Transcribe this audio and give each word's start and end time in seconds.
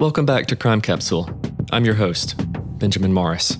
Welcome 0.00 0.26
back 0.26 0.46
to 0.46 0.54
Crime 0.54 0.80
Capsule. 0.80 1.28
I'm 1.72 1.84
your 1.84 1.96
host, 1.96 2.36
Benjamin 2.78 3.12
Morris. 3.12 3.56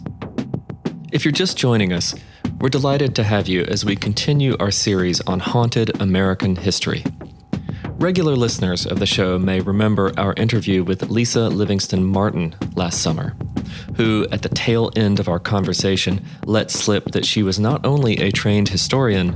If 1.10 1.24
you're 1.24 1.32
just 1.32 1.56
joining 1.58 1.92
us, 1.92 2.14
we're 2.60 2.68
delighted 2.68 3.16
to 3.16 3.24
have 3.24 3.48
you 3.48 3.62
as 3.62 3.84
we 3.84 3.96
continue 3.96 4.56
our 4.60 4.70
series 4.70 5.20
on 5.22 5.40
haunted 5.40 6.00
American 6.00 6.54
history. 6.54 7.04
Regular 7.94 8.36
listeners 8.36 8.86
of 8.86 9.00
the 9.00 9.04
show 9.04 9.36
may 9.36 9.58
remember 9.58 10.12
our 10.16 10.32
interview 10.34 10.84
with 10.84 11.10
Lisa 11.10 11.48
Livingston 11.48 12.04
Martin 12.04 12.54
last 12.76 13.02
summer, 13.02 13.36
who, 13.96 14.24
at 14.30 14.42
the 14.42 14.48
tail 14.48 14.92
end 14.94 15.18
of 15.18 15.28
our 15.28 15.40
conversation, 15.40 16.24
let 16.44 16.70
slip 16.70 17.06
that 17.06 17.26
she 17.26 17.42
was 17.42 17.58
not 17.58 17.84
only 17.84 18.16
a 18.18 18.30
trained 18.30 18.68
historian, 18.68 19.32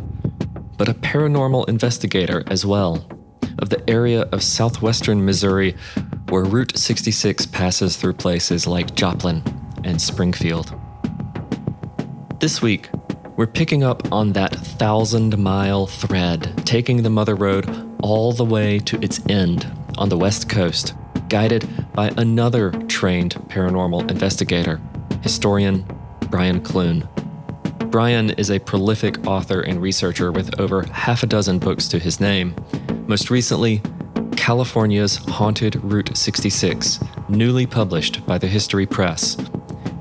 but 0.77 0.89
a 0.89 0.95
paranormal 0.95 1.69
investigator 1.69 2.45
as 2.47 2.65
well, 2.65 3.05
of 3.59 3.71
the 3.71 3.91
area 3.91 4.23
of 4.31 4.41
southwestern 4.43 5.25
Missouri 5.25 5.75
where 6.33 6.45
Route 6.45 6.79
66 6.79 7.45
passes 7.45 7.99
through 7.99 8.15
places 8.15 8.67
like 8.67 8.95
Joplin 8.95 9.43
and 9.85 10.01
Springfield. 10.01 10.75
This 12.41 12.63
week, 12.63 12.89
we're 13.37 13.47
picking 13.47 13.85
up 13.85 14.11
on 14.11 14.33
that 14.33 14.55
thousand 14.55 15.37
mile 15.37 15.87
thread, 15.87 16.65
taking 16.65 17.03
the 17.03 17.11
Mother 17.11 17.35
Road 17.35 17.69
all 18.03 18.33
the 18.33 18.47
way 18.47 18.79
to 18.79 18.99
its 19.05 19.21
end 19.29 19.71
on 19.99 20.09
the 20.09 20.17
West 20.17 20.49
Coast, 20.49 20.95
guided 21.29 21.69
by 21.93 22.09
another 22.17 22.71
trained 22.89 23.35
paranormal 23.49 24.11
investigator, 24.11 24.81
historian 25.21 25.85
Brian 26.31 26.63
Clune. 26.63 27.07
Brian 27.91 28.31
is 28.31 28.51
a 28.51 28.59
prolific 28.59 29.27
author 29.27 29.61
and 29.61 29.83
researcher 29.83 30.33
with 30.33 30.59
over 30.59 30.85
half 30.85 31.23
a 31.23 31.27
dozen 31.27 31.59
books 31.59 31.89
to 31.89 31.99
his 31.99 32.21
name. 32.21 32.55
Most 33.07 33.29
recently, 33.29 33.83
California's 34.43 35.19
Haunted 35.29 35.77
Route 35.85 36.17
66, 36.17 36.99
newly 37.29 37.65
published 37.65 38.27
by 38.27 38.39
the 38.39 38.49
History 38.49 38.87
Press, 38.87 39.37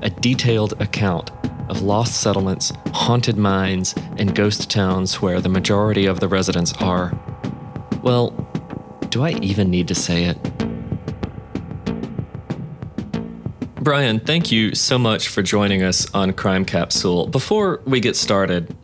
a 0.02 0.10
detailed 0.10 0.72
account 0.82 1.30
of 1.68 1.82
lost 1.82 2.20
settlements, 2.20 2.72
haunted 2.92 3.36
mines, 3.36 3.94
and 4.16 4.34
ghost 4.34 4.68
towns 4.68 5.22
where 5.22 5.40
the 5.40 5.48
majority 5.48 6.06
of 6.06 6.18
the 6.18 6.26
residents 6.26 6.72
are. 6.80 7.16
Well, 8.02 8.30
do 9.10 9.22
I 9.22 9.30
even 9.34 9.70
need 9.70 9.86
to 9.86 9.94
say 9.94 10.24
it? 10.24 10.36
Brian, 13.76 14.18
thank 14.18 14.50
you 14.50 14.74
so 14.74 14.98
much 14.98 15.28
for 15.28 15.42
joining 15.42 15.84
us 15.84 16.12
on 16.14 16.32
Crime 16.32 16.64
Capsule. 16.64 17.28
Before 17.28 17.80
we 17.86 18.00
get 18.00 18.16
started, 18.16 18.74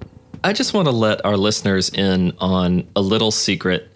I 0.45 0.53
just 0.53 0.73
want 0.73 0.86
to 0.86 0.92
let 0.92 1.25
our 1.25 1.36
listeners 1.36 1.91
in 1.91 2.33
on 2.39 2.89
a 2.95 3.01
little 3.01 3.33
secret 3.33 3.92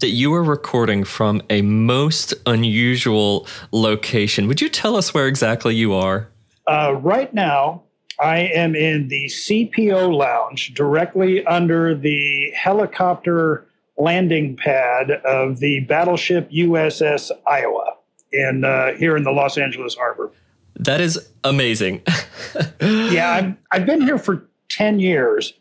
that 0.00 0.08
you 0.08 0.34
are 0.34 0.42
recording 0.42 1.04
from 1.04 1.42
a 1.48 1.62
most 1.62 2.34
unusual 2.44 3.46
location. 3.72 4.46
Would 4.46 4.60
you 4.60 4.68
tell 4.68 4.96
us 4.96 5.14
where 5.14 5.26
exactly 5.26 5.74
you 5.74 5.94
are? 5.94 6.28
Uh, 6.66 6.94
right 7.00 7.32
now, 7.32 7.82
I 8.20 8.38
am 8.38 8.74
in 8.74 9.08
the 9.08 9.26
CPO 9.26 10.14
lounge 10.14 10.74
directly 10.74 11.44
under 11.46 11.94
the 11.94 12.50
helicopter 12.54 13.66
landing 13.98 14.56
pad 14.56 15.10
of 15.10 15.58
the 15.58 15.80
battleship 15.80 16.50
USS 16.50 17.30
Iowa 17.46 17.96
in 18.32 18.64
uh, 18.64 18.92
here 18.94 19.16
in 19.16 19.22
the 19.22 19.32
Los 19.32 19.56
Angeles 19.56 19.94
harbor. 19.94 20.30
That 20.78 21.00
is 21.00 21.28
amazing. 21.44 22.02
yeah, 22.80 23.32
I've, 23.32 23.54
I've 23.70 23.86
been 23.86 24.02
here 24.02 24.18
for 24.18 24.46
10 24.68 25.00
years 25.00 25.54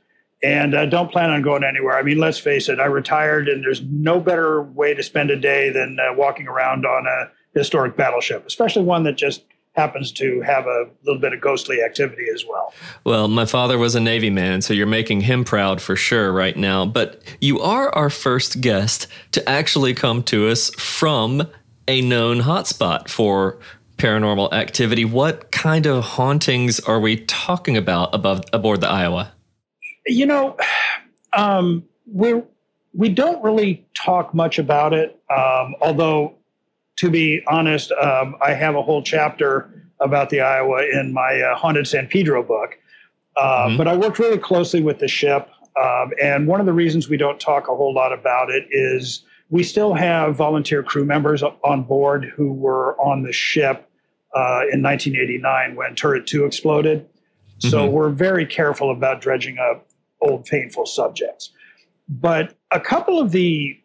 and 0.46 0.76
uh, 0.76 0.86
don't 0.86 1.12
plan 1.12 1.32
on 1.32 1.42
going 1.42 1.64
anywhere. 1.64 1.98
I 1.98 2.04
mean, 2.04 2.20
let's 2.20 2.38
face 2.38 2.70
it, 2.70 2.80
I 2.80 2.86
retired, 2.86 3.50
and 3.50 3.64
there's 3.64 3.82
no 3.82 4.20
better 4.20 4.62
way 4.62 4.94
to 4.94 5.02
spend 5.02 5.32
a 5.32 5.36
day 5.36 5.72
than 5.72 5.98
uh, 6.00 6.14
walking 6.14 6.48
around 6.48 6.86
on 6.86 7.08
a 7.08 7.32
historic 7.58 7.98
battleship, 7.98 8.46
especially 8.46 8.84
one 8.84 9.04
that 9.06 9.18
just 9.18 9.44
happens 9.74 10.12
to 10.12 10.42
have 10.42 10.68
a 10.68 10.86
little 11.04 11.20
bit 11.20 11.34
of 11.34 11.42
ghostly 11.42 11.82
activity 11.82 12.28
as 12.34 12.46
well. 12.48 12.74
Well, 13.04 13.28
my 13.28 13.46
father 13.46 13.80
was 13.80 13.96
a 13.96 14.00
Navy 14.00 14.30
man, 14.30 14.62
so 14.62 14.74
you're 14.74 14.86
making 14.86 15.22
him 15.22 15.44
proud 15.44 15.82
for 15.82 15.96
sure 15.96 16.32
right 16.32 16.56
now. 16.56 16.86
But 16.86 17.24
you 17.42 17.60
are 17.60 17.90
our 17.90 18.12
first 18.12 18.62
guest 18.62 19.08
to 19.32 19.50
actually 19.50 19.96
come 19.96 20.22
to 20.24 20.48
us 20.48 20.70
from 20.76 21.48
a 21.88 22.02
known 22.02 22.42
hotspot 22.42 23.10
for 23.10 23.58
paranormal 23.98 24.54
activity. 24.54 25.06
What 25.06 25.52
kind 25.52 25.88
of 25.88 26.04
hauntings 26.04 26.80
are 26.82 27.00
we 27.00 27.18
talking 27.26 27.76
about 27.76 28.14
above 28.14 28.44
aboard 28.54 28.82
the 28.82 28.90
Iowa? 28.90 29.32
You 30.06 30.26
know, 30.26 30.58
um, 31.34 31.84
we 32.12 32.42
we 32.94 33.10
don't 33.10 33.44
really 33.44 33.86
talk 33.94 34.34
much 34.34 34.58
about 34.58 34.94
it. 34.94 35.20
Um, 35.30 35.76
although, 35.82 36.36
to 36.98 37.10
be 37.10 37.44
honest, 37.48 37.92
um, 37.92 38.36
I 38.42 38.54
have 38.54 38.76
a 38.76 38.82
whole 38.82 39.04
chapter 39.04 39.92
about 40.00 40.30
the 40.30 40.42
Iowa 40.42 40.84
in 40.84 41.14
my 41.14 41.42
uh, 41.42 41.56
Haunted 41.56 41.88
San 41.88 42.08
Pedro 42.08 42.44
book. 42.44 42.78
Uh, 43.36 43.68
mm-hmm. 43.68 43.78
But 43.78 43.88
I 43.88 43.96
worked 43.98 44.18
really 44.20 44.38
closely 44.38 44.82
with 44.82 45.00
the 45.00 45.10
ship, 45.10 45.50
um, 45.82 46.12
and 46.22 46.48
one 46.48 46.62
of 46.62 46.66
the 46.66 46.74
reasons 46.74 47.10
we 47.10 47.18
don't 47.18 47.40
talk 47.40 47.68
a 47.68 47.76
whole 47.76 47.94
lot 47.94 48.14
about 48.14 48.50
it 48.50 48.66
is 48.72 49.24
we 49.50 49.62
still 49.62 49.94
have 49.94 50.36
volunteer 50.36 50.82
crew 50.82 51.06
members 51.06 51.44
on 51.44 51.84
board 51.84 52.32
who 52.36 52.52
were 52.54 53.00
on 53.00 53.24
the 53.24 53.34
ship 53.34 53.90
uh, 54.36 54.64
in 54.72 54.82
1989 54.82 55.76
when 55.76 55.96
Turret 55.96 56.28
2 56.28 56.46
exploded. 56.46 57.08
So 57.60 57.84
mm-hmm. 57.84 57.94
we're 57.94 58.10
very 58.10 58.46
careful 58.46 58.92
about 58.92 59.22
dredging 59.22 59.58
up 59.58 59.85
old 60.26 60.46
painful 60.46 60.86
subjects. 60.86 61.52
But 62.08 62.56
a 62.72 62.80
couple 62.80 63.20
of 63.20 63.32
the 63.32 63.80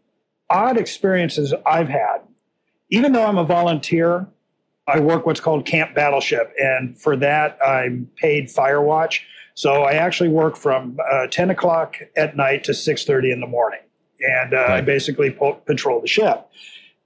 odd 0.51 0.77
experiences 0.77 1.55
I've 1.65 1.89
had, 1.89 2.19
even 2.91 3.13
though 3.13 3.25
I'm 3.25 3.39
a 3.39 3.45
volunteer, 3.45 4.27
I 4.87 4.99
work 5.01 5.25
what's 5.25 5.41
called 5.41 5.65
Camp 5.65 5.95
Battleship, 5.95 6.53
and 6.59 6.99
for 6.99 7.17
that 7.17 7.59
I'm 7.65 8.11
paid 8.17 8.49
Firewatch. 8.49 9.21
So 9.55 9.83
I 9.83 9.93
actually 9.93 10.31
work 10.31 10.57
from 10.57 10.99
uh, 11.13 11.27
10 11.29 11.51
o'clock 11.51 11.97
at 12.17 12.37
night 12.37 12.65
to 12.65 12.73
6:30 12.73 13.33
in 13.33 13.41
the 13.41 13.47
morning, 13.47 13.81
and 14.21 14.55
uh, 14.55 14.57
right. 14.57 14.71
I 14.71 14.81
basically 14.81 15.31
po- 15.31 15.61
patrol 15.67 16.01
the 16.01 16.09
ship. 16.09 16.49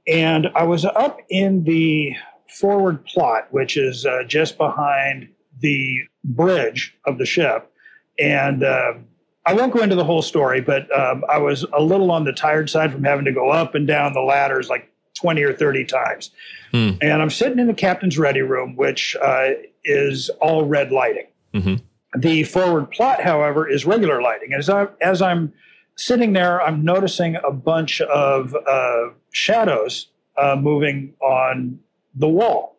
And 0.06 0.48
I 0.54 0.64
was 0.64 0.84
up 0.84 1.18
in 1.30 1.64
the 1.64 2.14
forward 2.48 3.04
plot, 3.06 3.48
which 3.50 3.76
is 3.76 4.06
uh, 4.06 4.22
just 4.26 4.58
behind 4.58 5.28
the 5.60 6.00
bridge 6.24 6.96
of 7.06 7.18
the 7.18 7.26
ship, 7.26 7.70
and 8.18 8.64
um, 8.64 9.06
I 9.46 9.52
won't 9.52 9.72
go 9.72 9.82
into 9.82 9.94
the 9.94 10.04
whole 10.04 10.22
story, 10.22 10.60
but 10.60 10.90
um, 10.98 11.24
I 11.28 11.38
was 11.38 11.64
a 11.72 11.82
little 11.82 12.10
on 12.10 12.24
the 12.24 12.32
tired 12.32 12.70
side 12.70 12.92
from 12.92 13.04
having 13.04 13.24
to 13.26 13.32
go 13.32 13.50
up 13.50 13.74
and 13.74 13.86
down 13.86 14.14
the 14.14 14.20
ladders 14.20 14.68
like 14.68 14.90
20 15.14 15.42
or 15.42 15.52
30 15.52 15.84
times. 15.84 16.30
Hmm. 16.72 16.92
And 17.00 17.22
I'm 17.22 17.30
sitting 17.30 17.58
in 17.58 17.66
the 17.66 17.74
captain's 17.74 18.18
ready 18.18 18.40
room, 18.40 18.74
which 18.76 19.16
uh, 19.22 19.50
is 19.84 20.30
all 20.40 20.64
red 20.64 20.92
lighting. 20.92 21.26
Mm-hmm. 21.52 22.20
The 22.20 22.44
forward 22.44 22.90
plot, 22.90 23.22
however, 23.22 23.68
is 23.68 23.84
regular 23.84 24.22
lighting. 24.22 24.52
As, 24.54 24.70
I, 24.70 24.86
as 25.00 25.20
I'm 25.20 25.52
sitting 25.96 26.32
there, 26.32 26.62
I'm 26.62 26.84
noticing 26.84 27.36
a 27.36 27.50
bunch 27.50 28.00
of 28.00 28.54
uh, 28.54 29.08
shadows 29.32 30.08
uh, 30.36 30.56
moving 30.56 31.14
on 31.20 31.78
the 32.14 32.28
wall. 32.28 32.76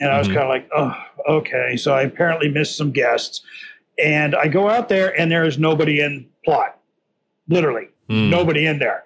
And 0.00 0.10
I 0.10 0.18
was 0.18 0.26
mm-hmm. 0.26 0.36
kind 0.36 0.44
of 0.44 0.48
like, 0.50 0.68
oh, 0.76 1.36
okay. 1.36 1.76
So 1.76 1.94
I 1.94 2.02
apparently 2.02 2.48
missed 2.48 2.76
some 2.76 2.90
guests. 2.90 3.42
And 3.98 4.34
I 4.34 4.48
go 4.48 4.68
out 4.68 4.88
there 4.88 5.18
and 5.18 5.30
there 5.30 5.44
is 5.44 5.58
nobody 5.58 6.00
in 6.00 6.26
plot, 6.44 6.78
literally 7.48 7.88
mm. 8.08 8.28
nobody 8.28 8.66
in 8.66 8.78
there. 8.78 9.04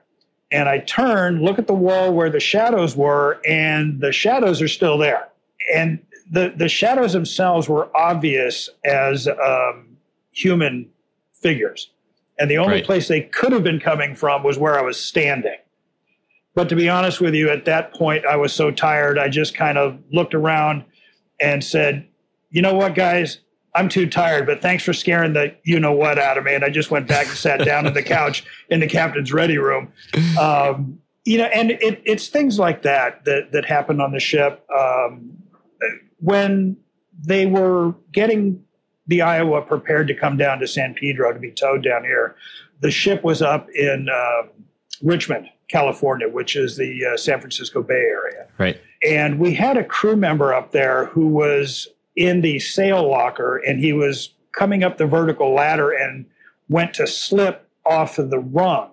And 0.51 0.69
I 0.69 0.79
turn, 0.79 1.43
look 1.43 1.59
at 1.59 1.67
the 1.67 1.75
wall 1.75 2.13
where 2.13 2.31
the 2.31 2.41
shadows 2.41 2.97
were, 2.97 3.39
and 3.47 4.01
the 4.01 4.13
shadows 4.13 4.63
are 4.63 4.69
still 4.69 4.97
there. 4.97 5.29
And 5.75 5.99
the, 6.31 6.55
the 6.57 6.69
shadows 6.69 7.13
themselves 7.13 7.69
were 7.69 7.95
obvious 7.95 8.71
as 8.85 9.29
um, 9.29 9.99
human 10.33 10.89
figures. 11.35 11.91
And 12.39 12.51
the 12.51 12.59
only 12.59 12.77
right. 12.77 12.85
place 12.85 13.09
they 13.09 13.23
could 13.23 13.53
have 13.53 13.63
been 13.63 13.81
coming 13.81 14.15
from 14.15 14.43
was 14.43 14.59
where 14.59 14.79
I 14.79 14.83
was 14.83 14.99
standing. 14.99 15.57
But 16.55 16.69
to 16.71 16.77
be 16.77 16.89
honest 16.89 17.21
with 17.21 17.35
you, 17.35 17.51
at 17.51 17.67
that 17.67 17.93
point, 17.93 18.25
I 18.25 18.37
was 18.37 18.53
so 18.53 18.71
tired, 18.71 19.19
I 19.19 19.29
just 19.29 19.55
kind 19.55 19.77
of 19.77 19.99
looked 20.11 20.35
around 20.35 20.85
and 21.41 21.63
said, 21.63 22.09
you 22.51 22.63
know 22.63 22.75
what, 22.75 22.95
guys, 22.95 23.41
I'm 23.79 23.89
too 23.89 24.09
tired, 24.09 24.45
but 24.45 24.61
thanks 24.61 24.83
for 24.83 24.93
scaring 24.93 25.35
the 25.35 25.55
you 25.63 25.79
know 25.79 25.93
what 25.93 26.19
out 26.19 26.37
of 26.37 26.45
me. 26.45 26.55
And 26.55 26.65
I 26.65 26.71
just 26.71 26.91
went 26.91 27.07
back 27.07 27.29
and 27.29 27.37
sat 27.37 27.65
down 27.65 27.87
on 27.87 27.95
the 27.95 28.03
couch 28.19 28.45
in 28.71 28.81
the 28.81 28.89
captain's 28.89 29.33
ready 29.33 29.57
room. 29.57 29.93
Um, 30.39 30.99
you 31.25 31.39
know, 31.39 31.45
and 31.45 31.71
it, 31.71 32.03
it's 32.05 32.27
things 32.27 32.59
like 32.59 32.83
that 32.83 33.25
that 33.25 33.53
that 33.53 33.65
happened 33.65 34.03
on 34.03 34.11
the 34.11 34.19
ship 34.19 34.67
um, 34.77 35.31
when 36.19 36.77
they 37.25 37.47
were 37.47 37.95
getting 38.13 38.65
the 39.07 39.23
Iowa 39.23 39.63
prepared 39.63 40.09
to 40.09 40.15
come 40.15 40.37
down 40.37 40.59
to 40.59 40.67
San 40.67 40.95
Pedro 40.95 41.33
to 41.33 41.39
be 41.39 41.53
towed 41.53 41.85
down 41.85 42.03
here. 42.03 42.35
The 42.81 42.91
ship 42.91 43.23
was 43.23 43.43
up 43.43 43.69
in 43.71 44.09
uh, 44.13 44.49
Richmond, 45.03 45.49
California, 45.69 46.29
which 46.29 46.57
is 46.57 46.77
the 46.77 47.13
uh, 47.13 47.17
San 47.17 47.41
Francisco 47.41 47.83
Bay 47.83 47.95
Area. 47.95 48.49
Right. 48.59 48.81
And 49.07 49.39
we 49.39 49.55
had 49.55 49.77
a 49.77 49.85
crew 49.85 50.17
member 50.17 50.53
up 50.53 50.73
there 50.73 51.07
who 51.07 51.29
was 51.29 51.89
in 52.19 52.41
the 52.41 52.59
sail 52.59 53.09
locker 53.09 53.59
and 53.59 53.79
he 53.79 53.93
was 53.93 54.35
coming 54.53 54.83
up 54.83 54.99
the 54.99 55.07
vertical 55.07 55.55
ladder 55.55 55.93
and 55.93 56.27
went 56.69 56.93
to 56.93 57.07
slip 57.07 57.71
off 57.87 58.19
of 58.19 58.31
the 58.31 58.41
rung. 58.41 58.91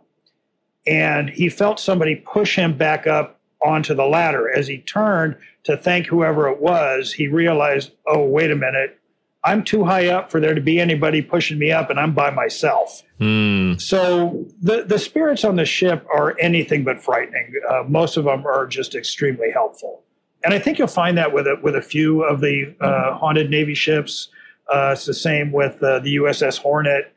And 0.86 1.32
he 1.32 1.50
felt 1.50 1.80
somebody 1.80 2.16
push 2.16 2.56
him 2.56 2.78
back 2.78 3.08
up 3.08 3.40
onto 3.66 3.96
the 3.96 4.06
ladder. 4.06 4.48
As 4.56 4.68
he 4.68 4.78
turned 4.78 5.36
to 5.64 5.76
thank 5.76 6.06
whoever 6.06 6.48
it 6.48 6.62
was, 6.62 7.12
he 7.12 7.28
realized, 7.28 7.92
oh, 8.06 8.24
wait 8.24 8.52
a 8.52 8.56
minute, 8.56 9.00
I'm 9.44 9.64
too 9.64 9.84
high 9.84 10.08
up 10.08 10.30
for 10.30 10.40
there 10.40 10.54
to 10.54 10.62
be 10.62 10.80
anybody 10.80 11.24
pushing 11.24 11.58
me 11.58 11.72
up, 11.72 11.90
and 11.90 12.00
I'm 12.00 12.14
by 12.14 12.30
myself. 12.32 13.04
Mm. 13.20 13.80
So 13.80 14.46
the 14.62 14.84
the 14.84 14.98
spirits 14.98 15.44
on 15.44 15.56
the 15.56 15.66
ship 15.66 16.06
are 16.14 16.36
anything 16.40 16.84
but 16.84 17.02
frightening. 17.02 17.54
Uh, 17.70 17.84
most 17.88 18.18
of 18.18 18.26
them 18.26 18.46
are 18.46 18.66
just 18.66 18.96
extremely 18.96 19.52
helpful, 19.52 20.04
and 20.46 20.54
I 20.54 20.60
think 20.60 20.78
you'll 20.78 20.88
find 20.88 21.18
that 21.18 21.34
with 21.34 21.48
a, 21.48 21.60
with 21.64 21.76
a 21.76 21.82
few 21.82 22.24
of 22.24 22.40
the 22.40 22.76
uh, 22.80 23.18
haunted 23.18 23.50
Navy 23.50 23.74
ships. 23.74 24.30
Uh, 24.72 24.92
it's 24.94 25.06
the 25.06 25.14
same 25.14 25.52
with 25.52 25.82
uh, 25.82 26.00
the 26.00 26.18
USS 26.18 26.60
Hornet, 26.60 27.12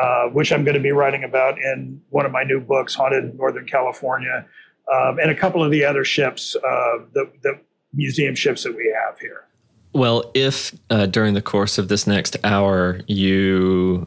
uh, 0.00 0.28
which 0.28 0.52
I'm 0.52 0.64
going 0.64 0.74
to 0.74 0.80
be 0.80 0.90
writing 0.90 1.22
about 1.22 1.58
in 1.58 2.00
one 2.08 2.24
of 2.24 2.32
my 2.32 2.44
new 2.44 2.60
books, 2.60 2.94
Haunted 2.94 3.36
Northern 3.36 3.66
California, 3.66 4.46
um, 4.92 5.18
and 5.18 5.30
a 5.30 5.34
couple 5.34 5.62
of 5.62 5.70
the 5.70 5.84
other 5.84 6.02
ships, 6.02 6.56
uh, 6.56 6.98
the, 7.12 7.30
the 7.42 7.60
museum 7.92 8.34
ships 8.34 8.64
that 8.64 8.74
we 8.74 8.94
have 9.06 9.18
here. 9.18 9.44
Well, 9.92 10.30
if 10.32 10.74
uh, 10.88 11.04
during 11.04 11.34
the 11.34 11.42
course 11.42 11.76
of 11.76 11.88
this 11.88 12.06
next 12.06 12.36
hour 12.42 13.00
you 13.06 14.06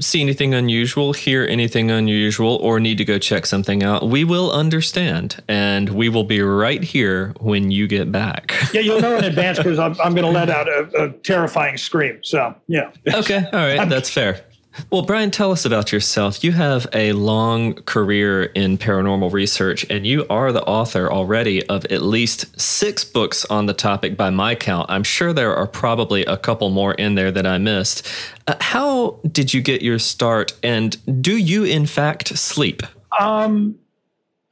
see 0.00 0.20
anything 0.20 0.54
unusual, 0.54 1.12
hear 1.12 1.44
anything 1.44 1.90
unusual, 1.90 2.56
or 2.56 2.80
need 2.80 2.98
to 2.98 3.04
go 3.04 3.18
check 3.18 3.46
something 3.46 3.82
out, 3.82 4.08
we 4.08 4.24
will 4.24 4.50
understand 4.52 5.42
and 5.48 5.88
we 5.90 6.08
will 6.08 6.24
be 6.24 6.40
right 6.40 6.82
here 6.82 7.34
when 7.40 7.70
you 7.70 7.86
get 7.86 8.10
back. 8.12 8.54
Yeah, 8.72 8.80
you'll 8.80 9.00
know 9.00 9.16
in 9.16 9.24
advance 9.24 9.58
because 9.58 9.78
I'm, 9.78 9.94
I'm 10.02 10.14
going 10.14 10.24
to 10.24 10.30
let 10.30 10.48
out 10.50 10.68
a, 10.68 11.04
a, 11.04 11.10
terrifying 11.10 11.76
scream. 11.76 12.20
So, 12.22 12.54
yeah. 12.68 12.90
Okay. 13.14 13.44
All 13.52 13.58
right. 13.58 13.88
That's 13.88 14.08
fair. 14.08 14.44
Well, 14.90 15.02
Brian, 15.02 15.30
tell 15.30 15.52
us 15.52 15.64
about 15.64 15.92
yourself. 15.92 16.42
You 16.42 16.52
have 16.52 16.86
a 16.92 17.12
long 17.12 17.74
career 17.74 18.44
in 18.44 18.78
paranormal 18.78 19.32
research, 19.32 19.84
and 19.90 20.06
you 20.06 20.26
are 20.30 20.52
the 20.52 20.62
author 20.64 21.12
already 21.12 21.64
of 21.66 21.84
at 21.86 22.02
least 22.02 22.58
six 22.60 23.04
books 23.04 23.44
on 23.46 23.66
the 23.66 23.74
topic 23.74 24.16
by 24.16 24.30
my 24.30 24.54
count. 24.54 24.90
I'm 24.90 25.02
sure 25.02 25.32
there 25.32 25.54
are 25.54 25.66
probably 25.66 26.24
a 26.24 26.36
couple 26.36 26.70
more 26.70 26.94
in 26.94 27.14
there 27.14 27.30
that 27.30 27.46
I 27.46 27.58
missed. 27.58 28.08
Uh, 28.46 28.54
how 28.60 29.20
did 29.30 29.52
you 29.52 29.60
get 29.60 29.82
your 29.82 29.98
start, 29.98 30.52
and 30.62 31.22
do 31.22 31.36
you, 31.36 31.64
in 31.64 31.86
fact, 31.86 32.36
sleep? 32.38 32.82
Um, 33.18 33.78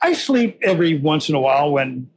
I 0.02 0.12
sleep 0.12 0.58
every 0.62 0.98
once 0.98 1.28
in 1.28 1.34
a 1.34 1.40
while 1.40 1.72
when 1.72 2.08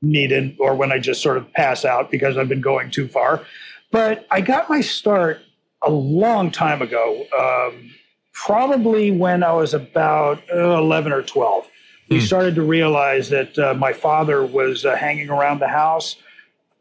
needed 0.00 0.56
or 0.60 0.74
when 0.74 0.92
I 0.92 0.98
just 0.98 1.22
sort 1.22 1.36
of 1.36 1.52
pass 1.52 1.84
out 1.84 2.10
because 2.10 2.36
I've 2.36 2.48
been 2.48 2.60
going 2.60 2.90
too 2.90 3.08
far. 3.08 3.44
But 3.90 4.26
I 4.30 4.40
got 4.40 4.68
my 4.68 4.80
start 4.80 5.40
a 5.82 5.90
long 5.90 6.50
time 6.50 6.82
ago, 6.82 7.26
um, 7.38 7.90
probably 8.32 9.10
when 9.10 9.42
I 9.42 9.52
was 9.52 9.74
about 9.74 10.42
uh, 10.52 10.78
11 10.78 11.12
or 11.12 11.22
12. 11.22 11.66
We 12.08 12.18
hmm. 12.18 12.24
started 12.24 12.54
to 12.54 12.62
realize 12.62 13.28
that 13.30 13.58
uh, 13.58 13.74
my 13.74 13.92
father 13.92 14.44
was 14.44 14.84
uh, 14.84 14.96
hanging 14.96 15.30
around 15.30 15.60
the 15.60 15.68
house. 15.68 16.16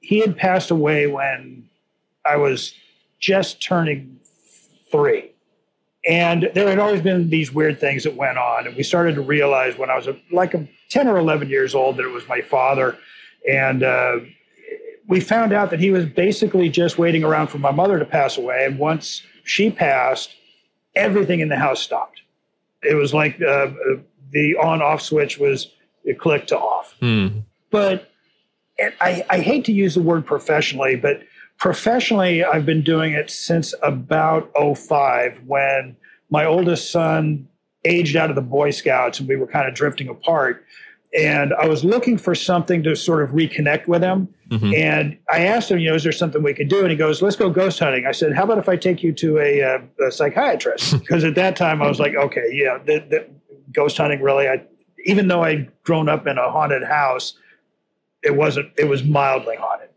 He 0.02 0.20
had 0.20 0.38
passed 0.38 0.72
away 0.72 1.08
when 1.08 1.68
I 2.26 2.38
was 2.38 2.74
just 3.20 3.62
turning 3.62 4.20
three. 4.92 5.32
And 6.08 6.50
there 6.54 6.70
had 6.70 6.80
always 6.80 7.02
been 7.02 7.30
these 7.30 7.54
weird 7.54 7.80
things 7.80 8.04
that 8.04 8.16
went 8.16 8.38
on. 8.38 8.68
And 8.68 8.76
we 8.76 8.84
started 8.84 9.16
to 9.16 9.22
realize 9.22 9.78
when 9.78 9.90
I 9.90 9.96
was 9.96 10.08
a, 10.08 10.18
like 10.32 10.54
a 10.54 10.66
10 10.90 11.08
or 11.08 11.18
11 11.18 11.50
years 11.50 11.76
old 11.76 11.98
that 11.98 12.06
it 12.06 12.12
was 12.12 12.28
my 12.30 12.40
father. 12.40 12.98
And 13.50 13.84
uh, 13.84 14.20
we 15.08 15.20
found 15.20 15.54
out 15.54 15.70
that 15.72 15.80
he 15.80 15.90
was 15.90 16.06
basically 16.06 16.70
just 16.70 16.98
waiting 16.98 17.24
around 17.24 17.48
for 17.48 17.60
my 17.60 17.72
mother 17.72 17.98
to 17.98 18.06
pass 18.06 18.38
away. 18.38 18.66
And 18.66 18.78
once 18.78 19.22
she 19.44 19.70
passed, 19.70 20.36
everything 20.96 21.40
in 21.40 21.50
the 21.50 21.56
house 21.56 21.82
stopped. 21.82 22.22
It 22.84 22.96
was 22.96 23.14
like 23.14 23.42
uh, 23.42 23.68
the 24.32 24.58
on 24.58 24.82
off 24.82 25.02
switch 25.02 25.40
was 25.40 25.72
it 26.04 26.20
clicked 26.20 26.50
to 26.50 26.58
off. 26.58 26.96
Hmm. 27.00 27.40
But 27.72 28.12
I, 29.02 29.26
I 29.30 29.40
hate 29.40 29.66
to 29.66 29.72
use 29.72 29.96
the 29.96 30.02
word 30.02 30.26
professionally, 30.26 30.96
but 30.96 31.22
professionally, 31.58 32.44
I've 32.44 32.66
been 32.66 32.84
doing 32.84 33.14
it 33.14 33.30
since 33.30 33.74
about 33.82 34.52
05 34.56 35.42
when 35.46 35.96
my 36.30 36.46
oldest 36.46 36.92
son 36.92 37.48
aged 37.86 38.16
out 38.16 38.30
of 38.30 38.36
the 38.36 38.42
Boy 38.42 38.72
Scouts 38.72 39.20
and 39.20 39.28
we 39.28 39.36
were 39.36 39.48
kind 39.48 39.68
of 39.68 39.74
drifting 39.74 40.10
apart 40.10 40.66
and 41.18 41.54
I 41.56 41.68
was 41.68 41.84
looking 41.84 42.18
for 42.18 42.36
something 42.36 42.84
to 42.84 42.96
sort 42.96 43.24
of 43.24 43.32
reconnect 43.32 43.88
with 43.88 44.04
him. 44.04 44.30
Mm-hmm. 44.50 44.74
And 44.76 45.18
I 45.32 45.40
asked 45.40 45.72
him, 45.72 45.80
you 45.80 45.90
know, 45.90 45.96
is 45.96 46.04
there 46.04 46.12
something 46.12 46.44
we 46.44 46.54
could 46.54 46.70
do? 46.70 46.82
And 46.82 46.92
he 46.92 46.96
goes, 46.96 47.22
let's 47.22 47.36
go 47.36 47.50
ghost 47.50 47.80
hunting. 47.80 48.06
I 48.06 48.12
said, 48.12 48.34
how 48.34 48.44
about 48.44 48.60
if 48.60 48.70
I 48.70 48.76
take 48.76 49.02
you 49.02 49.12
to 49.14 49.40
a, 49.40 49.60
a, 49.60 49.76
uh, 49.76 50.08
a 50.08 50.12
psychiatrist? 50.12 50.96
Because 51.08 51.24
at 51.24 51.36
that 51.36 51.56
time 51.56 51.82
I 51.82 51.88
was 51.88 52.00
like, 52.00 52.16
okay, 52.16 52.50
yeah, 52.52 52.78
the, 52.86 53.00
the 53.00 53.28
ghost 53.72 53.98
hunting 53.98 54.22
really. 54.22 54.48
I, 54.48 54.62
even 55.06 55.28
though 55.28 55.44
I'd 55.44 55.72
grown 55.84 56.10
up 56.10 56.28
in 56.28 56.38
a 56.38 56.52
haunted 56.52 56.84
house, 56.84 57.34
it 58.24 58.36
wasn't. 58.36 58.72
It 58.78 58.86
was 58.86 59.04
mildly 59.04 59.56
haunted. 59.56 59.90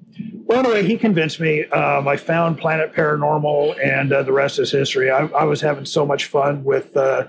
Well, 0.44 0.60
anyway, 0.60 0.86
he 0.86 0.96
convinced 0.96 1.40
me. 1.40 1.64
Um, 1.66 2.06
I 2.06 2.16
found 2.16 2.58
Planet 2.58 2.94
Paranormal, 2.94 3.84
and 3.84 4.12
uh, 4.12 4.22
the 4.22 4.32
rest 4.32 4.58
is 4.58 4.70
history. 4.70 5.10
I, 5.10 5.26
I, 5.26 5.44
was 5.44 5.60
having 5.60 5.84
so 5.84 6.06
much 6.06 6.26
fun 6.26 6.62
with. 6.62 6.96
Uh, 6.96 7.26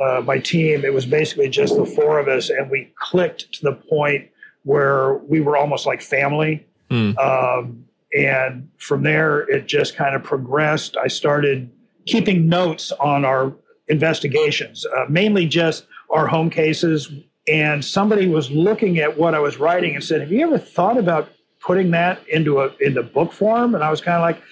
uh, 0.00 0.22
my 0.24 0.38
team, 0.38 0.84
it 0.84 0.92
was 0.92 1.06
basically 1.06 1.48
just 1.48 1.76
the 1.76 1.86
four 1.86 2.18
of 2.18 2.28
us, 2.28 2.50
and 2.50 2.70
we 2.70 2.92
clicked 2.96 3.52
to 3.54 3.62
the 3.62 3.72
point 3.72 4.28
where 4.64 5.14
we 5.14 5.40
were 5.40 5.56
almost 5.56 5.86
like 5.86 6.00
family. 6.00 6.64
Mm. 6.90 7.16
Um, 7.18 7.84
and 8.14 8.68
from 8.78 9.02
there, 9.02 9.40
it 9.50 9.66
just 9.66 9.96
kind 9.96 10.14
of 10.14 10.22
progressed. 10.22 10.96
I 10.96 11.08
started 11.08 11.70
keeping 12.06 12.48
notes 12.48 12.92
on 12.92 13.24
our 13.24 13.54
investigations, 13.88 14.84
uh, 14.86 15.06
mainly 15.08 15.46
just 15.46 15.86
our 16.10 16.26
home 16.26 16.50
cases. 16.50 17.10
And 17.48 17.84
somebody 17.84 18.28
was 18.28 18.50
looking 18.50 18.98
at 18.98 19.18
what 19.18 19.34
I 19.34 19.40
was 19.40 19.58
writing 19.58 19.94
and 19.94 20.04
said, 20.04 20.20
"Have 20.20 20.30
you 20.30 20.42
ever 20.46 20.58
thought 20.58 20.96
about 20.96 21.28
putting 21.60 21.90
that 21.92 22.20
into 22.28 22.60
a 22.60 22.70
into 22.80 23.02
book 23.02 23.32
form?" 23.32 23.74
And 23.74 23.82
I 23.82 23.90
was 23.90 24.00
kind 24.00 24.16
of 24.16 24.22
like, 24.22 24.42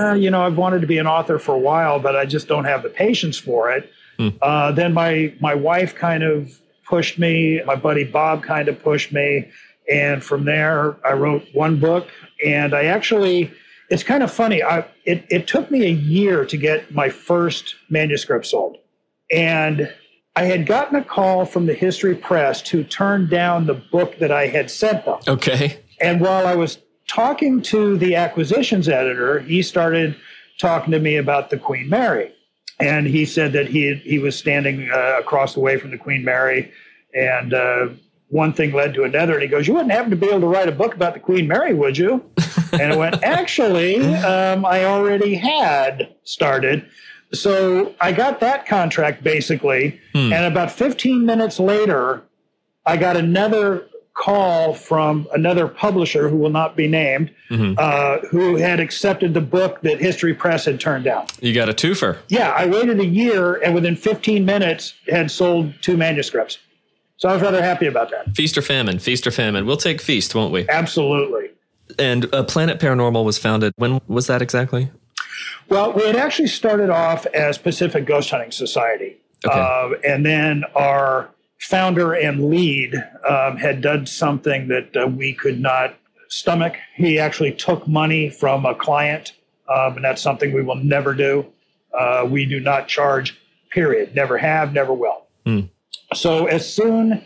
uh, 0.00 0.14
"You 0.14 0.30
know, 0.30 0.42
I've 0.42 0.56
wanted 0.56 0.80
to 0.80 0.86
be 0.86 0.98
an 0.98 1.06
author 1.06 1.38
for 1.38 1.54
a 1.54 1.58
while, 1.58 1.98
but 1.98 2.16
I 2.16 2.24
just 2.24 2.48
don't 2.48 2.64
have 2.64 2.82
the 2.82 2.88
patience 2.88 3.36
for 3.36 3.70
it." 3.70 3.90
Hmm. 4.18 4.28
Uh, 4.42 4.72
then 4.72 4.92
my 4.92 5.32
my 5.40 5.54
wife 5.54 5.94
kind 5.94 6.22
of 6.22 6.60
pushed 6.84 7.18
me. 7.18 7.62
My 7.64 7.76
buddy 7.76 8.04
Bob 8.04 8.42
kind 8.42 8.68
of 8.68 8.82
pushed 8.82 9.12
me, 9.12 9.48
and 9.90 10.22
from 10.22 10.44
there 10.44 10.96
I 11.06 11.12
wrote 11.12 11.44
one 11.52 11.78
book. 11.78 12.08
And 12.44 12.74
I 12.74 12.84
actually, 12.84 13.52
it's 13.90 14.02
kind 14.02 14.22
of 14.22 14.32
funny. 14.32 14.62
I 14.62 14.86
it 15.04 15.24
it 15.30 15.46
took 15.46 15.70
me 15.70 15.84
a 15.86 15.90
year 15.90 16.44
to 16.44 16.56
get 16.56 16.92
my 16.92 17.08
first 17.08 17.76
manuscript 17.88 18.46
sold, 18.46 18.78
and 19.30 19.92
I 20.34 20.44
had 20.44 20.66
gotten 20.66 20.96
a 20.96 21.04
call 21.04 21.44
from 21.44 21.66
the 21.66 21.74
History 21.74 22.14
Press 22.14 22.60
to 22.62 22.84
turn 22.84 23.28
down 23.28 23.66
the 23.66 23.74
book 23.74 24.18
that 24.18 24.32
I 24.32 24.46
had 24.48 24.70
sent 24.70 25.04
them. 25.04 25.18
Okay. 25.26 25.80
And 26.00 26.20
while 26.20 26.46
I 26.46 26.54
was 26.54 26.78
talking 27.08 27.60
to 27.62 27.96
the 27.98 28.14
acquisitions 28.14 28.88
editor, 28.88 29.40
he 29.40 29.62
started 29.62 30.16
talking 30.60 30.92
to 30.92 31.00
me 31.00 31.16
about 31.16 31.50
the 31.50 31.58
Queen 31.58 31.88
Mary 31.88 32.32
and 32.80 33.06
he 33.06 33.24
said 33.24 33.52
that 33.52 33.68
he 33.68 33.94
he 33.94 34.18
was 34.18 34.36
standing 34.36 34.90
uh, 34.90 35.16
across 35.18 35.54
the 35.54 35.60
way 35.60 35.78
from 35.78 35.90
the 35.90 35.98
Queen 35.98 36.24
Mary, 36.24 36.72
and 37.14 37.52
uh, 37.54 37.88
one 38.28 38.52
thing 38.52 38.72
led 38.72 38.94
to 38.94 39.04
another. 39.04 39.34
And 39.34 39.42
he 39.42 39.48
goes, 39.48 39.66
"You 39.66 39.74
wouldn't 39.74 39.92
happen 39.92 40.10
to 40.10 40.16
be 40.16 40.28
able 40.28 40.40
to 40.40 40.46
write 40.46 40.68
a 40.68 40.72
book 40.72 40.94
about 40.94 41.14
the 41.14 41.20
Queen 41.20 41.48
Mary, 41.48 41.74
would 41.74 41.98
you?" 41.98 42.24
and 42.72 42.92
I 42.92 42.96
went, 42.96 43.22
"Actually, 43.22 44.00
um, 44.16 44.64
I 44.64 44.84
already 44.84 45.34
had 45.34 46.14
started." 46.24 46.88
So 47.32 47.94
I 48.00 48.12
got 48.12 48.40
that 48.40 48.64
contract 48.64 49.22
basically, 49.22 50.00
hmm. 50.14 50.32
and 50.32 50.46
about 50.46 50.72
15 50.72 51.26
minutes 51.26 51.60
later, 51.60 52.22
I 52.86 52.96
got 52.96 53.18
another 53.18 53.86
call 54.18 54.74
from 54.74 55.28
another 55.32 55.68
publisher 55.68 56.28
who 56.28 56.36
will 56.36 56.50
not 56.50 56.76
be 56.76 56.88
named, 56.88 57.30
mm-hmm. 57.48 57.74
uh, 57.78 58.18
who 58.28 58.56
had 58.56 58.80
accepted 58.80 59.32
the 59.32 59.40
book 59.40 59.80
that 59.82 60.00
History 60.00 60.34
Press 60.34 60.64
had 60.64 60.80
turned 60.80 61.04
down. 61.04 61.26
You 61.40 61.54
got 61.54 61.68
a 61.68 61.72
twofer. 61.72 62.18
Yeah, 62.28 62.50
I 62.50 62.66
waited 62.66 62.98
a 62.98 63.06
year 63.06 63.62
and 63.62 63.74
within 63.74 63.94
15 63.94 64.44
minutes 64.44 64.94
had 65.08 65.30
sold 65.30 65.72
two 65.82 65.96
manuscripts. 65.96 66.58
So 67.16 67.28
I 67.28 67.32
was 67.32 67.42
rather 67.42 67.62
happy 67.62 67.86
about 67.86 68.10
that. 68.10 68.34
Feast 68.34 68.58
or 68.58 68.62
famine, 68.62 68.98
feast 68.98 69.26
or 69.26 69.30
famine. 69.30 69.66
We'll 69.66 69.76
take 69.76 70.00
feast, 70.00 70.34
won't 70.34 70.52
we? 70.52 70.68
Absolutely. 70.68 71.50
And 71.98 72.32
uh, 72.34 72.42
Planet 72.42 72.80
Paranormal 72.80 73.24
was 73.24 73.38
founded. 73.38 73.72
When 73.76 74.00
was 74.08 74.26
that 74.26 74.42
exactly? 74.42 74.90
Well, 75.68 75.92
we 75.92 76.02
had 76.02 76.16
actually 76.16 76.48
started 76.48 76.90
off 76.90 77.24
as 77.26 77.56
Pacific 77.56 78.04
Ghost 78.04 78.30
Hunting 78.30 78.52
Society. 78.52 79.16
Okay. 79.46 79.58
Uh, 79.58 79.90
and 80.04 80.26
then 80.26 80.64
our 80.74 81.30
founder 81.58 82.12
and 82.12 82.48
lead 82.48 82.94
um, 83.28 83.56
had 83.56 83.80
done 83.80 84.06
something 84.06 84.68
that 84.68 84.96
uh, 84.96 85.06
we 85.06 85.34
could 85.34 85.60
not 85.60 85.96
stomach. 86.28 86.76
He 86.94 87.18
actually 87.18 87.52
took 87.52 87.86
money 87.88 88.30
from 88.30 88.64
a 88.64 88.74
client, 88.74 89.32
um, 89.68 89.96
and 89.96 90.04
that's 90.04 90.22
something 90.22 90.52
we 90.52 90.62
will 90.62 90.76
never 90.76 91.14
do. 91.14 91.46
Uh, 91.92 92.26
we 92.28 92.44
do 92.44 92.60
not 92.60 92.88
charge, 92.88 93.38
period. 93.70 94.14
Never 94.14 94.38
have, 94.38 94.72
never 94.72 94.92
will. 94.92 95.26
Mm. 95.46 95.68
So 96.14 96.46
as 96.46 96.72
soon 96.72 97.22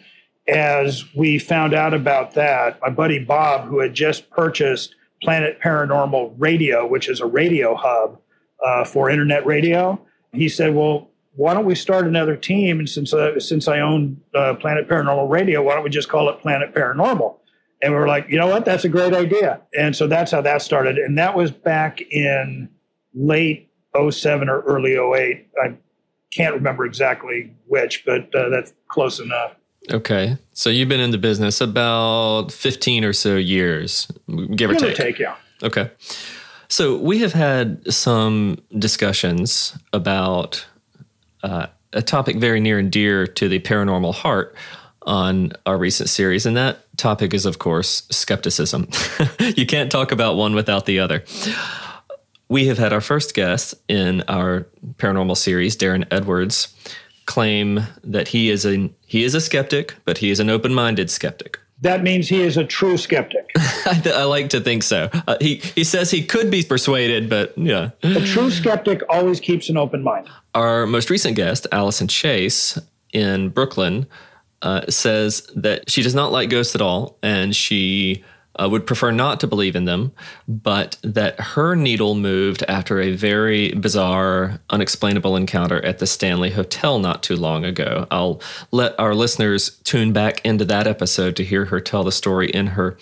as 0.48 1.04
we 1.14 1.38
found 1.38 1.74
out 1.74 1.94
about 1.94 2.32
that, 2.34 2.80
my 2.80 2.90
buddy 2.90 3.18
Bob, 3.18 3.68
who 3.68 3.80
had 3.80 3.94
just 3.94 4.30
purchased 4.30 4.94
Planet 5.22 5.60
Paranormal 5.60 6.34
Radio, 6.38 6.86
which 6.86 7.08
is 7.08 7.20
a 7.20 7.26
radio 7.26 7.74
hub 7.76 8.18
uh, 8.64 8.84
for 8.84 9.08
internet 9.08 9.46
radio, 9.46 10.00
he 10.32 10.48
said, 10.48 10.74
Well, 10.74 11.10
why 11.34 11.54
don't 11.54 11.64
we 11.64 11.74
start 11.74 12.06
another 12.06 12.36
team? 12.36 12.78
And 12.78 12.88
since 12.88 13.12
uh, 13.14 13.38
since 13.40 13.68
I 13.68 13.80
own 13.80 14.20
uh, 14.34 14.54
Planet 14.54 14.88
Paranormal 14.88 15.30
Radio, 15.30 15.62
why 15.62 15.74
don't 15.74 15.84
we 15.84 15.90
just 15.90 16.08
call 16.08 16.28
it 16.28 16.40
Planet 16.40 16.74
Paranormal? 16.74 17.36
And 17.82 17.92
we 17.92 17.98
were 17.98 18.06
like, 18.06 18.28
you 18.28 18.38
know 18.38 18.46
what, 18.46 18.64
that's 18.64 18.84
a 18.84 18.88
great 18.88 19.12
idea. 19.12 19.60
And 19.76 19.96
so 19.96 20.06
that's 20.06 20.30
how 20.30 20.40
that 20.42 20.62
started. 20.62 20.98
And 20.98 21.18
that 21.18 21.36
was 21.36 21.50
back 21.50 22.00
in 22.00 22.68
late 23.12 23.70
07 24.08 24.48
or 24.48 24.60
early 24.62 24.92
08. 24.92 25.48
I 25.60 25.74
can't 26.32 26.54
remember 26.54 26.84
exactly 26.84 27.52
which, 27.66 28.04
but 28.06 28.32
uh, 28.34 28.48
that's 28.50 28.72
close 28.88 29.18
enough. 29.18 29.56
Okay. 29.90 30.36
So 30.52 30.70
you've 30.70 30.88
been 30.88 31.00
in 31.00 31.10
the 31.10 31.18
business 31.18 31.60
about 31.60 32.52
15 32.52 33.04
or 33.04 33.12
so 33.12 33.34
years, 33.34 34.06
give 34.54 34.70
or 34.70 34.74
Give 34.74 34.78
take. 34.78 34.92
or 34.92 34.94
take, 34.94 35.18
yeah. 35.18 35.34
Okay. 35.64 35.90
So 36.68 36.96
we 36.96 37.18
have 37.18 37.32
had 37.32 37.92
some 37.92 38.58
discussions 38.78 39.76
about 39.92 40.64
uh, 41.42 41.66
a 41.92 42.02
topic 42.02 42.36
very 42.36 42.60
near 42.60 42.78
and 42.78 42.90
dear 42.90 43.26
to 43.26 43.48
the 43.48 43.60
paranormal 43.60 44.14
heart 44.14 44.56
on 45.02 45.52
our 45.66 45.76
recent 45.76 46.08
series, 46.08 46.46
and 46.46 46.56
that 46.56 46.78
topic 46.96 47.34
is, 47.34 47.44
of 47.46 47.58
course, 47.58 48.04
skepticism. 48.10 48.88
you 49.56 49.66
can't 49.66 49.90
talk 49.90 50.12
about 50.12 50.36
one 50.36 50.54
without 50.54 50.86
the 50.86 51.00
other. 51.00 51.24
We 52.48 52.66
have 52.66 52.78
had 52.78 52.92
our 52.92 53.00
first 53.00 53.34
guest 53.34 53.74
in 53.88 54.22
our 54.28 54.66
paranormal 54.96 55.36
series, 55.36 55.76
Darren 55.76 56.06
Edwards, 56.10 56.74
claim 57.26 57.80
that 58.04 58.28
he 58.28 58.50
is 58.50 58.66
a 58.66 58.90
he 59.06 59.24
is 59.24 59.34
a 59.34 59.40
skeptic, 59.40 59.94
but 60.04 60.18
he 60.18 60.30
is 60.30 60.40
an 60.40 60.50
open-minded 60.50 61.10
skeptic. 61.10 61.58
That 61.82 62.04
means 62.04 62.28
he 62.28 62.40
is 62.40 62.56
a 62.56 62.64
true 62.64 62.96
skeptic. 62.96 63.50
I, 63.56 64.02
I 64.14 64.22
like 64.24 64.50
to 64.50 64.60
think 64.60 64.84
so. 64.84 65.10
Uh, 65.26 65.36
he 65.40 65.56
he 65.56 65.82
says 65.82 66.10
he 66.10 66.24
could 66.24 66.50
be 66.50 66.62
persuaded, 66.62 67.28
but 67.28 67.56
yeah. 67.58 67.90
a 68.02 68.20
true 68.20 68.50
skeptic 68.50 69.02
always 69.08 69.40
keeps 69.40 69.68
an 69.68 69.76
open 69.76 70.02
mind. 70.02 70.28
Our 70.54 70.86
most 70.86 71.10
recent 71.10 71.36
guest, 71.36 71.66
Allison 71.72 72.06
Chase 72.06 72.78
in 73.12 73.48
Brooklyn, 73.48 74.06
uh, 74.62 74.82
says 74.88 75.50
that 75.56 75.90
she 75.90 76.02
does 76.02 76.14
not 76.14 76.30
like 76.30 76.50
ghosts 76.50 76.76
at 76.76 76.80
all, 76.80 77.18
and 77.20 77.54
she 77.54 78.22
uh, 78.56 78.68
would 78.68 78.86
prefer 78.86 79.10
not 79.10 79.40
to 79.40 79.46
believe 79.46 79.76
in 79.76 79.84
them, 79.84 80.12
but 80.46 80.96
that 81.02 81.38
her 81.40 81.74
needle 81.74 82.14
moved 82.14 82.62
after 82.68 83.00
a 83.00 83.12
very 83.12 83.72
bizarre, 83.72 84.60
unexplainable 84.70 85.36
encounter 85.36 85.84
at 85.84 85.98
the 85.98 86.06
Stanley 86.06 86.50
Hotel 86.50 86.98
not 86.98 87.22
too 87.22 87.36
long 87.36 87.64
ago. 87.64 88.06
I'll 88.10 88.40
let 88.70 88.98
our 88.98 89.14
listeners 89.14 89.78
tune 89.84 90.12
back 90.12 90.44
into 90.44 90.64
that 90.66 90.86
episode 90.86 91.36
to 91.36 91.44
hear 91.44 91.66
her 91.66 91.80
tell 91.80 92.04
the 92.04 92.12
story 92.12 92.50
in 92.50 92.68
her 92.68 92.98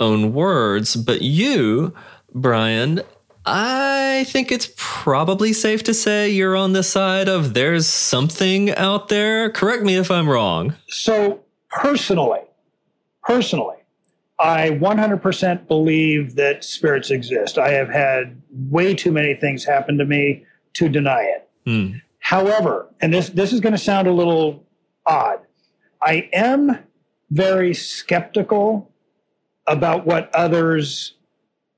own 0.00 0.32
words. 0.32 0.96
But 0.96 1.22
you, 1.22 1.94
Brian, 2.32 3.02
I 3.46 4.24
think 4.28 4.50
it's 4.50 4.72
probably 4.76 5.52
safe 5.52 5.82
to 5.84 5.94
say 5.94 6.30
you're 6.30 6.56
on 6.56 6.72
the 6.72 6.82
side 6.82 7.28
of 7.28 7.52
there's 7.52 7.86
something 7.86 8.70
out 8.70 9.08
there. 9.08 9.50
Correct 9.50 9.82
me 9.82 9.96
if 9.96 10.10
I'm 10.10 10.28
wrong. 10.28 10.74
So 10.88 11.40
personally, 11.68 12.40
personally, 13.22 13.76
I 14.44 14.70
100% 14.70 15.66
believe 15.68 16.36
that 16.36 16.64
spirits 16.64 17.10
exist. 17.10 17.56
I 17.56 17.70
have 17.70 17.88
had 17.88 18.42
way 18.50 18.94
too 18.94 19.10
many 19.10 19.34
things 19.34 19.64
happen 19.64 19.96
to 19.96 20.04
me 20.04 20.44
to 20.74 20.88
deny 20.90 21.22
it. 21.22 21.48
Hmm. 21.66 21.96
However, 22.18 22.88
and 23.00 23.12
this 23.12 23.30
this 23.30 23.52
is 23.54 23.60
going 23.60 23.72
to 23.72 23.78
sound 23.78 24.06
a 24.06 24.12
little 24.12 24.66
odd, 25.06 25.40
I 26.02 26.28
am 26.32 26.78
very 27.30 27.72
skeptical 27.74 28.90
about 29.66 30.06
what 30.06 30.34
others 30.34 31.14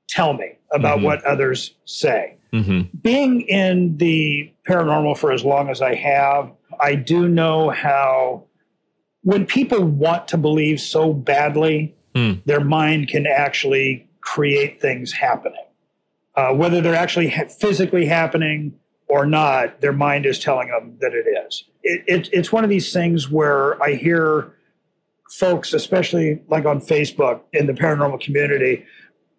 tell 0.09 0.33
me, 0.33 0.57
about 0.71 0.99
Mhm. 0.99 1.03
what 1.03 1.23
others 1.23 1.75
say. 1.85 2.35
hmm 2.51 2.81
Being 3.01 3.41
in 3.41 3.95
the 3.97 4.51
paranormal 4.67 5.17
for 5.17 5.31
as 5.31 5.43
long 5.45 5.69
as 5.69 5.81
I 5.81 5.95
have, 5.95 6.51
I 6.81 6.95
do 6.95 7.27
know 7.29 7.69
how 7.69 8.43
when 9.23 9.45
people 9.45 9.83
want 9.83 10.27
to 10.29 10.37
believe 10.37 10.79
so 10.79 11.11
badly, 11.13 11.93
Hmm. 12.17 12.39
their 12.45 12.63
mind 12.63 13.09
can 13.09 13.27
actually 13.27 14.09
create 14.21 14.81
things 14.81 15.13
happening. 15.13 15.65
Uh, 16.35 16.51
whether 16.51 16.81
they're 16.81 16.95
actually 16.95 17.29
ha- 17.29 17.45
physically 17.45 18.07
happening 18.07 18.73
or 19.07 19.27
not, 19.27 19.81
their 19.81 19.93
mind 19.93 20.25
is 20.25 20.39
telling 20.39 20.69
them 20.69 20.97
that 20.99 21.13
it 21.13 21.27
is. 21.27 21.65
It, 21.83 22.03
it, 22.07 22.29
it's 22.33 22.51
one 22.51 22.63
of 22.63 22.71
these 22.71 22.91
things 22.91 23.29
where 23.29 23.81
I 23.83 23.93
hear 23.93 24.53
folks, 25.29 25.73
especially 25.73 26.41
like 26.47 26.65
on 26.65 26.81
Facebook 26.81 27.41
in 27.53 27.67
the 27.67 27.73
paranormal 27.73 28.19
community, 28.19 28.83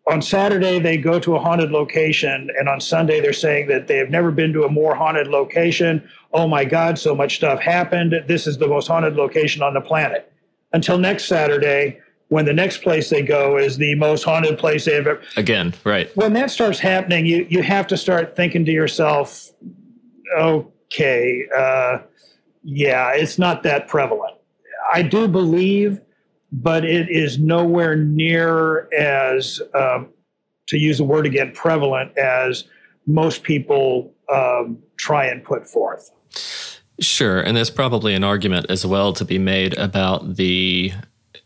on 0.06 0.22
Saturday 0.22 0.78
they 0.78 0.96
go 0.96 1.18
to 1.18 1.34
a 1.34 1.40
haunted 1.40 1.72
location, 1.72 2.48
and 2.56 2.68
on 2.68 2.80
Sunday 2.80 3.20
they're 3.20 3.32
saying 3.32 3.66
that 3.68 3.88
they 3.88 3.96
have 3.96 4.08
never 4.08 4.30
been 4.30 4.52
to 4.52 4.62
a 4.62 4.70
more 4.70 4.94
haunted 4.94 5.26
location. 5.26 6.08
Oh 6.32 6.46
my 6.46 6.64
God, 6.64 6.96
so 6.96 7.12
much 7.12 7.34
stuff 7.34 7.58
happened. 7.58 8.14
This 8.28 8.46
is 8.46 8.56
the 8.56 8.68
most 8.68 8.86
haunted 8.86 9.16
location 9.16 9.62
on 9.62 9.74
the 9.74 9.80
planet. 9.80 10.32
Until 10.72 10.96
next 10.96 11.24
Saturday, 11.24 11.98
when 12.28 12.44
the 12.44 12.52
next 12.52 12.82
place 12.82 13.10
they 13.10 13.22
go 13.22 13.56
is 13.56 13.76
the 13.78 13.94
most 13.94 14.22
haunted 14.22 14.58
place 14.58 14.84
they've 14.84 15.06
ever. 15.06 15.20
Again, 15.36 15.74
right. 15.84 16.14
When 16.16 16.32
that 16.34 16.50
starts 16.50 16.78
happening, 16.78 17.26
you 17.26 17.46
you 17.48 17.62
have 17.62 17.86
to 17.88 17.96
start 17.96 18.36
thinking 18.36 18.64
to 18.66 18.72
yourself, 18.72 19.50
okay, 20.38 21.44
uh, 21.56 21.98
yeah, 22.62 23.12
it's 23.14 23.38
not 23.38 23.62
that 23.62 23.88
prevalent. 23.88 24.34
I 24.92 25.02
do 25.02 25.28
believe, 25.28 26.00
but 26.52 26.84
it 26.84 27.10
is 27.10 27.38
nowhere 27.38 27.96
near 27.96 28.88
as, 28.94 29.60
um, 29.74 30.08
to 30.68 30.78
use 30.78 30.98
the 30.98 31.04
word 31.04 31.26
again, 31.26 31.52
prevalent 31.52 32.16
as 32.16 32.64
most 33.06 33.42
people 33.42 34.12
um, 34.32 34.78
try 34.98 35.26
and 35.26 35.42
put 35.44 35.66
forth. 35.66 36.10
Sure. 37.00 37.40
And 37.40 37.56
there's 37.56 37.70
probably 37.70 38.14
an 38.14 38.24
argument 38.24 38.66
as 38.68 38.84
well 38.84 39.12
to 39.14 39.24
be 39.24 39.38
made 39.38 39.76
about 39.78 40.36
the 40.36 40.92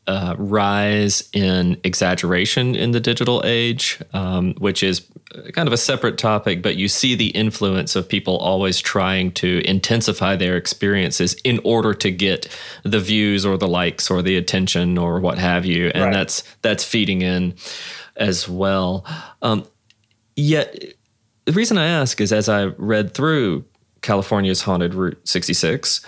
uh, 0.06 0.34
rise 0.36 1.28
in 1.32 1.80
exaggeration 1.84 2.74
in 2.74 2.90
the 2.90 3.00
digital 3.00 3.40
age, 3.44 4.00
um, 4.12 4.54
which 4.54 4.82
is 4.82 5.06
kind 5.52 5.68
of 5.68 5.72
a 5.72 5.76
separate 5.76 6.18
topic, 6.18 6.60
but 6.60 6.76
you 6.76 6.88
see 6.88 7.14
the 7.14 7.28
influence 7.28 7.94
of 7.94 8.08
people 8.08 8.36
always 8.38 8.80
trying 8.80 9.30
to 9.32 9.62
intensify 9.64 10.34
their 10.36 10.56
experiences 10.56 11.34
in 11.44 11.60
order 11.64 11.94
to 11.94 12.10
get 12.10 12.48
the 12.82 12.98
views 13.00 13.46
or 13.46 13.56
the 13.56 13.68
likes 13.68 14.10
or 14.10 14.22
the 14.22 14.36
attention 14.36 14.98
or 14.98 15.20
what 15.20 15.38
have 15.38 15.64
you. 15.64 15.88
And 15.94 16.04
Right. 16.04 16.12
that's 16.12 16.42
that's 16.62 16.84
feeding 16.84 17.22
in 17.22 17.54
as 18.16 18.48
well. 18.48 19.06
Um, 19.40 19.64
yet 20.36 20.76
the 21.44 21.52
reason 21.52 21.78
I 21.78 21.86
ask 21.86 22.20
is 22.20 22.32
as 22.32 22.48
I 22.48 22.64
read 22.76 23.14
through 23.14 23.64
California's 24.02 24.62
Haunted 24.62 24.94
Route 24.94 25.18
66, 25.24 26.04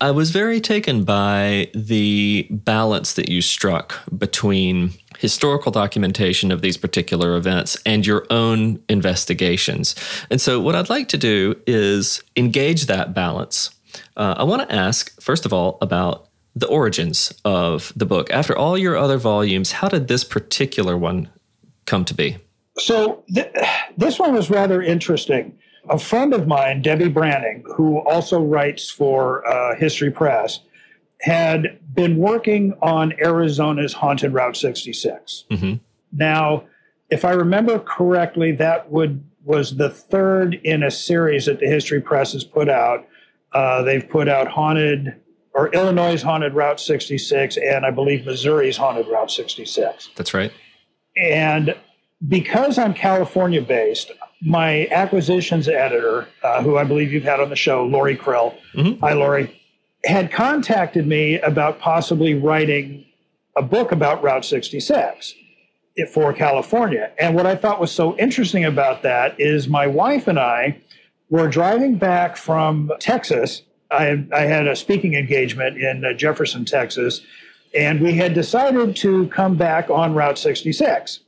I 0.00 0.10
was 0.10 0.30
very 0.30 0.60
taken 0.60 1.04
by 1.04 1.70
the 1.74 2.46
balance 2.50 3.14
that 3.14 3.30
you 3.30 3.40
struck 3.40 3.98
between 4.16 4.92
historical 5.18 5.72
documentation 5.72 6.52
of 6.52 6.60
these 6.60 6.76
particular 6.76 7.34
events 7.36 7.78
and 7.86 8.06
your 8.06 8.26
own 8.28 8.82
investigations. 8.90 9.94
And 10.30 10.40
so, 10.40 10.60
what 10.60 10.74
I'd 10.74 10.90
like 10.90 11.08
to 11.08 11.18
do 11.18 11.56
is 11.66 12.22
engage 12.36 12.86
that 12.86 13.14
balance. 13.14 13.70
Uh, 14.16 14.34
I 14.36 14.44
want 14.44 14.68
to 14.68 14.74
ask, 14.74 15.18
first 15.20 15.46
of 15.46 15.52
all, 15.52 15.78
about 15.80 16.28
the 16.54 16.66
origins 16.66 17.32
of 17.44 17.92
the 17.96 18.06
book. 18.06 18.30
After 18.30 18.56
all 18.56 18.76
your 18.76 18.96
other 18.96 19.18
volumes, 19.18 19.72
how 19.72 19.88
did 19.88 20.08
this 20.08 20.24
particular 20.24 20.96
one 20.96 21.30
come 21.86 22.04
to 22.04 22.14
be? 22.14 22.36
So 22.78 23.24
th- 23.34 23.52
this 23.96 24.18
one 24.18 24.34
was 24.34 24.50
rather 24.50 24.82
interesting. 24.82 25.58
A 25.88 25.98
friend 25.98 26.34
of 26.34 26.46
mine, 26.46 26.82
Debe 26.82 27.12
Branning, 27.12 27.64
who 27.76 27.98
also 27.98 28.42
writes 28.42 28.90
for 28.90 29.46
uh, 29.46 29.76
History 29.76 30.10
Press, 30.10 30.60
had 31.20 31.78
been 31.94 32.16
working 32.18 32.74
on 32.82 33.12
Arizona's 33.20 33.92
Haunted 33.92 34.32
Route 34.32 34.56
66. 34.56 35.44
hmm 35.50 35.74
Now, 36.12 36.64
if 37.10 37.24
I 37.24 37.32
remember 37.32 37.78
correctly, 37.78 38.52
that 38.52 38.90
would 38.90 39.22
was 39.44 39.76
the 39.76 39.88
third 39.88 40.54
in 40.64 40.82
a 40.82 40.90
series 40.90 41.46
that 41.46 41.60
the 41.60 41.68
History 41.68 42.00
Press 42.00 42.32
has 42.32 42.42
put 42.42 42.68
out. 42.68 43.06
Uh, 43.52 43.82
they've 43.82 44.08
put 44.08 44.28
out 44.28 44.48
Haunted 44.48 45.14
or 45.54 45.68
Illinois' 45.68 46.20
Haunted 46.20 46.52
Route 46.54 46.80
66, 46.80 47.56
and 47.56 47.86
I 47.86 47.90
believe 47.92 48.26
Missouri's 48.26 48.76
Haunted 48.76 49.06
Route 49.06 49.30
66. 49.30 50.10
That's 50.16 50.34
right. 50.34 50.52
And 51.16 51.76
because 52.28 52.78
I'm 52.78 52.94
California 52.94 53.60
based, 53.62 54.10
my 54.42 54.86
acquisitions 54.90 55.68
editor, 55.68 56.28
uh, 56.42 56.62
who 56.62 56.76
I 56.76 56.84
believe 56.84 57.12
you've 57.12 57.24
had 57.24 57.40
on 57.40 57.50
the 57.50 57.56
show, 57.56 57.84
Lori 57.84 58.16
Krill, 58.16 58.54
Mhm. 58.74 59.00
hi 59.00 59.12
Lori, 59.12 59.60
had 60.04 60.30
contacted 60.30 61.06
me 61.06 61.38
about 61.40 61.78
possibly 61.80 62.34
writing 62.34 63.04
a 63.56 63.62
book 63.62 63.92
about 63.92 64.22
Route 64.22 64.44
66 64.44 65.34
for 66.12 66.32
California. 66.32 67.10
And 67.18 67.34
what 67.34 67.46
I 67.46 67.54
thought 67.54 67.80
was 67.80 67.90
so 67.90 68.16
interesting 68.18 68.64
about 68.64 69.02
that 69.02 69.34
is 69.40 69.66
my 69.68 69.86
wife 69.86 70.28
and 70.28 70.38
I 70.38 70.76
were 71.30 71.48
driving 71.48 71.96
back 71.96 72.36
from 72.36 72.92
Texas. 73.00 73.62
I, 73.90 74.24
I 74.32 74.40
had 74.42 74.66
a 74.68 74.76
speaking 74.76 75.14
engagement 75.14 75.78
in 75.78 76.04
uh, 76.04 76.12
Jefferson, 76.12 76.64
Texas, 76.64 77.22
and 77.74 78.00
we 78.00 78.12
had 78.12 78.34
decided 78.34 78.94
to 78.96 79.26
come 79.28 79.56
back 79.56 79.88
on 79.90 80.14
Route 80.14 80.38
66. 80.38 81.20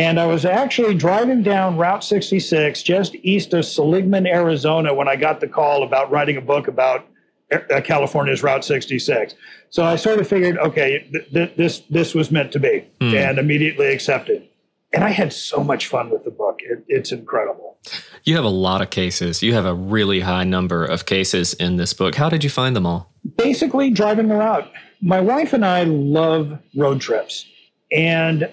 And 0.00 0.18
I 0.18 0.24
was 0.24 0.46
actually 0.46 0.94
driving 0.94 1.42
down 1.42 1.76
Route 1.76 2.02
66 2.02 2.82
just 2.82 3.14
east 3.16 3.52
of 3.52 3.66
Seligman, 3.66 4.26
Arizona, 4.26 4.94
when 4.94 5.08
I 5.08 5.16
got 5.16 5.40
the 5.40 5.46
call 5.46 5.82
about 5.82 6.10
writing 6.10 6.38
a 6.38 6.40
book 6.40 6.68
about 6.68 7.06
uh, 7.52 7.82
California's 7.82 8.42
Route 8.42 8.64
66. 8.64 9.34
So 9.68 9.84
I 9.84 9.96
sort 9.96 10.18
of 10.18 10.26
figured, 10.26 10.56
okay, 10.56 11.06
th- 11.12 11.30
th- 11.34 11.56
this 11.56 11.80
this 11.90 12.14
was 12.14 12.30
meant 12.30 12.50
to 12.52 12.58
be, 12.58 12.86
Hmm. 13.02 13.14
and 13.14 13.38
immediately 13.38 13.88
accepted. 13.92 14.48
And 14.94 15.04
I 15.04 15.10
had 15.10 15.34
so 15.34 15.62
much 15.62 15.86
fun 15.86 16.08
with 16.08 16.24
the 16.24 16.30
book. 16.30 16.60
It, 16.62 16.82
it's 16.88 17.12
incredible. 17.12 17.76
You 18.24 18.36
have 18.36 18.44
a 18.44 18.48
lot 18.48 18.80
of 18.80 18.88
cases. 18.88 19.42
You 19.42 19.52
have 19.52 19.66
a 19.66 19.74
really 19.74 20.20
high 20.20 20.44
number 20.44 20.82
of 20.84 21.04
cases 21.04 21.52
in 21.54 21.76
this 21.76 21.92
book. 21.92 22.14
How 22.14 22.30
did 22.30 22.42
you 22.42 22.50
find 22.50 22.74
them 22.74 22.86
all? 22.86 23.08
basically 23.36 23.90
driving 23.90 24.28
the 24.28 24.34
route. 24.34 24.70
My 25.02 25.20
wife 25.20 25.52
and 25.52 25.62
I 25.64 25.84
love 25.84 26.58
road 26.74 27.02
trips. 27.02 27.44
And 27.92 28.50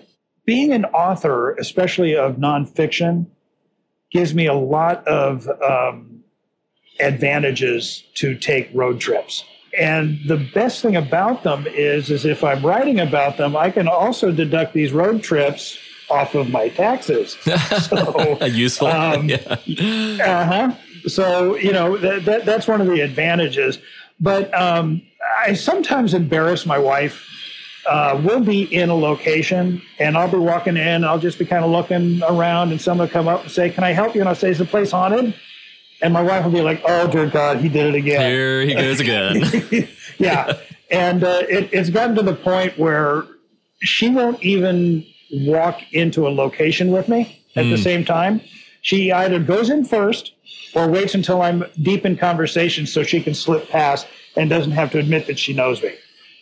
being 0.47 0.71
an 0.73 0.85
author, 0.85 1.53
especially 1.55 2.15
of 2.15 2.37
nonfiction, 2.37 3.27
gives 4.11 4.33
me 4.33 4.47
a 4.47 4.53
lot 4.53 5.05
of 5.07 5.47
um, 5.61 6.23
advantages 6.99 8.03
to 8.15 8.35
take 8.35 8.71
road 8.73 8.99
trips. 8.99 9.43
And 9.77 10.17
the 10.25 10.37
best 10.55 10.81
thing 10.81 10.95
about 10.95 11.43
them 11.43 11.67
is, 11.67 12.09
is 12.09 12.25
if 12.25 12.43
I'm 12.43 12.65
writing 12.65 12.99
about 12.99 13.37
them, 13.37 13.55
I 13.55 13.69
can 13.69 13.87
also 13.87 14.31
deduct 14.31 14.73
these 14.73 14.91
road 14.91 15.21
trips 15.21 15.77
off 16.09 16.33
of 16.33 16.49
my 16.49 16.69
taxes. 16.69 17.37
So, 17.81 18.43
Useful. 18.45 18.87
um, 18.87 19.29
yeah. 19.29 19.37
uh 20.23 20.45
huh. 20.45 20.75
So 21.07 21.55
you 21.55 21.71
know 21.71 21.97
that, 21.97 22.25
that 22.25 22.45
that's 22.45 22.67
one 22.67 22.81
of 22.81 22.87
the 22.87 23.01
advantages. 23.01 23.79
But 24.19 24.53
um, 24.53 25.01
I 25.39 25.53
sometimes 25.53 26.13
embarrass 26.13 26.65
my 26.65 26.79
wife. 26.79 27.25
Uh, 27.87 28.19
we'll 28.23 28.41
be 28.43 28.63
in 28.73 28.89
a 28.89 28.95
location, 28.95 29.81
and 29.99 30.17
I'll 30.17 30.29
be 30.29 30.37
walking 30.37 30.75
in. 30.77 31.03
I'll 31.03 31.19
just 31.19 31.39
be 31.39 31.45
kind 31.45 31.63
of 31.63 31.71
looking 31.71 32.21
around, 32.23 32.71
and 32.71 32.81
someone 32.81 33.07
will 33.07 33.13
come 33.13 33.27
up 33.27 33.43
and 33.43 33.51
say, 33.51 33.69
"Can 33.69 33.83
I 33.83 33.91
help 33.91 34.13
you?" 34.13 34.21
And 34.21 34.27
I'll 34.29 34.35
say, 34.35 34.49
"Is 34.49 34.57
the 34.57 34.65
place 34.65 34.91
haunted?" 34.91 35.33
And 36.01 36.13
my 36.13 36.21
wife 36.21 36.43
will 36.43 36.51
be 36.51 36.61
like, 36.61 36.81
"Oh 36.85 37.07
dear 37.07 37.27
God, 37.27 37.59
he 37.59 37.69
did 37.69 37.87
it 37.87 37.95
again." 37.95 38.29
Here 38.29 38.61
he 38.61 38.73
goes 38.75 38.99
again. 38.99 39.87
yeah, 40.19 40.57
and 40.91 41.23
uh, 41.23 41.43
it, 41.49 41.69
it's 41.71 41.89
gotten 41.89 42.15
to 42.17 42.21
the 42.23 42.35
point 42.35 42.77
where 42.77 43.23
she 43.79 44.09
won't 44.09 44.41
even 44.43 45.05
walk 45.31 45.79
into 45.93 46.27
a 46.27 46.29
location 46.29 46.91
with 46.91 47.07
me 47.07 47.41
at 47.55 47.63
the 47.63 47.77
Hmm. 47.77 47.81
same 47.81 48.05
time. 48.05 48.41
She 48.81 49.11
either 49.11 49.39
goes 49.39 49.69
in 49.69 49.85
first 49.85 50.33
or 50.75 50.87
waits 50.87 51.15
until 51.15 51.41
I'm 51.41 51.63
deep 51.81 52.05
in 52.05 52.17
conversation 52.17 52.85
so 52.85 53.03
she 53.03 53.21
can 53.21 53.33
slip 53.33 53.69
past 53.69 54.07
and 54.35 54.49
doesn't 54.49 54.71
have 54.71 54.91
to 54.91 54.99
admit 54.99 55.27
that 55.27 55.37
she 55.39 55.53
knows 55.53 55.81
me. 55.81 55.93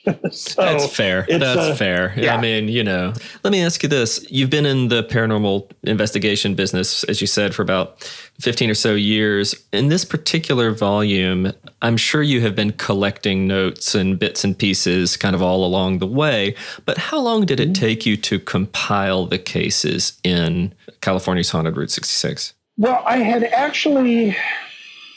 so 0.31 0.62
That's 0.62 0.95
fair. 0.95 1.25
That's 1.27 1.57
uh, 1.59 1.75
fair. 1.75 2.13
yeah. 2.15 2.35
I 2.35 2.41
mean, 2.41 2.67
you 2.67 2.83
know, 2.83 3.13
let 3.43 3.51
me 3.51 3.62
ask 3.62 3.81
you 3.81 3.89
this. 3.89 4.25
You've 4.29 4.50
been 4.50 4.65
in 4.65 4.89
the 4.89 5.03
paranormal 5.03 5.71
investigation 5.83 6.55
business, 6.55 7.03
as 7.05 7.21
you 7.21 7.27
said, 7.27 7.55
for 7.55 7.62
about 7.62 8.03
15 8.39 8.69
or 8.69 8.75
so 8.75 8.93
years. 8.93 9.55
In 9.71 9.88
this 9.88 10.05
particular 10.05 10.71
volume, 10.71 11.51
I'm 11.81 11.97
sure 11.97 12.21
you 12.21 12.41
have 12.41 12.55
been 12.55 12.74
collecting 12.74 13.47
notes 13.47 13.95
and 13.95 14.19
bits 14.19 14.43
and 14.43 14.57
pieces 14.57 15.17
kind 15.17 15.35
of 15.35 15.41
all 15.41 15.65
along 15.65 16.00
the 16.00 16.07
way. 16.07 16.55
But 16.85 16.97
how 16.97 17.19
long 17.19 17.45
did 17.45 17.59
it 17.59 17.74
take 17.74 18.05
you 18.05 18.17
to 18.17 18.39
compile 18.39 19.25
the 19.25 19.39
cases 19.39 20.19
in 20.24 20.74
California's 21.01 21.50
Haunted 21.50 21.77
Route 21.77 21.91
66? 21.91 22.53
Well, 22.77 23.01
I 23.05 23.17
had 23.17 23.43
actually, 23.43 24.35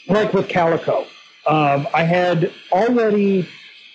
like 0.07 0.33
with 0.33 0.47
Calico, 0.47 1.05
um, 1.45 1.87
I 1.93 2.03
had 2.03 2.51
already 2.71 3.47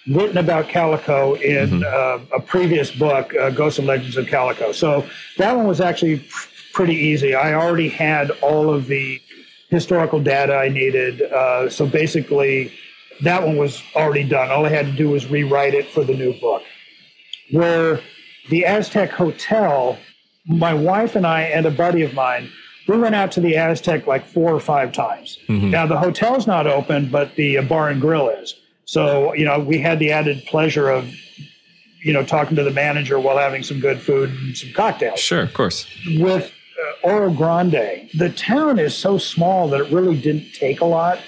written 0.06 0.36
about 0.38 0.68
Calico 0.68 1.34
in 1.34 1.82
uh, 1.84 2.18
a 2.34 2.40
previous 2.40 2.90
book, 2.90 3.34
uh, 3.34 3.50
Ghosts 3.50 3.78
and 3.78 3.88
Legends 3.88 4.16
of 4.16 4.26
Calico. 4.26 4.72
So 4.72 5.06
that 5.38 5.56
one 5.56 5.66
was 5.66 5.80
actually 5.80 6.26
pretty 6.72 6.94
easy. 6.94 7.34
I 7.34 7.54
already 7.54 7.88
had 7.88 8.30
all 8.42 8.72
of 8.72 8.86
the 8.86 9.20
historical 9.70 10.20
data 10.20 10.54
I 10.54 10.68
needed. 10.68 11.22
Uh, 11.22 11.68
so 11.70 11.86
basically, 11.86 12.72
that 13.22 13.42
one 13.42 13.56
was 13.56 13.82
already 13.96 14.24
done. 14.24 14.50
All 14.50 14.66
I 14.66 14.70
had 14.70 14.86
to 14.86 14.92
do 14.92 15.08
was 15.10 15.26
rewrite 15.30 15.74
it 15.74 15.86
for 15.88 16.04
the 16.04 16.14
new 16.14 16.38
book. 16.40 16.62
Where 17.50 18.00
the 18.50 18.64
Aztec 18.66 19.10
Hotel, 19.10 19.98
my 20.46 20.74
wife 20.74 21.16
and 21.16 21.26
I 21.26 21.42
and 21.42 21.64
a 21.66 21.70
buddy 21.70 22.02
of 22.02 22.12
mine, 22.14 22.50
we 22.88 22.98
went 22.98 23.14
out 23.14 23.32
to 23.32 23.40
the 23.40 23.56
Aztec 23.56 24.06
like 24.06 24.26
four 24.26 24.52
or 24.52 24.60
five 24.60 24.92
times. 24.92 25.38
Mhm. 25.48 25.70
Now 25.70 25.86
the 25.86 25.96
hotel's 25.98 26.46
not 26.46 26.66
open, 26.66 27.08
but 27.10 27.34
the 27.36 27.58
uh, 27.58 27.62
bar 27.62 27.88
and 27.88 28.00
grill 28.00 28.28
is. 28.28 28.54
So 28.86 29.32
you 29.34 29.44
know 29.44 29.58
we 29.58 29.78
had 29.78 29.98
the 29.98 30.10
added 30.12 30.44
pleasure 30.46 30.90
of 30.90 31.12
you 32.02 32.12
know 32.12 32.24
talking 32.24 32.56
to 32.56 32.62
the 32.64 32.70
manager 32.70 33.18
while 33.18 33.38
having 33.38 33.62
some 33.62 33.80
good 33.80 34.00
food 34.00 34.30
and 34.30 34.56
some 34.56 34.72
cocktails. 34.72 35.20
Sure, 35.20 35.42
of 35.42 35.54
course. 35.54 35.86
With 36.18 36.52
uh, 37.02 37.08
Oro 37.08 37.30
Grande, 37.32 38.08
the 38.14 38.30
town 38.36 38.78
is 38.78 38.94
so 38.94 39.16
small 39.18 39.68
that 39.68 39.80
it 39.80 39.92
really 39.92 40.20
didn't 40.20 40.52
take 40.52 40.80
a 40.80 40.84
lot 40.84 41.18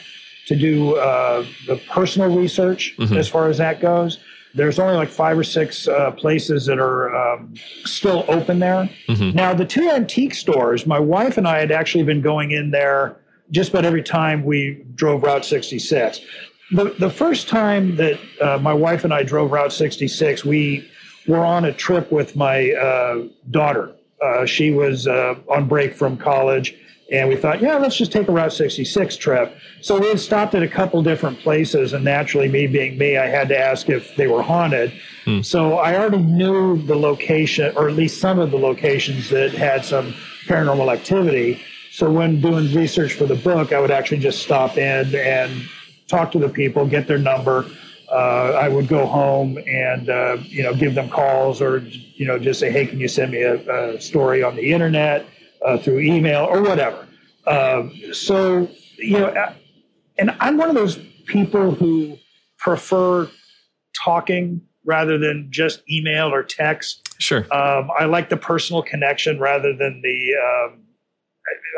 to 0.47 0.55
do 0.57 0.95
uh, 0.97 1.45
the 1.67 1.77
personal 1.91 2.35
research 2.37 2.95
Mhm. 2.99 3.17
as 3.17 3.29
far 3.29 3.49
as 3.49 3.59
that 3.59 3.81
goes. 3.81 4.19
There's 4.55 4.79
only 4.79 4.95
like 4.95 5.09
five 5.11 5.37
or 5.39 5.45
six 5.45 5.87
uh, 5.89 6.13
places 6.13 6.65
that 6.67 6.79
are 6.79 7.15
um, 7.15 7.53
still 7.85 8.25
open 8.29 8.59
there. 8.61 8.89
Mhm. 9.09 9.35
Now, 9.35 9.53
the 9.55 9.65
two 9.67 9.91
antique 9.91 10.35
stores, 10.35 10.87
my 10.87 10.99
wife 10.99 11.37
and 11.37 11.47
I 11.49 11.59
had 11.59 11.73
actually 11.73 12.05
been 12.05 12.21
going 12.23 12.53
in 12.53 12.71
there 12.71 13.17
just 13.51 13.71
about 13.71 13.85
every 13.85 14.03
time 14.03 14.45
we 14.45 14.83
drove 14.95 15.23
Route 15.25 15.45
66. 15.45 16.21
The, 16.73 16.95
the 16.99 17.11
first 17.11 17.49
time 17.49 17.97
that 17.97 18.19
uh, 18.41 18.59
my 18.59 18.75
wife 18.75 19.05
and 19.05 19.15
I 19.15 19.23
drove 19.23 19.53
Route 19.53 19.73
66, 19.73 20.45
we 20.45 20.89
were 21.27 21.45
on 21.45 21.65
a 21.65 21.73
trip 21.73 22.11
with 22.11 22.35
my 22.35 22.73
uh, 22.73 23.29
daughter. 23.51 23.93
Uh, 24.21 24.47
she 24.47 24.71
was 24.73 25.07
uh, 25.07 25.37
on 25.49 25.69
break 25.69 25.95
from 25.95 26.17
college, 26.17 26.75
and 27.13 27.29
we 27.29 27.37
thought, 27.37 27.61
yeah, 27.61 27.77
let's 27.77 27.97
just 27.97 28.11
take 28.11 28.27
a 28.27 28.33
Route 28.33 28.53
66 28.53 29.17
trip. 29.17 29.57
So 29.81 30.01
we 30.01 30.09
had 30.09 30.19
stopped 30.19 30.57
at 30.57 30.63
a 30.65 30.69
couple 30.69 31.03
different 31.03 31.39
places, 31.39 31.93
and 31.93 32.05
naturally, 32.05 32.49
me 32.49 32.67
being 32.67 32.99
me, 32.99 33.17
I 33.17 33.27
had 33.27 33.49
to 33.51 33.59
ask 33.59 33.89
if 33.89 34.17
they 34.17 34.27
were 34.27 34.43
haunted. 34.43 34.93
Hmm. 35.25 35.43
So 35.43 35.75
I 35.75 35.97
already 35.97 36.19
knew 36.19 36.83
the 36.83 36.97
location, 36.97 37.77
or 37.77 37.89
at 37.89 37.95
least 37.95 38.21
some 38.21 38.41
of 38.41 38.51
the 38.51 38.59
locations 38.59 39.31
that 39.31 39.53
had 39.53 39.85
some 39.85 40.15
paranormal 40.47 40.93
activity. 40.93 41.63
So 41.93 42.11
when 42.11 42.41
doing 42.41 42.73
research 42.75 43.13
for 43.13 43.27
the 43.27 43.37
book, 43.37 43.73
I 43.73 43.81
would 43.81 43.93
actually 43.93 44.19
just 44.19 44.43
stop 44.43 44.77
in 44.77 45.15
and 45.15 45.69
talk 46.09 46.33
to 46.33 46.39
the 46.39 46.49
people, 46.49 46.87
get 46.87 47.07
their 47.07 47.19
number. 47.19 47.67
Uh, 48.11 48.53
I 48.53 48.69
would 48.69 48.87
go 48.87 49.05
home 49.05 49.59
and 49.67 50.09
uh, 50.09 50.37
you 50.43 50.63
know 50.63 50.75
give 50.75 50.95
them 50.95 51.09
calls 51.09 51.61
or 51.61 51.79
you 51.79 52.27
know 52.27 52.39
just 52.39 52.61
say, 52.61 52.71
hey, 52.71 52.87
can 52.87 53.01
you 53.01 53.09
send 53.09 53.33
me 53.33 53.43
a, 53.43 53.95
a 53.95 54.01
story 54.01 54.43
on 54.43 54.55
the 54.55 54.73
internet 54.73 55.27
uh, 55.65 55.79
through 55.79 56.01
email 56.01 56.45
or 56.45 56.63
whatever. 56.63 57.07
Um, 57.47 57.93
so 58.13 58.69
you 58.99 59.19
know, 59.19 59.55
and 60.19 60.37
I'm 60.41 60.57
one 60.57 60.69
of 60.69 60.75
those 60.75 60.99
people 61.27 61.73
who 61.73 62.17
prefer 62.59 63.29
talking 64.05 64.63
rather 64.85 65.19
than 65.19 65.49
just 65.51 65.83
email 65.91 66.33
or 66.33 66.43
text. 66.43 67.09
Sure. 67.21 67.41
Um, 67.53 67.91
I 67.99 68.05
like 68.05 68.29
the 68.29 68.37
personal 68.37 68.83
connection 68.83 69.39
rather 69.39 69.77
than 69.77 70.01
the 70.03 70.33
um, 70.37 70.83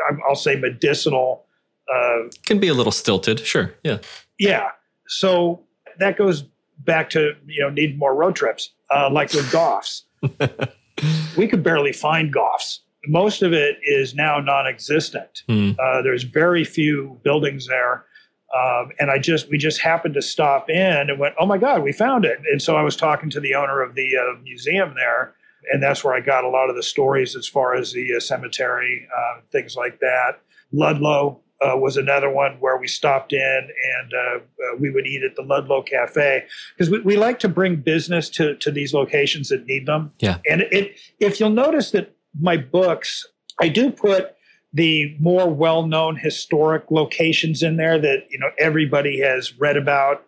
I, 0.09 0.15
I'll 0.27 0.35
say 0.35 0.55
medicinal. 0.55 1.45
Uh, 1.93 2.29
Can 2.45 2.59
be 2.59 2.67
a 2.67 2.73
little 2.73 2.91
stilted. 2.91 3.39
Sure. 3.39 3.73
Yeah. 3.83 3.99
yeah. 4.37 4.69
So 5.07 5.63
that 5.99 6.17
goes 6.17 6.43
back 6.79 7.09
to 7.11 7.33
you 7.45 7.61
know 7.61 7.69
need 7.69 7.97
more 7.97 8.15
road 8.15 8.35
trips, 8.35 8.71
uh, 8.91 9.09
like 9.11 9.33
with 9.33 9.51
Goffs. 9.51 10.03
we 11.37 11.47
could 11.47 11.63
barely 11.63 11.93
find 11.93 12.33
Goffs. 12.33 12.79
Most 13.07 13.41
of 13.41 13.53
it 13.53 13.77
is 13.83 14.13
now 14.13 14.39
non-existent. 14.39 15.43
Hmm. 15.47 15.71
Uh, 15.79 16.01
there's 16.01 16.23
very 16.23 16.63
few 16.63 17.19
buildings 17.23 17.67
there, 17.67 18.05
um, 18.55 18.89
and 18.99 19.09
I 19.09 19.19
just 19.19 19.49
we 19.49 19.57
just 19.57 19.81
happened 19.81 20.13
to 20.15 20.21
stop 20.21 20.69
in 20.69 21.09
and 21.09 21.19
went, 21.19 21.35
oh 21.39 21.45
my 21.45 21.57
god, 21.57 21.83
we 21.83 21.91
found 21.91 22.25
it! 22.25 22.39
And 22.51 22.61
so 22.61 22.75
I 22.75 22.81
was 22.81 22.95
talking 22.95 23.29
to 23.31 23.39
the 23.39 23.55
owner 23.55 23.81
of 23.81 23.95
the 23.95 24.17
uh, 24.17 24.39
museum 24.41 24.93
there, 24.95 25.33
and 25.71 25.81
that's 25.81 26.03
where 26.03 26.13
I 26.13 26.21
got 26.21 26.43
a 26.43 26.49
lot 26.49 26.69
of 26.69 26.75
the 26.75 26.83
stories 26.83 27.35
as 27.35 27.47
far 27.47 27.75
as 27.75 27.93
the 27.93 28.15
uh, 28.15 28.19
cemetery, 28.19 29.07
uh, 29.15 29.41
things 29.51 29.75
like 29.75 29.99
that. 29.99 30.41
Ludlow 30.71 31.41
uh, 31.61 31.75
was 31.75 31.97
another 31.97 32.29
one 32.29 32.53
where 32.59 32.77
we 32.77 32.87
stopped 32.87 33.33
in 33.33 33.69
and 33.99 34.13
uh, 34.13 34.37
uh, 34.37 34.77
we 34.79 34.89
would 34.89 35.05
eat 35.05 35.23
at 35.23 35.35
the 35.35 35.41
Ludlow 35.41 35.81
Cafe 35.81 36.45
because 36.73 36.89
we, 36.89 36.99
we 37.01 37.17
like 37.17 37.39
to 37.39 37.49
bring 37.49 37.75
business 37.77 38.29
to, 38.29 38.55
to 38.55 38.71
these 38.71 38.93
locations 38.93 39.49
that 39.49 39.65
need 39.65 39.85
them. 39.85 40.11
Yeah. 40.19 40.37
And 40.49 40.61
it, 40.61 40.99
if 41.19 41.39
you'll 41.39 41.49
notice 41.49 41.91
that 41.91 42.15
my 42.39 42.57
books, 42.57 43.25
I 43.59 43.67
do 43.67 43.91
put 43.91 44.35
the 44.71 45.15
more 45.19 45.49
well-known 45.49 46.15
historic 46.15 46.91
locations 46.91 47.63
in 47.63 47.77
there 47.77 47.99
that 47.99 48.27
you 48.29 48.37
know 48.37 48.51
everybody 48.59 49.19
has 49.19 49.57
read 49.59 49.75
about, 49.77 50.23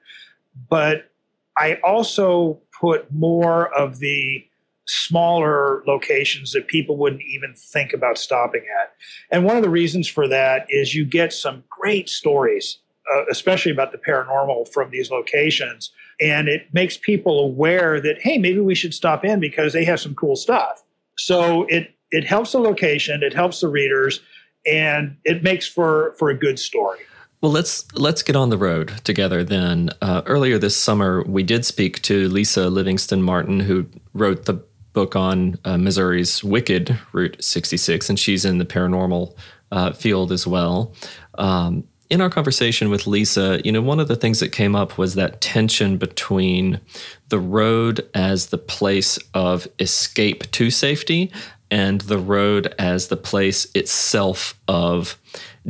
but 0.69 1.11
I 1.57 1.75
also 1.83 2.59
put 2.79 3.11
more 3.13 3.73
of 3.77 3.99
the 3.99 4.43
smaller 4.91 5.84
locations 5.88 6.51
that 6.51 6.67
people 6.67 6.97
wouldn't 6.97 7.21
even 7.21 7.54
think 7.56 7.93
about 7.93 8.17
stopping 8.17 8.63
at. 8.82 8.93
And 9.32 9.45
one 9.45 9.56
of 9.56 9.63
the 9.63 9.69
reasons 9.69 10.08
for 10.08 10.27
that 10.27 10.65
is 10.67 10.93
you 10.93 11.06
get 11.06 11.32
some 11.32 11.63
great 11.69 12.10
stories, 12.10 12.80
uh, 13.15 13.23
especially 13.32 13.71
about 13.71 13.93
the 13.93 13.97
paranormal 13.97 14.67
from 14.73 14.91
these 14.91 15.10
locations. 15.10 15.91
And 16.19 16.49
it 16.49 16.67
makes 16.73 16.97
people 16.97 17.39
aware 17.39 18.01
that, 18.01 18.21
hey, 18.21 18.38
maybe 18.38 18.60
we 18.60 18.75
should 18.75 18.93
stop 18.93 19.23
in 19.23 19.39
because 19.39 19.71
they 19.71 19.86
have 19.86 20.01
some 20.01 20.13
cool 20.13 20.36
stuff. 20.36 20.84
So 21.17 21.63
it, 21.69 21.95
it 22.12 22.25
helps 22.25 22.51
the 22.51 22.60
location, 22.60 23.23
it 23.23 23.34
helps 23.34 23.62
the 23.62 23.69
readers, 23.69 24.19
and 24.65 25.15
it 25.23 25.41
makes 25.41 25.67
for 25.67 26.13
for 26.19 26.30
a 26.30 26.38
good 26.38 26.60
story. 26.60 26.99
Well, 27.41 27.51
let's 27.51 27.91
let's 27.93 28.21
get 28.21 28.36
on 28.36 28.49
the 28.49 28.58
road 28.58 28.89
together 29.04 29.43
then. 29.43 29.89
Uh, 30.01 30.21
earlier 30.25 30.60
this 30.60 30.75
summer, 30.75 31.23
we 31.23 31.41
did 31.41 31.65
speak 31.65 32.01
to 32.04 32.30
Lisa 32.30 32.69
Livingston 32.69 33.23
Martin, 33.23 33.62
who 33.62 33.88
wrote 34.13 34.45
the 34.45 34.63
book 34.93 35.15
on 35.15 35.58
uh, 35.65 35.77
Missouri's 35.77 36.43
Wicked 36.43 36.97
Route 37.13 37.41
66, 37.43 38.10
and 38.10 38.19
she's 38.19 38.45
in 38.45 38.58
the 38.58 38.65
paranormal 38.65 39.36
uh, 39.71 39.93
field 39.93 40.32
as 40.32 40.45
well. 40.45 40.93
Um, 41.36 41.86
in 42.10 42.19
our 42.19 42.30
conversation 42.30 42.89
with 42.89 43.08
Lisa, 43.08 43.62
you 43.63 43.71
know, 43.71 43.82
one 43.82 44.01
of 44.01 44.10
the 44.10 44.17
things 44.17 44.41
that 44.41 44.51
came 44.51 44.75
up 44.75 44.97
was 44.97 45.15
that 45.15 45.39
tension 45.39 45.97
between 45.97 46.82
the 47.30 47.39
road 47.39 48.06
as 48.13 48.47
the 48.47 48.58
place 48.58 49.17
of 49.34 49.65
escape 49.80 50.51
to 50.51 50.69
safety 50.69 51.32
and 51.71 52.01
the 52.01 52.17
road 52.17 52.75
as 52.77 53.08
the 53.08 53.15
place 53.15 53.65
itself 53.73 54.60
of 54.67 55.17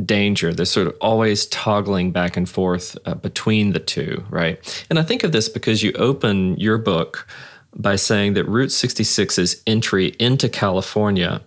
danger. 0.04 0.52
They're 0.52 0.66
sort 0.66 0.88
of 0.88 0.98
always 1.00 1.46
toggling 1.46 2.12
back 2.12 2.36
and 2.36 2.50
forth 2.50 2.98
uh, 3.06 3.14
between 3.14 3.74
the 3.74 3.80
two, 3.80 4.26
right? 4.32 4.86
And 4.90 4.98
I 4.98 5.04
think 5.04 5.24
of 5.24 5.32
this 5.32 5.48
because 5.48 5.84
you 5.84 5.92
open 5.94 6.58
your 6.58 6.80
book 6.80 7.28
by 7.76 7.96
saying 7.96 8.34
that 8.34 8.46
Route 8.46 8.70
66's 8.70 9.62
entry 9.66 10.16
into 10.20 10.50
California 10.50 11.42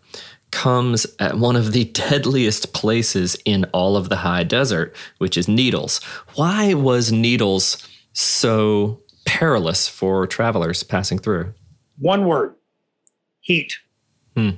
comes 0.51 1.07
at 1.19 1.39
one 1.39 1.57
of 1.57 1.73
the 1.73 1.85
deadliest 2.09 2.73
places 2.73 3.37
in 3.45 3.65
all 3.73 3.97
of 3.97 4.09
the 4.09 4.17
high 4.17 4.45
desert, 4.45 4.95
which 5.19 5.37
is 5.37 5.49
Needles. 5.49 6.03
Why 6.35 6.75
was 6.75 7.13
Needles 7.13 7.87
so 8.13 9.01
perilous 9.27 9.89
for 9.89 10.27
travelers 10.27 10.83
passing 10.83 11.19
through? 11.19 11.53
One 11.99 12.27
word 12.27 12.55
heat. 13.41 13.79
Hmm. 14.37 14.51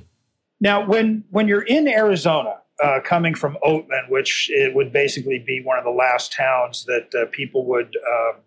Now, 0.59 0.85
when, 0.85 1.23
when 1.29 1.47
you're 1.47 1.61
in 1.61 1.87
Arizona, 1.87 2.57
uh, 2.83 2.99
coming 3.03 3.33
from 3.33 3.57
Oatman, 3.65 4.09
which 4.09 4.49
it 4.51 4.75
would 4.75 4.93
basically 4.93 5.39
be 5.39 5.61
one 5.63 5.77
of 5.79 5.83
the 5.83 5.89
last 5.89 6.31
towns 6.31 6.85
that 6.85 7.13
uh, 7.15 7.25
people 7.31 7.65
would 7.65 7.95
um, 8.07 8.41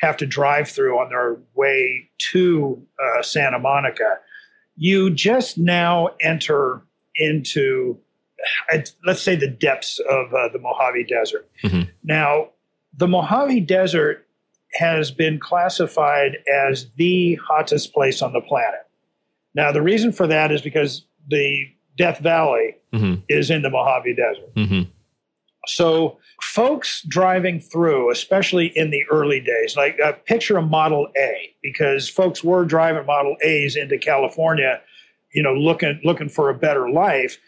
have 0.00 0.16
to 0.16 0.26
drive 0.26 0.68
through 0.68 0.98
on 0.98 1.10
their 1.10 1.36
way 1.54 2.08
to 2.32 2.82
uh, 3.02 3.22
Santa 3.22 3.58
Monica, 3.58 4.18
you 4.76 5.10
just 5.10 5.58
now 5.58 6.08
enter 6.22 6.82
into, 7.16 7.98
let's 9.04 9.22
say, 9.22 9.36
the 9.36 9.48
depths 9.48 10.00
of 10.08 10.32
uh, 10.32 10.48
the 10.52 10.58
Mojave 10.58 11.04
Desert. 11.04 11.48
Mm-hmm. 11.62 11.90
Now, 12.02 12.48
the 12.96 13.06
Mojave 13.06 13.60
Desert 13.60 14.26
has 14.74 15.10
been 15.10 15.38
classified 15.38 16.38
as 16.50 16.90
the 16.96 17.34
hottest 17.46 17.92
place 17.92 18.22
on 18.22 18.32
the 18.32 18.40
planet. 18.40 18.86
Now, 19.54 19.70
the 19.72 19.82
reason 19.82 20.12
for 20.12 20.26
that 20.28 20.50
is 20.50 20.62
because 20.62 21.04
the 21.28 21.66
Death 21.98 22.20
Valley 22.20 22.76
mm-hmm. 22.94 23.20
is 23.28 23.50
in 23.50 23.62
the 23.62 23.70
Mojave 23.70 24.14
Desert. 24.14 24.54
Mm-hmm. 24.54 24.90
So, 25.66 26.18
folks 26.42 27.02
driving 27.06 27.60
through, 27.60 28.10
especially 28.10 28.66
in 28.76 28.90
the 28.90 29.04
early 29.10 29.40
days, 29.40 29.76
like 29.76 29.98
uh, 30.00 30.12
picture 30.24 30.56
a 30.56 30.62
Model 30.62 31.08
A, 31.18 31.54
because 31.62 32.08
folks 32.08 32.42
were 32.42 32.64
driving 32.64 33.04
Model 33.04 33.36
A's 33.42 33.76
into 33.76 33.98
California, 33.98 34.80
you 35.34 35.42
know, 35.42 35.54
looking 35.54 36.00
looking 36.02 36.30
for 36.30 36.48
a 36.48 36.54
better 36.54 36.88
life, 36.88 37.38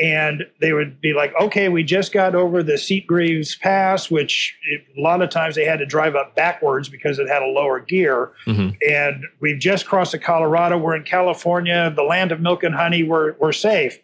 and 0.00 0.44
they 0.60 0.72
would 0.72 1.00
be 1.00 1.12
like, 1.14 1.34
"Okay, 1.40 1.68
we 1.68 1.82
just 1.82 2.12
got 2.12 2.36
over 2.36 2.62
the 2.62 2.74
Sitgreaves 2.74 3.58
Pass, 3.58 4.08
which 4.08 4.56
it, 4.70 4.82
a 4.96 5.00
lot 5.00 5.20
of 5.20 5.28
times 5.28 5.56
they 5.56 5.64
had 5.64 5.80
to 5.80 5.86
drive 5.86 6.14
up 6.14 6.36
backwards 6.36 6.88
because 6.88 7.18
it 7.18 7.28
had 7.28 7.42
a 7.42 7.46
lower 7.46 7.80
gear, 7.80 8.30
mm-hmm. 8.46 8.70
and 8.88 9.24
we've 9.40 9.58
just 9.58 9.84
crossed 9.86 10.12
the 10.12 10.18
Colorado. 10.18 10.78
We're 10.78 10.94
in 10.94 11.02
California, 11.02 11.92
the 11.94 12.04
land 12.04 12.30
of 12.30 12.40
milk 12.40 12.62
and 12.62 12.74
honey. 12.74 13.02
We're 13.02 13.34
we're 13.40 13.52
safe." 13.52 13.98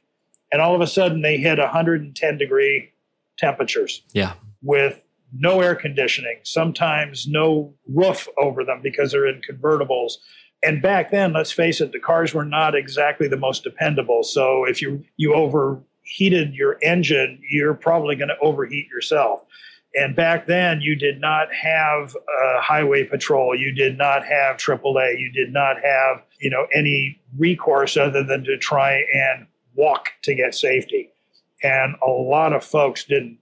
And 0.52 0.60
all 0.60 0.74
of 0.74 0.80
a 0.80 0.86
sudden, 0.86 1.22
they 1.22 1.36
hit 1.36 1.58
110 1.58 2.38
degree 2.38 2.92
temperatures. 3.38 4.02
Yeah. 4.12 4.34
With 4.62 5.04
no 5.36 5.60
air 5.60 5.74
conditioning, 5.74 6.38
sometimes 6.44 7.26
no 7.26 7.74
roof 7.88 8.28
over 8.38 8.64
them 8.64 8.80
because 8.82 9.12
they're 9.12 9.26
in 9.26 9.40
convertibles. 9.48 10.14
And 10.62 10.80
back 10.80 11.10
then, 11.10 11.32
let's 11.32 11.52
face 11.52 11.80
it, 11.80 11.92
the 11.92 11.98
cars 11.98 12.32
were 12.32 12.44
not 12.44 12.74
exactly 12.74 13.28
the 13.28 13.36
most 13.36 13.64
dependable. 13.64 14.22
So 14.22 14.64
if 14.64 14.80
you 14.80 15.04
you 15.16 15.34
overheated 15.34 16.54
your 16.54 16.78
engine, 16.82 17.40
you're 17.50 17.74
probably 17.74 18.16
going 18.16 18.28
to 18.28 18.38
overheat 18.40 18.88
yourself. 18.88 19.44
And 19.94 20.16
back 20.16 20.46
then, 20.46 20.80
you 20.80 20.96
did 20.96 21.20
not 21.20 21.54
have 21.54 22.16
uh, 22.16 22.60
highway 22.60 23.04
patrol. 23.04 23.54
You 23.54 23.72
did 23.72 23.96
not 23.96 24.24
have 24.26 24.56
AAA. 24.56 25.20
You 25.20 25.30
did 25.32 25.52
not 25.52 25.76
have, 25.76 26.24
you 26.40 26.50
know, 26.50 26.66
any 26.74 27.20
recourse 27.38 27.96
other 27.96 28.24
than 28.24 28.42
to 28.44 28.56
try 28.58 29.04
and 29.14 29.46
walk 29.76 30.08
to 30.22 30.34
get 30.34 30.54
safety 30.54 31.10
and 31.64 31.96
a 32.06 32.10
lot 32.10 32.52
of 32.52 32.62
folks 32.62 33.04
didn't 33.04 33.38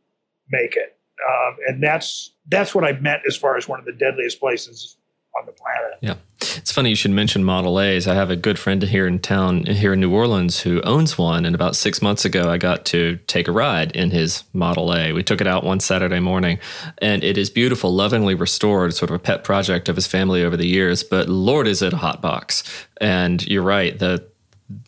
make 0.49 0.77
it. 0.77 0.97
Um, 1.29 1.57
and 1.69 1.83
that's 1.83 2.33
that's 2.49 2.75
what 2.75 2.85
I 2.85 2.93
meant 2.93 3.23
as 3.27 3.37
far 3.37 3.57
as 3.57 3.69
one 3.69 3.79
of 3.79 3.85
the 3.85 3.93
deadliest 3.93 4.41
places 4.41 4.97
on 5.39 5.47
the 5.47 5.53
planet. 5.53 5.99
Yeah. 6.01 6.15
It's 6.59 6.73
funny 6.73 6.91
you 6.91 6.97
should 6.97 7.13
mention 7.13 7.43
Model 7.43 7.81
A's. 7.81 8.07
I 8.07 8.15
have 8.15 8.31
a 8.31 8.37
good 8.37 8.59
friend 8.59 8.83
here 8.83 9.07
in 9.07 9.19
town, 9.19 9.65
here 9.65 9.95
in 9.95 10.01
New 10.01 10.13
Orleans, 10.13 10.61
who 10.61 10.83
owns 10.83 11.17
one. 11.17 11.47
And 11.47 11.55
about 11.55 11.75
six 11.75 12.03
months 12.03 12.25
ago, 12.25 12.51
I 12.51 12.59
got 12.59 12.85
to 12.87 13.17
take 13.29 13.49
a 13.49 13.53
ride 13.53 13.93
in 13.93 14.11
his 14.11 14.45
Model 14.53 14.93
A. 14.95 15.13
We 15.13 15.23
took 15.23 15.41
it 15.41 15.47
out 15.47 15.65
one 15.65 15.81
Saturday 15.81 16.21
morning, 16.21 16.59
and 16.99 17.25
it 17.25 17.39
is 17.39 17.49
beautiful, 17.49 17.95
lovingly 17.95 18.35
restored, 18.35 18.95
sort 18.95 19.11
of 19.11 19.17
a 19.17 19.21
pet 19.21 19.45
project 19.45 19.89
of 19.89 19.97
his 19.97 20.07
family 20.07 20.45
over 20.45 20.57
the 20.57 20.67
years. 20.67 21.03
But 21.03 21.29
Lord, 21.29 21.67
is 21.67 21.81
it 21.81 21.95
a 21.95 21.99
hot 21.99 22.21
box. 22.21 22.63
And 23.01 23.47
you're 23.47 23.63
right, 23.63 23.99
the, 23.99 24.27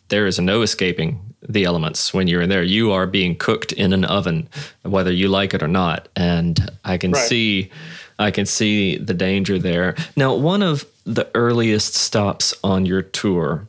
there 0.09 0.27
is 0.27 0.39
no 0.39 0.61
escaping 0.61 1.24
the 1.47 1.65
elements 1.65 2.13
when 2.13 2.27
you're 2.27 2.41
in 2.41 2.49
there. 2.49 2.63
You 2.63 2.91
are 2.91 3.07
being 3.07 3.35
cooked 3.35 3.71
in 3.71 3.93
an 3.93 4.05
oven, 4.05 4.49
whether 4.83 5.11
you 5.11 5.27
like 5.27 5.53
it 5.53 5.63
or 5.63 5.67
not. 5.67 6.07
And 6.15 6.71
I 6.83 6.97
can 6.97 7.11
right. 7.11 7.27
see 7.27 7.71
I 8.17 8.31
can 8.31 8.45
see 8.45 8.97
the 8.97 9.13
danger 9.13 9.59
there. 9.59 9.95
Now, 10.15 10.35
one 10.35 10.63
of 10.63 10.85
the 11.05 11.29
earliest 11.35 11.95
stops 11.95 12.53
on 12.63 12.85
your 12.85 13.01
tour 13.01 13.67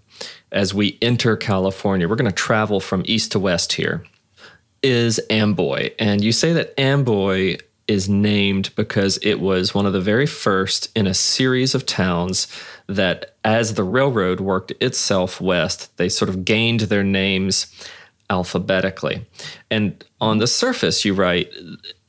as 0.53 0.73
we 0.73 0.99
enter 1.03 1.37
California, 1.37 2.09
we're 2.09 2.17
going 2.17 2.31
to 2.31 2.35
travel 2.35 2.81
from 2.81 3.03
east 3.07 3.33
to 3.33 3.39
west 3.39 3.75
here, 3.75 4.05
is 4.83 5.21
Amboy. 5.29 5.91
And 5.99 6.23
you 6.23 6.33
say 6.33 6.53
that 6.53 6.79
Amboy 6.79 7.59
is 7.89 8.09
named 8.09 8.71
because 8.75 9.19
it 9.19 9.37
was 9.41 9.75
one 9.75 9.87
of 9.87 9.93
the 9.93 10.01
very 10.01 10.27
first 10.27 10.91
in 10.97 11.07
a 11.07 11.15
series 11.15 11.75
of 11.75 11.87
towns 11.87 12.47
that 12.89 13.35
as 13.45 13.75
the 13.75 13.85
railroad 13.85 14.41
worked 14.41 14.73
itself 14.81 15.41
west, 15.41 15.97
they 15.97 16.09
sort 16.09 16.29
of 16.29 16.45
gained 16.45 16.81
their 16.81 17.05
names 17.05 17.67
alphabetically. 18.31 19.25
And 19.71 20.05
on 20.21 20.39
the 20.39 20.47
surface, 20.47 21.05
you 21.05 21.15
write, 21.15 21.53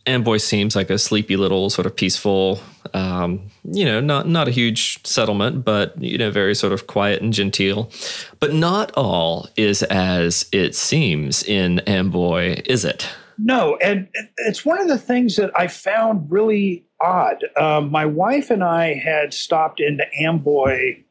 Amboy 0.06 0.38
seems 0.38 0.76
like 0.76 0.90
a 0.90 0.98
sleepy 0.98 1.36
little 1.36 1.70
sort 1.70 1.86
of 1.86 1.96
peaceful, 1.96 2.62
um, 2.94 3.42
you 3.66 3.84
know, 3.84 4.00
not 4.00 4.28
not 4.28 4.48
a 4.48 4.52
huge 4.52 5.06
settlement, 5.06 5.66
but 5.66 6.02
you 6.02 6.18
know, 6.18 6.32
very 6.32 6.56
sort 6.56 6.72
of 6.72 6.88
quiet 6.88 7.22
and 7.22 7.34
genteel. 7.34 7.92
But 8.40 8.54
not 8.54 8.92
all 8.96 9.50
is 9.58 9.84
as 9.84 10.48
it 10.54 10.76
seems 10.76 11.44
in 11.44 11.80
Amboy, 11.80 12.62
is 12.66 12.86
it? 12.86 13.10
No, 13.38 13.78
and 13.78 14.08
it's 14.38 14.66
one 14.66 14.80
of 14.80 14.88
the 14.88 14.98
things 14.98 15.36
that 15.36 15.52
I 15.56 15.68
found 15.68 16.32
really 16.32 16.86
odd. 17.02 17.44
Um, 17.56 17.92
my 17.92 18.06
wife 18.06 18.50
and 18.50 18.64
I 18.64 18.96
had 18.96 19.34
stopped 19.34 19.80
into 19.80 20.06
Amboy, 20.20 21.04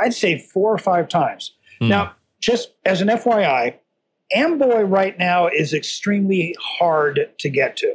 I'd 0.00 0.14
say 0.14 0.38
four 0.38 0.72
or 0.72 0.78
five 0.78 1.08
times. 1.08 1.54
Mm. 1.80 1.88
Now, 1.88 2.14
just 2.40 2.72
as 2.84 3.00
an 3.00 3.08
FYI, 3.08 3.74
Amboy 4.34 4.82
right 4.82 5.18
now 5.18 5.48
is 5.48 5.74
extremely 5.74 6.56
hard 6.60 7.30
to 7.38 7.48
get 7.48 7.76
to. 7.78 7.94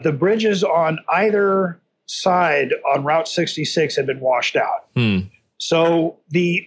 The 0.00 0.12
bridges 0.12 0.62
on 0.62 0.98
either 1.08 1.80
side 2.06 2.74
on 2.94 3.04
Route 3.04 3.28
66 3.28 3.96
have 3.96 4.06
been 4.06 4.20
washed 4.20 4.56
out. 4.56 4.94
Mm. 4.94 5.30
So 5.58 6.18
the 6.28 6.66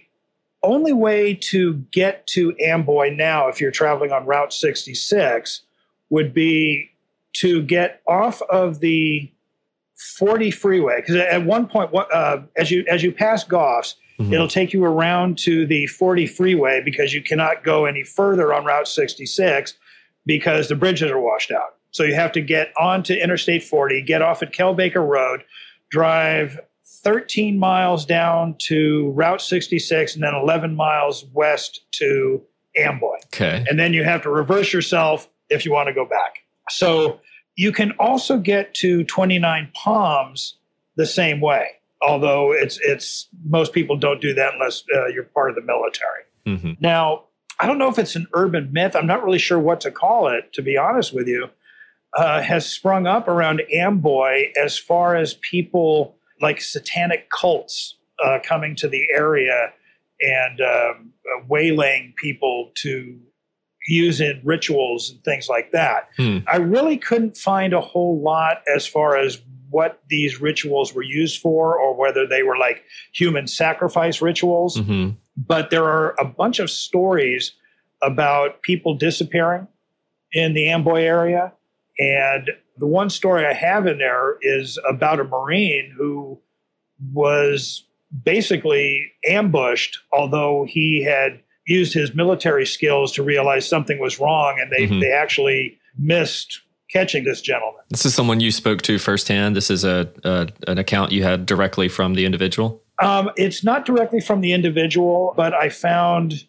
only 0.62 0.92
way 0.92 1.34
to 1.34 1.74
get 1.92 2.26
to 2.28 2.56
Amboy 2.60 3.14
now, 3.14 3.48
if 3.48 3.60
you're 3.60 3.70
traveling 3.70 4.10
on 4.10 4.26
Route 4.26 4.52
66, 4.52 5.62
would 6.10 6.32
be 6.32 6.90
to 7.34 7.62
get 7.62 8.00
off 8.06 8.40
of 8.42 8.80
the 8.80 9.30
40 10.18 10.50
freeway 10.50 11.00
because 11.00 11.16
at 11.16 11.44
one 11.44 11.66
point 11.66 11.90
uh, 11.94 12.38
as 12.56 12.70
you 12.70 12.84
as 12.88 13.02
you 13.02 13.10
pass 13.10 13.44
Goffs 13.44 13.94
mm-hmm. 14.18 14.32
it'll 14.32 14.48
take 14.48 14.72
you 14.72 14.84
around 14.84 15.38
to 15.38 15.66
the 15.66 15.86
40 15.86 16.26
freeway 16.26 16.82
because 16.84 17.14
you 17.14 17.22
cannot 17.22 17.64
go 17.64 17.86
any 17.86 18.02
further 18.02 18.52
on 18.52 18.64
Route 18.64 18.88
66 18.88 19.74
because 20.26 20.68
the 20.68 20.74
bridges 20.74 21.10
are 21.10 21.20
washed 21.20 21.50
out. 21.50 21.76
So 21.92 22.02
you 22.02 22.14
have 22.14 22.32
to 22.32 22.42
get 22.42 22.72
onto 22.78 23.14
Interstate 23.14 23.62
40, 23.62 24.02
get 24.02 24.20
off 24.20 24.42
at 24.42 24.52
Kelbaker 24.52 25.06
Road, 25.06 25.44
drive 25.90 26.60
13 26.84 27.58
miles 27.58 28.04
down 28.04 28.56
to 28.58 29.10
Route 29.12 29.40
66 29.40 30.14
and 30.14 30.22
then 30.22 30.34
11 30.34 30.74
miles 30.74 31.24
west 31.32 31.82
to 31.92 32.42
Amboy. 32.76 33.16
Okay. 33.26 33.64
And 33.68 33.78
then 33.78 33.94
you 33.94 34.04
have 34.04 34.22
to 34.22 34.30
reverse 34.30 34.72
yourself 34.72 35.28
if 35.50 35.64
you 35.64 35.72
want 35.72 35.88
to 35.88 35.94
go 35.94 36.04
back. 36.04 36.42
So 36.70 37.20
you 37.56 37.72
can 37.72 37.92
also 37.92 38.38
get 38.38 38.74
to 38.74 39.04
29 39.04 39.70
Palms 39.74 40.56
the 40.96 41.06
same 41.06 41.40
way, 41.40 41.66
although 42.02 42.52
it's 42.52 42.78
it's 42.82 43.28
most 43.44 43.72
people 43.72 43.96
don't 43.96 44.20
do 44.20 44.34
that 44.34 44.54
unless 44.54 44.82
uh, 44.94 45.06
you're 45.08 45.24
part 45.24 45.50
of 45.50 45.56
the 45.56 45.62
military. 45.62 46.22
Mm-hmm. 46.46 46.72
Now, 46.80 47.24
I 47.58 47.66
don't 47.66 47.78
know 47.78 47.88
if 47.88 47.98
it's 47.98 48.16
an 48.16 48.26
urban 48.34 48.70
myth. 48.72 48.94
I'm 48.94 49.06
not 49.06 49.24
really 49.24 49.38
sure 49.38 49.58
what 49.58 49.80
to 49.82 49.90
call 49.90 50.28
it, 50.28 50.52
to 50.54 50.62
be 50.62 50.76
honest 50.76 51.14
with 51.14 51.26
you. 51.26 51.48
Uh, 52.16 52.40
has 52.40 52.64
sprung 52.64 53.06
up 53.06 53.28
around 53.28 53.60
Amboy 53.74 54.50
as 54.62 54.78
far 54.78 55.16
as 55.16 55.34
people 55.34 56.16
like 56.40 56.62
satanic 56.62 57.28
cults 57.30 57.96
uh, 58.24 58.38
coming 58.42 58.74
to 58.76 58.88
the 58.88 59.06
area 59.12 59.72
and 60.20 60.60
um, 60.60 61.12
waylaying 61.46 62.14
people 62.16 62.70
to 62.76 63.18
use 63.86 64.20
in 64.20 64.40
rituals 64.44 65.10
and 65.10 65.22
things 65.22 65.48
like 65.48 65.72
that. 65.72 66.08
Hmm. 66.16 66.38
I 66.46 66.56
really 66.56 66.96
couldn't 66.96 67.36
find 67.36 67.72
a 67.72 67.80
whole 67.80 68.20
lot 68.20 68.62
as 68.74 68.86
far 68.86 69.16
as 69.16 69.40
what 69.70 70.02
these 70.08 70.40
rituals 70.40 70.94
were 70.94 71.02
used 71.02 71.40
for 71.40 71.78
or 71.78 71.94
whether 71.94 72.26
they 72.26 72.42
were 72.42 72.56
like 72.56 72.84
human 73.12 73.46
sacrifice 73.46 74.20
rituals. 74.22 74.76
hmm 74.78 75.10
But 75.36 75.70
there 75.70 75.84
are 75.84 76.14
a 76.18 76.24
bunch 76.24 76.58
of 76.58 76.70
stories 76.70 77.52
about 78.02 78.62
people 78.62 78.94
disappearing 78.94 79.66
in 80.32 80.54
the 80.54 80.68
Amboy 80.68 81.02
area. 81.02 81.52
And 81.98 82.50
the 82.78 82.86
one 82.86 83.10
story 83.10 83.46
I 83.46 83.54
have 83.54 83.86
in 83.86 83.98
there 83.98 84.36
is 84.42 84.78
about 84.88 85.20
a 85.20 85.24
Marine 85.24 85.92
who 85.96 86.38
was 87.12 87.84
basically 88.24 89.12
ambushed, 89.28 89.98
although 90.12 90.64
he 90.68 91.02
had 91.02 91.40
used 91.66 91.92
his 91.92 92.14
military 92.14 92.64
skills 92.64 93.12
to 93.12 93.22
realize 93.22 93.68
something 93.68 93.98
was 93.98 94.18
wrong 94.18 94.58
and 94.60 94.70
they, 94.72 94.86
Mhm. 94.86 95.00
they 95.00 95.10
actually 95.12 95.76
missed 95.98 96.60
catching 96.92 97.24
this 97.24 97.40
gentleman. 97.40 97.80
This 97.90 98.06
is 98.06 98.14
someone 98.14 98.38
you 98.40 98.52
spoke 98.52 98.80
to 98.82 98.98
firsthand. 98.98 99.56
This 99.56 99.70
is 99.70 99.84
a, 99.84 100.08
a 100.24 100.48
an 100.68 100.78
account 100.78 101.10
you 101.12 101.24
had 101.24 101.44
directly 101.44 101.88
from 101.88 102.14
the 102.14 102.24
individual. 102.24 102.80
Um, 103.02 103.30
it's 103.36 103.64
not 103.64 103.84
directly 103.84 104.20
from 104.20 104.40
the 104.40 104.52
individual, 104.52 105.34
but 105.36 105.52
I 105.52 105.68
found 105.68 106.44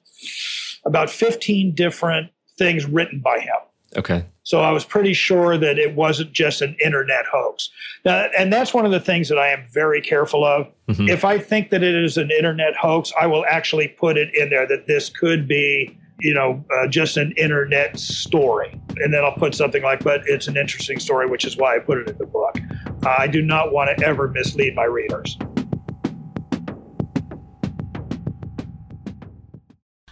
about 0.86 1.10
15 1.10 1.74
different 1.74 2.30
things 2.58 2.86
written 2.86 3.20
by 3.20 3.40
him. 3.40 3.56
Okay. 3.98 4.26
So 4.44 4.62
I 4.62 4.72
was 4.72 4.86
pretty 4.86 5.14
sure 5.14 5.58
that 5.58 5.78
it 5.80 5.96
wasn't 5.96 6.32
just 6.32 6.62
an 6.62 6.76
internet 6.84 7.26
hoax. 7.26 7.70
Now, 8.06 8.28
and 8.38 8.54
that's 8.54 8.74
one 8.74 8.86
of 8.86 8.92
the 8.92 9.00
things 9.00 9.28
that 9.30 9.38
I 9.40 9.50
am 9.50 9.66
very 9.72 10.02
careful 10.02 10.46
of. 10.46 10.68
Mhm. 10.90 11.10
If 11.10 11.26
I 11.26 11.38
think 11.40 11.70
that 11.70 11.84
it 11.84 11.96
is 11.96 12.18
an 12.18 12.32
internet 12.32 12.76
hoax, 12.76 13.12
I 13.20 13.28
will 13.28 13.46
actually 13.50 13.88
put 13.90 14.18
it 14.18 14.34
in 14.36 14.50
there 14.50 14.68
that 14.68 14.86
this 14.88 15.10
could 15.10 15.48
be, 15.48 15.98
you 16.20 16.34
know, 16.34 16.64
uh, 16.78 16.88
just 16.88 17.18
an 17.18 17.34
internet 17.38 18.00
story. 18.00 18.80
And 18.98 19.14
then 19.14 19.24
I'll 19.24 19.34
put 19.36 19.56
something 19.56 19.84
like, 19.84 20.04
but 20.04 20.22
it's 20.28 20.48
an 20.48 20.58
interesting 20.58 21.00
story, 21.00 21.28
which 21.28 21.44
is 21.44 21.58
why 21.58 21.76
I 21.76 21.80
put 21.80 21.98
it 21.98 22.08
in 22.08 22.18
the 22.18 22.26
book. 22.26 22.58
Uh, 23.06 23.16
I 23.18 23.28
do 23.28 23.42
not 23.42 23.74
want 23.74 23.98
to 23.98 24.06
ever 24.06 24.28
mislead 24.30 24.76
my 24.76 24.86
readers. 24.86 25.38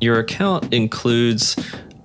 Your 0.00 0.18
account 0.18 0.72
includes 0.72 1.56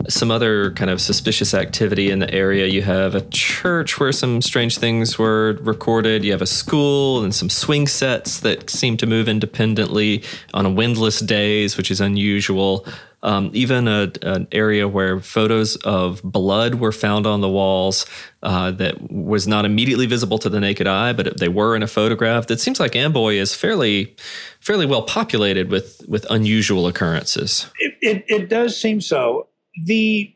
some 0.10 0.32
other 0.32 0.72
kind 0.72 0.90
of 0.90 1.02
suspicious 1.02 1.54
activity 1.54 2.12
in 2.12 2.20
the 2.20 2.34
area. 2.34 2.66
You 2.66 2.82
have 2.84 3.16
a 3.16 3.22
church 3.22 4.00
where 4.00 4.12
some 4.12 4.42
strange 4.42 4.78
things 4.78 5.18
were 5.18 5.58
recorded. 5.62 6.24
You 6.24 6.32
have 6.32 6.42
a 6.42 6.48
school 6.48 7.24
and 7.24 7.34
some 7.34 7.50
swing 7.50 7.88
sets 7.88 8.40
that 8.42 8.70
seem 8.70 8.98
to 8.98 9.08
move 9.08 9.28
independently 9.28 10.24
on 10.54 10.76
windless 10.76 11.20
days, 11.20 11.78
which 11.78 11.92
is 11.92 12.02
unusual. 12.02 12.86
Um, 13.24 13.50
even 13.54 13.88
a, 13.88 14.12
an 14.22 14.48
area 14.52 14.88
where 14.88 15.20
photos 15.20 15.78
of 15.78 16.22
blood 16.22 16.76
were 16.76 16.92
found 16.92 17.26
on 17.26 17.42
the 17.42 17.50
walls 17.50 18.06
uh, 18.44 18.70
that 18.72 19.12
was 19.12 19.48
not 19.48 19.66
immediately 19.66 20.06
visible 20.06 20.38
to 20.38 20.50
the 20.50 20.60
naked 20.60 20.86
eye, 20.86 21.12
but 21.12 21.40
they 21.40 21.48
were 21.48 21.76
in 21.76 21.82
a 21.82 21.88
photograph. 21.88 22.46
That 22.46 22.60
seems 22.60 22.80
like 22.80 22.96
Amboy 22.96 23.36
is 23.36 23.56
fairly, 23.56 24.16
fairly 24.60 24.86
well 24.86 25.02
populated 25.02 25.72
with 25.72 26.06
with 26.08 26.28
unusual 26.30 26.86
occurrences. 26.86 27.68
It, 27.80 27.96
it, 28.02 28.26
it 28.28 28.50
does 28.50 28.80
seem 28.80 29.02
so. 29.02 29.48
The 29.84 30.34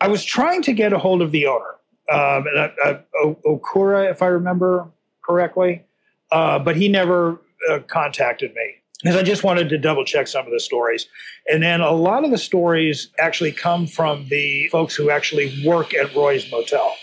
I 0.00 0.08
was 0.08 0.24
trying 0.24 0.62
to 0.62 0.72
get 0.72 0.92
a 0.92 0.98
hold 0.98 1.22
of 1.22 1.30
the 1.30 1.46
owner, 1.46 1.76
um, 2.10 2.46
and, 2.46 3.02
Okura, 3.46 4.10
if 4.10 4.20
I 4.20 4.26
remember 4.26 4.90
correctly, 5.24 5.84
uh, 6.32 6.58
but 6.58 6.76
he 6.76 6.88
never 6.88 7.40
uh, 7.70 7.78
contacted 7.86 8.54
me 8.54 8.74
because 9.02 9.16
I 9.16 9.22
just 9.22 9.44
wanted 9.44 9.68
to 9.68 9.78
double 9.78 10.04
check 10.04 10.28
some 10.28 10.46
of 10.46 10.52
the 10.52 10.60
stories. 10.60 11.06
And 11.50 11.62
then 11.62 11.80
a 11.80 11.92
lot 11.92 12.24
of 12.24 12.30
the 12.30 12.38
stories 12.38 13.08
actually 13.18 13.52
come 13.52 13.86
from 13.86 14.26
the 14.28 14.68
folks 14.68 14.94
who 14.94 15.10
actually 15.10 15.62
work 15.64 15.94
at 15.94 16.14
Roy's 16.14 16.50
Motel. 16.50 16.94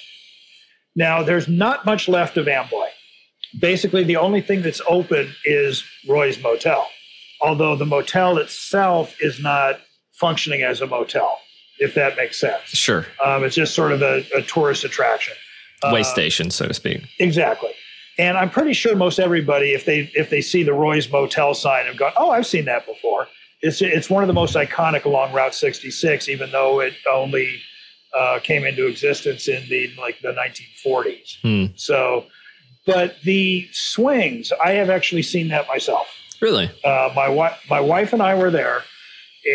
Now, 0.96 1.24
there's 1.24 1.48
not 1.48 1.86
much 1.86 2.08
left 2.08 2.38
of 2.38 2.48
Amboy. 2.48 2.88
Basically, 3.60 4.04
the 4.04 4.18
only 4.18 4.42
thing 4.42 4.62
that's 4.62 4.82
open 4.88 5.34
is 5.46 5.84
Roy's 6.08 6.42
Motel, 6.42 6.88
although 7.42 7.76
the 7.76 7.86
motel 7.86 8.38
itself 8.38 9.16
is 9.22 9.40
not 9.40 9.80
functioning 10.12 10.62
as 10.62 10.82
a 10.82 10.88
motel, 10.88 11.40
if 11.80 11.94
that 11.96 12.16
makes 12.18 12.40
sense. 12.40 12.64
Sure, 12.68 13.06
Um, 13.24 13.44
it's 13.44 13.56
just 13.56 13.74
sort 13.74 13.92
of 13.92 14.02
a, 14.02 14.24
a 14.36 14.42
tourist 14.44 14.84
attraction. 14.84 15.34
way 15.84 16.02
Uh, 16.02 16.04
station, 16.04 16.50
so 16.52 16.68
to 16.68 16.74
speak. 16.74 17.02
Exactly. 17.20 17.72
And 18.18 18.38
I'm 18.38 18.50
pretty 18.50 18.74
sure 18.74 18.96
most 18.98 19.18
everybody, 19.18 19.72
if 19.74 19.86
they 19.86 20.12
if 20.14 20.30
they 20.30 20.42
see 20.42 20.62
the 20.64 20.74
Roy's 20.74 21.10
Motel 21.10 21.54
sign, 21.54 21.86
have 21.86 21.96
gone, 21.98 22.12
"Oh, 22.18 22.32
I've 22.32 22.46
seen 22.46 22.66
that 22.66 22.86
before." 22.86 23.28
It's 23.62 23.82
it's 23.82 24.10
one 24.10 24.24
of 24.24 24.28
the 24.28 24.34
most 24.34 24.56
iconic 24.56 25.06
along 25.06 25.32
Route 25.34 25.56
66, 25.56 26.28
even 26.28 26.52
though 26.52 26.82
it 26.82 26.94
only 27.10 27.62
uh, 28.18 28.40
came 28.44 28.66
into 28.66 28.88
existence 28.88 29.48
in 29.48 29.64
the 29.70 29.94
like 29.98 30.20
the 30.22 30.34
1940s. 30.34 31.38
Hmm. 31.42 31.66
So, 31.76 32.26
but 32.86 33.22
the 33.22 33.70
swings, 33.72 34.52
I 34.64 34.72
have 34.72 34.90
actually 34.90 35.22
seen 35.24 35.48
that 35.50 35.68
myself. 35.68 36.08
Really? 36.42 36.70
Uh, 36.84 37.12
my 37.16 37.30
wife, 37.30 37.58
my 37.70 37.80
wife 37.80 38.12
and 38.14 38.22
I 38.22 38.36
were 38.36 38.52
there, 38.52 38.84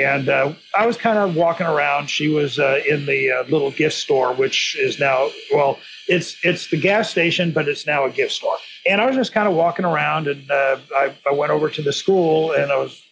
and 0.01 0.29
uh, 0.29 0.55
I 0.77 0.87
was 0.87 0.97
kind 0.97 1.18
of 1.18 1.37
walking 1.37 1.66
around. 1.66 2.09
She 2.09 2.29
was 2.29 2.59
uh, 2.59 2.81
in 2.88 3.07
the 3.07 3.31
uh, 3.31 3.42
little 3.44 3.70
gift 3.70 3.97
store, 3.97 4.33
which 4.35 4.77
is 4.79 4.99
now 4.99 5.31
well, 5.53 5.79
it's 6.09 6.37
it's 6.44 6.68
the 6.70 6.77
gas 6.77 7.11
station, 7.11 7.53
but 7.53 7.68
it's 7.68 7.87
now 7.87 8.05
a 8.05 8.11
gift 8.11 8.33
store. 8.33 8.57
And 8.87 9.01
I 9.01 9.07
was 9.07 9.16
just 9.16 9.33
kind 9.33 9.49
of 9.49 9.55
walking 9.55 9.85
around, 9.85 10.27
and 10.29 10.51
uh, 10.51 10.79
I, 10.97 11.14
I 11.29 11.33
went 11.33 11.53
over 11.53 11.70
to 11.70 11.83
the 11.83 11.92
school, 11.92 12.53
and 12.53 12.70
I 12.70 12.77
was 12.77 13.03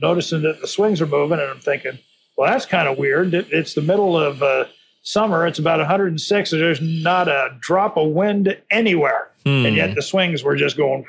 noticing 0.00 0.42
that 0.42 0.60
the 0.60 0.66
swings 0.66 1.00
are 1.00 1.06
moving, 1.06 1.38
and 1.38 1.48
I'm 1.48 1.60
thinking, 1.60 1.98
well, 2.36 2.50
that's 2.50 2.66
kind 2.66 2.88
of 2.88 2.98
weird. 2.98 3.32
It, 3.34 3.46
it's 3.50 3.74
the 3.74 3.82
middle 3.82 4.16
of 4.18 4.42
uh, 4.42 4.64
summer. 5.02 5.46
It's 5.46 5.58
about 5.58 5.78
106, 5.78 6.52
and 6.52 6.60
there's 6.60 6.80
not 6.80 7.28
a 7.28 7.56
drop 7.60 7.96
of 7.96 8.10
wind 8.10 8.56
anywhere 8.70 9.30
Hmm. 9.44 9.64
and 9.64 9.74
yet 9.74 9.94
the 9.94 10.02
swings 10.02 10.44
were 10.44 10.54
just 10.54 10.76
going, 10.76 11.04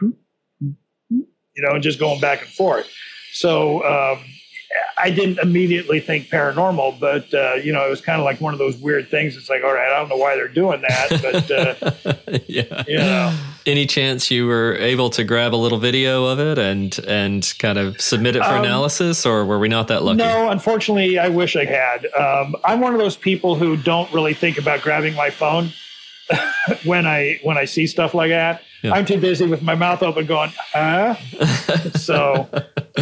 you 1.10 1.26
know, 1.58 1.78
just 1.80 2.00
going 2.00 2.22
back 2.22 2.42
and 2.42 2.50
forth. 2.50 2.90
So 3.34 3.84
um, 3.84 4.24
I 4.98 5.10
didn't 5.10 5.40
immediately 5.40 6.00
think 6.00 6.28
paranormal, 6.30 7.00
but 7.00 7.34
uh, 7.34 7.56
you 7.56 7.74
know, 7.74 7.86
it 7.86 7.90
was 7.90 8.02
kind 8.02 8.20
of 8.20 8.26
like 8.26 8.40
one 8.40 8.54
of 8.54 8.60
those 8.60 8.78
weird 8.78 9.10
things. 9.10 9.36
It's 9.36 9.50
like, 9.50 9.64
all 9.64 9.74
right, 9.74 9.92
I 9.92 9.98
don't 10.00 10.10
know 10.10 10.16
why 10.18 10.36
they're 10.36 10.48
doing 10.48 10.82
that, 10.82 11.10
but 11.22 11.52
uh, 11.52 12.38
yeah. 12.48 12.84
you 12.88 12.98
know. 12.98 13.38
Any 13.66 13.86
chance 13.86 14.32
you 14.32 14.48
were 14.48 14.76
able 14.76 15.10
to 15.12 15.24
grab 15.24 15.54
a 15.54 15.56
little 15.58 15.78
video 15.78 16.26
of 16.26 16.40
it 16.40 16.58
and 16.58 16.98
and 17.08 17.54
kind 17.60 17.78
of 17.78 18.00
submit 18.02 18.36
it 18.36 18.44
for 18.44 18.50
Um, 18.56 18.64
analysis, 18.64 19.26
or 19.26 19.46
were 19.46 19.60
we 19.60 19.68
not 19.68 19.88
that 19.90 20.04
lucky? 20.04 20.18
no, 20.18 20.50
unfortunately, 20.50 21.18
I 21.20 21.30
wish 21.30 21.56
I 21.56 21.66
had. 21.66 22.08
Um, 22.18 22.56
I'm 22.64 22.80
one 22.80 22.94
of 22.94 23.00
those 23.00 23.18
people 23.18 23.56
who 23.56 23.78
don't 23.78 24.12
really 24.14 24.34
think 24.34 24.58
about 24.58 24.82
grabbing 24.82 25.16
my 25.16 25.30
phone 25.30 25.70
when 26.86 27.06
I 27.06 27.40
when 27.44 27.58
I 27.58 27.66
see 27.66 27.88
stuff 27.88 28.14
like 28.14 28.30
that. 28.30 28.64
Yeah. 28.84 28.94
I'm 28.94 29.06
too 29.06 29.20
busy 29.20 29.46
with 29.46 29.62
my 29.62 29.76
mouth 29.76 30.02
open, 30.02 30.26
going, 30.26 30.52
huh? 30.74 31.14
so 31.94 32.48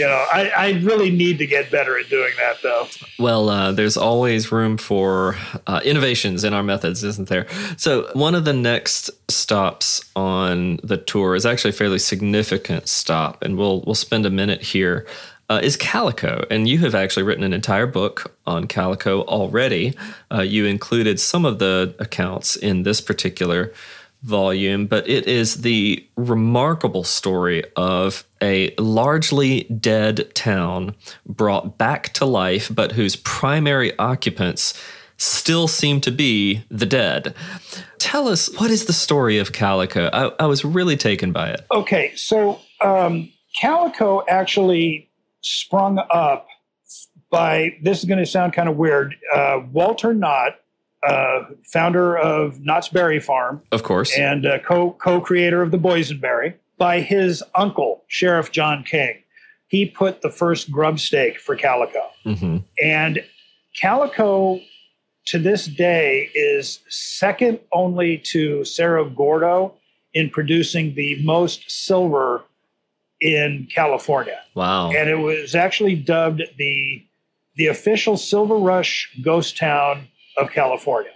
you 0.00 0.06
know, 0.06 0.26
I, 0.32 0.48
I 0.56 0.70
really 0.80 1.10
need 1.10 1.36
to 1.38 1.46
get 1.46 1.70
better 1.70 1.98
at 1.98 2.08
doing 2.08 2.32
that, 2.38 2.62
though. 2.62 2.88
Well, 3.18 3.50
uh, 3.50 3.70
there's 3.72 3.98
always 3.98 4.50
room 4.50 4.78
for 4.78 5.36
uh, 5.66 5.82
innovations 5.84 6.42
in 6.42 6.54
our 6.54 6.62
methods, 6.62 7.04
isn't 7.04 7.28
there? 7.28 7.46
So, 7.76 8.08
one 8.14 8.34
of 8.34 8.46
the 8.46 8.54
next 8.54 9.10
stops 9.30 10.02
on 10.16 10.78
the 10.82 10.96
tour 10.96 11.34
is 11.34 11.44
actually 11.44 11.70
a 11.70 11.74
fairly 11.74 11.98
significant 11.98 12.88
stop, 12.88 13.42
and 13.42 13.58
we'll 13.58 13.82
we'll 13.82 13.94
spend 13.94 14.24
a 14.24 14.30
minute 14.30 14.62
here. 14.62 15.06
Uh, 15.50 15.60
is 15.64 15.76
Calico, 15.76 16.46
and 16.48 16.68
you 16.68 16.78
have 16.78 16.94
actually 16.94 17.24
written 17.24 17.42
an 17.42 17.52
entire 17.52 17.86
book 17.86 18.32
on 18.46 18.68
Calico 18.68 19.22
already. 19.22 19.92
Uh, 20.32 20.42
you 20.42 20.64
included 20.64 21.18
some 21.18 21.44
of 21.44 21.58
the 21.58 21.92
accounts 21.98 22.54
in 22.54 22.84
this 22.84 23.00
particular 23.00 23.72
volume, 24.22 24.86
but 24.86 25.08
it 25.08 25.26
is 25.26 25.62
the 25.62 26.06
remarkable 26.16 27.02
story 27.02 27.64
of 27.74 28.24
a 28.42 28.74
largely 28.76 29.64
dead 29.64 30.34
town 30.34 30.94
brought 31.26 31.78
back 31.78 32.12
to 32.14 32.24
life, 32.24 32.70
but 32.74 32.92
whose 32.92 33.16
primary 33.16 33.96
occupants 33.98 34.80
still 35.16 35.68
seem 35.68 36.00
to 36.00 36.10
be 36.10 36.64
the 36.70 36.86
dead. 36.86 37.34
Tell 37.98 38.28
us, 38.28 38.48
what 38.58 38.70
is 38.70 38.86
the 38.86 38.92
story 38.92 39.38
of 39.38 39.52
Calico? 39.52 40.08
I, 40.12 40.44
I 40.44 40.46
was 40.46 40.64
really 40.64 40.96
taken 40.96 41.32
by 41.32 41.50
it. 41.50 41.66
Okay, 41.70 42.12
so 42.16 42.60
um, 42.80 43.30
Calico 43.60 44.24
actually 44.28 45.10
sprung 45.42 45.98
up 46.10 46.46
by, 47.30 47.76
this 47.82 47.98
is 47.98 48.06
going 48.06 48.18
to 48.18 48.26
sound 48.26 48.54
kind 48.54 48.68
of 48.68 48.76
weird, 48.76 49.14
uh, 49.34 49.60
Walter 49.72 50.14
Knott 50.14 50.56
uh, 51.02 51.44
founder 51.64 52.16
of 52.18 52.60
Knott's 52.60 52.88
Berry 52.88 53.20
Farm, 53.20 53.62
of 53.72 53.82
course, 53.82 54.16
and 54.16 54.46
uh, 54.46 54.58
co 54.58 54.92
co 54.92 55.20
creator 55.20 55.62
of 55.62 55.70
the 55.70 55.78
Boysenberry, 55.78 56.54
by 56.80 57.00
his 57.00 57.44
uncle 57.54 58.02
Sheriff 58.08 58.50
John 58.50 58.82
King. 58.82 59.22
He 59.68 59.86
put 59.86 60.22
the 60.22 60.30
first 60.30 60.72
grub 60.72 60.98
stake 60.98 61.38
for 61.38 61.54
Calico, 61.54 62.10
mm-hmm. 62.26 62.56
and 62.82 63.22
Calico 63.78 64.58
to 65.26 65.38
this 65.38 65.66
day 65.66 66.30
is 66.34 66.80
second 66.88 67.60
only 67.72 68.18
to 68.32 68.64
Cerro 68.64 69.08
Gordo 69.08 69.74
in 70.14 70.30
producing 70.30 70.94
the 70.94 71.22
most 71.22 71.70
silver 71.70 72.42
in 73.20 73.68
California. 73.72 74.40
Wow! 74.56 74.90
And 74.90 75.08
it 75.08 75.18
was 75.18 75.54
actually 75.54 75.94
dubbed 75.94 76.42
the 76.56 77.04
the 77.56 77.66
official 77.66 78.16
Silver 78.16 78.56
Rush 78.56 79.16
ghost 79.22 79.56
town 79.56 80.08
of 80.36 80.50
California, 80.50 81.12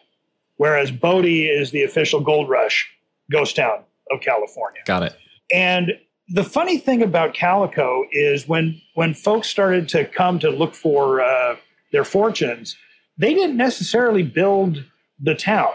whereas 0.59 0.91
Bodie 0.93 1.49
is 1.49 1.71
the 1.71 1.83
official 1.83 2.21
gold 2.21 2.49
rush 2.49 2.89
ghost 3.33 3.57
town 3.57 3.83
of 4.13 4.21
California. 4.21 4.83
Got 4.85 5.05
it. 5.05 5.17
And 5.53 5.93
the 6.29 6.45
funny 6.45 6.79
thing 6.79 7.03
about 7.03 7.35
Calico 7.35 8.05
is 8.13 8.49
when 8.49 8.81
when 8.95 9.15
folks 9.15 9.49
started 9.49 9.89
to 9.91 10.05
come 10.07 10.39
to 10.39 10.51
look 10.51 10.75
for 10.75 11.21
uh, 11.21 11.57
their 11.93 12.05
fortunes, 12.05 12.77
they 13.19 13.35
didn't 13.35 13.57
necessarily 13.57 14.23
build 14.23 14.85
the 15.21 15.35
town. 15.35 15.73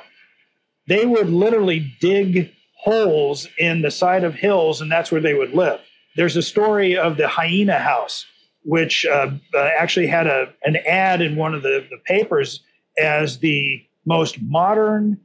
They 0.87 1.05
would 1.05 1.29
literally 1.29 1.93
dig 1.99 2.51
holes 2.75 3.47
in 3.57 3.81
the 3.81 3.91
side 3.91 4.23
of 4.23 4.33
hills, 4.33 4.81
and 4.81 4.91
that's 4.91 5.11
where 5.11 5.21
they 5.21 5.33
would 5.33 5.53
live. 5.53 5.79
There's 6.15 6.35
a 6.35 6.41
story 6.41 6.97
of 6.97 7.17
the 7.17 7.27
hyena 7.27 7.77
house, 7.77 8.25
which 8.63 9.05
uh, 9.05 9.31
uh, 9.53 9.69
actually 9.77 10.07
had 10.07 10.27
a 10.27 10.53
an 10.63 10.77
ad 10.87 11.21
in 11.21 11.35
one 11.35 11.53
of 11.53 11.61
the, 11.61 11.85
the 11.89 11.97
papers 12.05 12.61
as 12.97 13.39
the 13.39 13.85
most 14.05 14.41
modern 14.41 15.19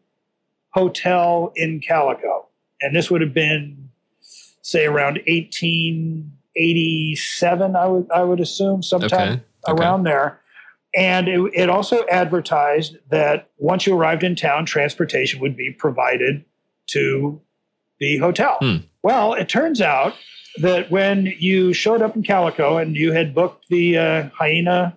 hotel 0.71 1.53
in 1.57 1.81
Calico. 1.81 2.47
And 2.81 2.95
this 2.95 3.11
would 3.11 3.23
have 3.23 3.33
been, 3.33 3.84
say, 4.65 4.87
around 4.87 5.21
1887, 5.27 7.77
I 7.77 7.87
would, 7.87 8.11
I 8.11 8.25
would 8.25 8.41
assume, 8.41 8.83
sometime 8.83 9.35
okay. 9.35 9.43
Okay. 9.69 9.83
around 9.83 10.05
there. 10.05 10.41
And 10.97 11.29
it, 11.29 11.39
it, 11.55 11.69
also 11.69 12.07
advertised 12.07 12.97
that 13.11 13.51
once 13.59 13.87
you 13.87 13.95
arrived 13.95 14.23
in 14.23 14.37
town, 14.37 14.65
transportation 14.65 15.41
would 15.41 15.57
be 15.57 15.71
provided 15.71 16.45
to 16.89 17.41
the 17.99 18.19
hotel. 18.19 18.59
Hmm. 18.61 18.77
Well, 19.03 19.35
it 19.35 19.49
turns 19.49 19.81
out 19.81 20.15
that 20.61 20.91
when 20.91 21.35
you 21.39 21.73
showed 21.73 22.01
up 22.01 22.17
in 22.17 22.23
Calico 22.23 22.79
and 22.79 22.97
you 22.97 23.13
had 23.13 23.35
booked 23.35 23.69
the 23.69 23.99
uh, 23.99 24.29
Hyena 24.31 24.97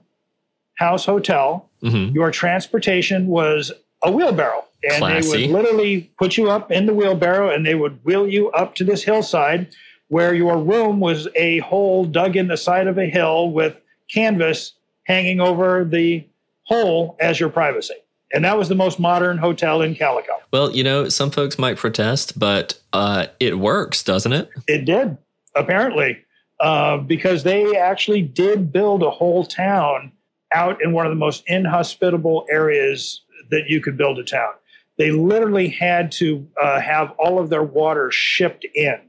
House 0.76 1.06
Hotel, 1.06 1.70
mm-hmm. 1.84 2.16
your 2.16 2.32
transportation 2.32 3.28
was 3.28 3.72
a 4.04 4.12
wheelbarrow. 4.12 4.67
And 4.84 5.00
Classy. 5.00 5.32
they 5.32 5.48
would 5.48 5.64
literally 5.64 6.12
put 6.18 6.38
you 6.38 6.50
up 6.50 6.72
in 6.72 6.86
the 6.86 6.94
wheelbarrow 6.94 7.50
and 7.50 7.66
they 7.66 7.76
would 7.76 8.04
wheel 8.04 8.28
you 8.28 8.50
up 8.52 8.76
to 8.76 8.84
this 8.84 9.04
hillside 9.04 9.70
where 10.10 10.34
your 10.34 10.58
room 10.58 11.00
was 11.00 11.28
a 11.36 11.60
hole 11.60 12.06
dug 12.06 12.36
in 12.36 12.48
the 12.48 12.58
side 12.58 12.88
of 12.88 12.98
a 12.98 13.06
hill 13.06 13.52
with 13.52 13.82
canvas 14.10 14.74
hanging 15.04 15.40
over 15.40 15.84
the 15.84 16.26
hole 16.64 17.18
as 17.20 17.40
your 17.40 17.50
privacy. 17.50 17.96
And 18.34 18.44
that 18.44 18.58
was 18.58 18.68
the 18.68 18.76
most 18.76 19.00
modern 19.00 19.38
hotel 19.38 19.82
in 19.82 19.96
Calico. 19.96 20.34
Well, 20.52 20.72
you 20.76 20.84
know, 20.84 21.08
some 21.08 21.32
folks 21.32 21.58
might 21.58 21.78
protest, 21.78 22.38
but 22.38 22.80
uh, 22.94 23.28
it 23.40 23.58
works, 23.58 24.04
doesn't 24.04 24.34
it? 24.34 24.50
It 24.68 24.86
did, 24.86 25.18
apparently, 25.56 26.18
uh, 26.60 26.98
because 26.98 27.44
they 27.44 27.78
actually 27.78 28.22
did 28.22 28.72
build 28.72 29.02
a 29.02 29.10
whole 29.10 29.46
town 29.46 30.12
out 30.54 30.82
in 30.84 30.92
one 30.92 31.06
of 31.06 31.12
the 31.12 31.18
most 31.18 31.44
inhospitable 31.48 32.46
areas 32.50 33.22
that 33.50 33.70
you 33.70 33.82
could 33.82 33.98
build 33.98 34.20
a 34.20 34.24
town. 34.24 34.54
They 34.98 35.12
literally 35.12 35.70
had 35.70 36.12
to 36.14 36.48
uh, 36.62 36.80
have 36.82 37.12
all 37.20 37.40
of 37.40 37.50
their 37.50 37.64
water 37.64 38.12
shipped 38.12 38.66
in. 38.74 39.00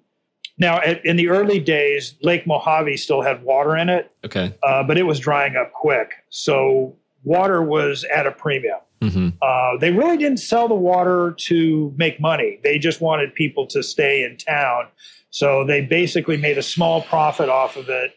Now, 0.58 0.80
at, 0.80 1.04
in 1.04 1.16
the 1.16 1.28
early 1.28 1.60
days, 1.60 2.14
Lake 2.22 2.46
Mojave 2.46 2.96
still 2.96 3.22
had 3.22 3.42
water 3.42 3.76
in 3.76 3.88
it. 3.88 4.10
Okay. 4.24 4.54
Uh, 4.62 4.82
but 4.82 4.98
it 4.98 5.04
was 5.04 5.18
drying 5.18 5.56
up 5.56 5.72
quick. 5.72 6.10
So 6.30 6.96
water 7.22 7.62
was 7.62 8.04
at 8.04 8.26
a 8.26 8.32
premium. 8.32 8.78
Mm-hmm. 9.00 9.28
Uh, 9.40 9.78
they 9.78 9.92
really 9.92 10.16
didn't 10.16 10.40
sell 10.40 10.66
the 10.66 10.74
water 10.74 11.34
to 11.38 11.94
make 11.96 12.20
money. 12.20 12.58
They 12.64 12.78
just 12.78 13.00
wanted 13.00 13.34
people 13.34 13.66
to 13.68 13.82
stay 13.82 14.24
in 14.24 14.36
town. 14.36 14.88
So 15.30 15.64
they 15.64 15.82
basically 15.82 16.36
made 16.36 16.58
a 16.58 16.62
small 16.62 17.02
profit 17.02 17.48
off 17.48 17.76
of 17.76 17.88
it. 17.88 18.12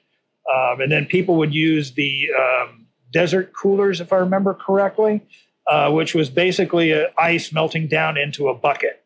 Um, 0.52 0.82
and 0.82 0.92
then 0.92 1.06
people 1.06 1.36
would 1.36 1.54
use 1.54 1.92
the 1.92 2.28
um, 2.38 2.88
desert 3.12 3.54
coolers, 3.54 4.02
if 4.02 4.12
I 4.12 4.18
remember 4.18 4.56
correctly, 4.56 5.22
uh, 5.68 5.92
which 5.92 6.14
was 6.14 6.30
basically 6.30 6.94
ice 7.18 7.52
melting 7.52 7.88
down 7.88 8.18
into 8.18 8.48
a 8.48 8.56
bucket. 8.56 9.04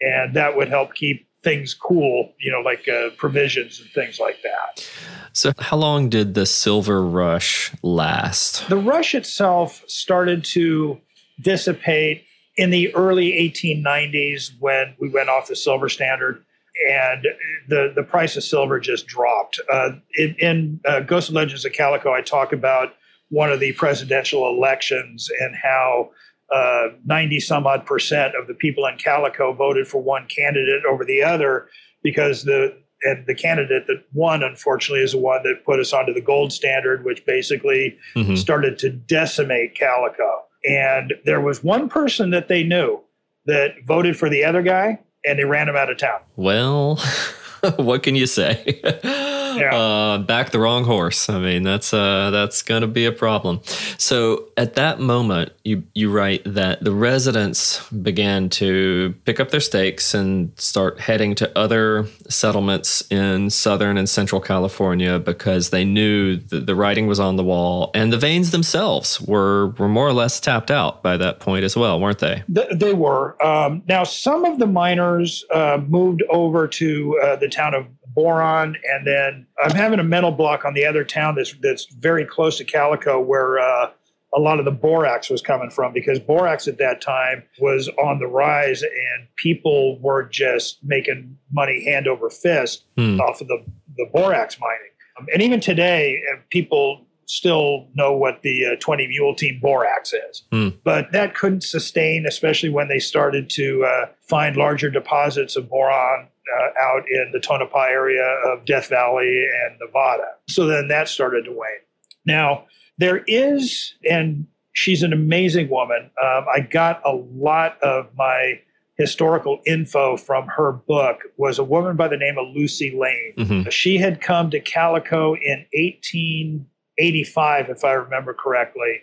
And 0.00 0.34
that 0.34 0.56
would 0.56 0.68
help 0.68 0.94
keep 0.94 1.28
things 1.42 1.74
cool, 1.74 2.32
you 2.40 2.50
know, 2.50 2.60
like 2.60 2.88
uh, 2.88 3.10
provisions 3.16 3.80
and 3.80 3.88
things 3.90 4.18
like 4.18 4.42
that. 4.42 4.88
So, 5.32 5.52
how 5.58 5.76
long 5.76 6.08
did 6.08 6.34
the 6.34 6.46
silver 6.46 7.04
rush 7.06 7.72
last? 7.82 8.68
The 8.68 8.76
rush 8.76 9.14
itself 9.14 9.82
started 9.86 10.44
to 10.46 11.00
dissipate 11.40 12.24
in 12.56 12.70
the 12.70 12.94
early 12.94 13.32
1890s 13.32 14.52
when 14.60 14.94
we 15.00 15.08
went 15.08 15.28
off 15.28 15.48
the 15.48 15.56
silver 15.56 15.88
standard 15.88 16.44
and 16.88 17.26
the, 17.68 17.92
the 17.94 18.02
price 18.02 18.36
of 18.36 18.44
silver 18.44 18.80
just 18.80 19.06
dropped. 19.06 19.60
Uh, 19.70 19.90
in, 20.16 20.34
in 20.38 20.80
uh, 20.86 21.00
Ghosts 21.00 21.28
and 21.28 21.36
Legends 21.36 21.64
of 21.64 21.72
Calico, 21.72 22.12
I 22.12 22.22
talk 22.22 22.52
about 22.52 22.94
one 23.32 23.50
of 23.50 23.60
the 23.60 23.72
presidential 23.72 24.46
elections 24.46 25.30
and 25.40 25.56
how 25.56 26.10
uh, 26.54 26.88
90 27.06 27.40
some 27.40 27.66
odd 27.66 27.86
percent 27.86 28.34
of 28.38 28.46
the 28.46 28.52
people 28.52 28.84
in 28.86 28.98
Calico 28.98 29.54
voted 29.54 29.88
for 29.88 30.02
one 30.02 30.26
candidate 30.26 30.84
over 30.84 31.02
the 31.02 31.22
other 31.22 31.66
because 32.02 32.44
the 32.44 32.76
and 33.04 33.26
the 33.26 33.34
candidate 33.34 33.88
that 33.88 34.04
won, 34.12 34.44
unfortunately, 34.44 35.02
is 35.02 35.10
the 35.10 35.18
one 35.18 35.42
that 35.42 35.64
put 35.64 35.80
us 35.80 35.92
onto 35.92 36.14
the 36.14 36.20
gold 36.20 36.52
standard, 36.52 37.04
which 37.04 37.26
basically 37.26 37.98
mm-hmm. 38.14 38.36
started 38.36 38.78
to 38.78 38.90
decimate 38.90 39.76
Calico. 39.76 40.42
And 40.68 41.14
there 41.24 41.40
was 41.40 41.64
one 41.64 41.88
person 41.88 42.30
that 42.30 42.46
they 42.46 42.62
knew 42.62 43.00
that 43.46 43.72
voted 43.84 44.16
for 44.16 44.28
the 44.28 44.44
other 44.44 44.62
guy, 44.62 45.00
and 45.24 45.36
they 45.36 45.44
ran 45.44 45.68
him 45.68 45.74
out 45.74 45.90
of 45.90 45.98
town. 45.98 46.20
Well, 46.36 46.96
what 47.76 48.04
can 48.04 48.14
you 48.14 48.26
say? 48.26 48.80
yeah. 49.58 49.74
uh, 49.74 50.18
back 50.18 50.50
the 50.50 50.58
wrong 50.58 50.84
horse. 50.84 51.28
I 51.28 51.38
mean, 51.38 51.62
that's 51.62 51.92
uh, 51.92 52.30
that's 52.30 52.62
going 52.62 52.82
to 52.82 52.86
be 52.86 53.04
a 53.04 53.12
problem. 53.12 53.60
So 53.98 54.48
at 54.56 54.74
that 54.74 55.00
moment, 55.00 55.52
you 55.64 55.84
you 55.94 56.10
write 56.10 56.42
that 56.44 56.82
the 56.84 56.92
residents 56.92 57.88
began 57.90 58.48
to 58.50 59.14
pick 59.24 59.40
up 59.40 59.50
their 59.50 59.60
stakes 59.60 60.14
and 60.14 60.52
start 60.58 61.00
heading 61.00 61.34
to 61.36 61.58
other 61.58 62.06
settlements 62.28 63.02
in 63.10 63.50
southern 63.50 63.96
and 63.96 64.08
central 64.08 64.40
California 64.40 65.18
because 65.18 65.70
they 65.70 65.84
knew 65.84 66.36
that 66.36 66.66
the 66.66 66.74
writing 66.74 67.06
was 67.06 67.20
on 67.20 67.36
the 67.36 67.44
wall, 67.44 67.90
and 67.94 68.12
the 68.12 68.18
veins 68.18 68.50
themselves 68.50 69.20
were 69.20 69.68
were 69.78 69.88
more 69.88 70.08
or 70.08 70.12
less 70.12 70.40
tapped 70.40 70.70
out 70.70 71.02
by 71.02 71.16
that 71.16 71.40
point 71.40 71.64
as 71.64 71.76
well, 71.76 72.00
weren't 72.00 72.18
they? 72.18 72.42
They 72.48 72.94
were. 72.94 73.42
Um, 73.44 73.82
now, 73.88 74.04
some 74.04 74.44
of 74.44 74.58
the 74.58 74.66
miners 74.66 75.44
uh, 75.52 75.80
moved 75.86 76.22
over 76.30 76.68
to 76.68 77.20
uh, 77.22 77.36
the 77.36 77.48
town 77.48 77.74
of 77.74 77.86
boron, 78.14 78.76
and 78.90 79.06
then 79.06 79.46
I'm 79.62 79.72
having 79.72 79.98
a 79.98 80.04
mental 80.04 80.30
block 80.30 80.64
on 80.64 80.74
the 80.74 80.84
other 80.84 81.04
town 81.04 81.34
that's 81.34 81.54
that's 81.60 81.86
very 81.86 82.24
close 82.24 82.58
to 82.58 82.64
Calico, 82.64 83.20
where 83.20 83.58
uh, 83.58 83.90
a 84.34 84.40
lot 84.40 84.58
of 84.58 84.64
the 84.64 84.70
borax 84.70 85.30
was 85.30 85.42
coming 85.42 85.70
from, 85.70 85.92
because 85.92 86.18
borax 86.18 86.66
at 86.68 86.78
that 86.78 87.00
time 87.00 87.42
was 87.60 87.88
on 88.02 88.18
the 88.18 88.26
rise, 88.26 88.82
and 88.82 89.26
people 89.36 89.98
were 90.00 90.24
just 90.24 90.78
making 90.82 91.36
money 91.52 91.84
hand 91.84 92.06
over 92.06 92.30
fist 92.30 92.84
hmm. 92.96 93.20
off 93.20 93.40
of 93.40 93.48
the 93.48 93.64
the 93.96 94.06
borax 94.12 94.58
mining. 94.60 95.28
And 95.32 95.42
even 95.42 95.60
today, 95.60 96.20
uh, 96.32 96.38
people 96.50 97.06
still 97.26 97.88
know 97.94 98.12
what 98.12 98.42
the 98.42 98.66
uh, 98.66 98.76
20 98.80 99.06
mule 99.08 99.34
team 99.34 99.58
borax 99.60 100.12
is. 100.12 100.42
Mm. 100.52 100.78
But 100.84 101.12
that 101.12 101.34
couldn't 101.34 101.62
sustain, 101.62 102.26
especially 102.26 102.68
when 102.68 102.88
they 102.88 102.98
started 102.98 103.48
to 103.50 103.84
uh, 103.84 104.06
find 104.20 104.56
larger 104.56 104.90
deposits 104.90 105.56
of 105.56 105.68
boron 105.68 106.28
uh, 106.58 106.68
out 106.82 107.04
in 107.10 107.30
the 107.32 107.40
Tonopah 107.40 107.86
area 107.88 108.26
of 108.46 108.64
Death 108.64 108.88
Valley 108.88 109.46
and 109.64 109.78
Nevada. 109.80 110.28
So 110.48 110.66
then 110.66 110.88
that 110.88 111.08
started 111.08 111.44
to 111.44 111.50
wane. 111.52 111.80
Now, 112.24 112.66
there 112.98 113.24
is, 113.26 113.94
and 114.08 114.46
she's 114.72 115.02
an 115.02 115.12
amazing 115.12 115.68
woman. 115.68 116.10
Um, 116.22 116.46
I 116.52 116.60
got 116.60 117.00
a 117.04 117.12
lot 117.12 117.80
of 117.82 118.08
my 118.16 118.60
historical 118.98 119.60
info 119.66 120.16
from 120.16 120.46
her 120.46 120.72
book 120.72 121.22
was 121.36 121.58
a 121.58 121.64
woman 121.64 121.96
by 121.96 122.08
the 122.08 122.16
name 122.16 122.36
of 122.38 122.46
Lucy 122.54 122.90
Lane. 122.96 123.32
Mhm. 123.38 123.72
She 123.72 123.96
had 123.98 124.20
come 124.20 124.50
to 124.50 124.60
Calico 124.60 125.34
in 125.34 125.66
1885, 125.72 127.70
if 127.70 127.84
I 127.84 127.92
remember 127.92 128.34
correctly, 128.34 129.00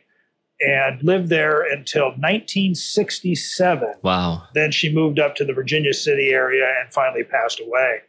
and 0.62 1.02
lived 1.04 1.30
there 1.30 1.62
until 1.62 2.12
1967. 2.18 3.94
Wow. 4.02 4.44
Then 4.54 4.72
she 4.72 4.94
moved 4.94 5.20
up 5.20 5.36
to 5.36 5.46
the 5.46 5.54
Virginia 5.54 5.94
City 5.94 6.30
area 6.30 6.68
and 6.82 6.92
finally 6.94 7.24
passed 7.24 7.60
away. 7.60 8.00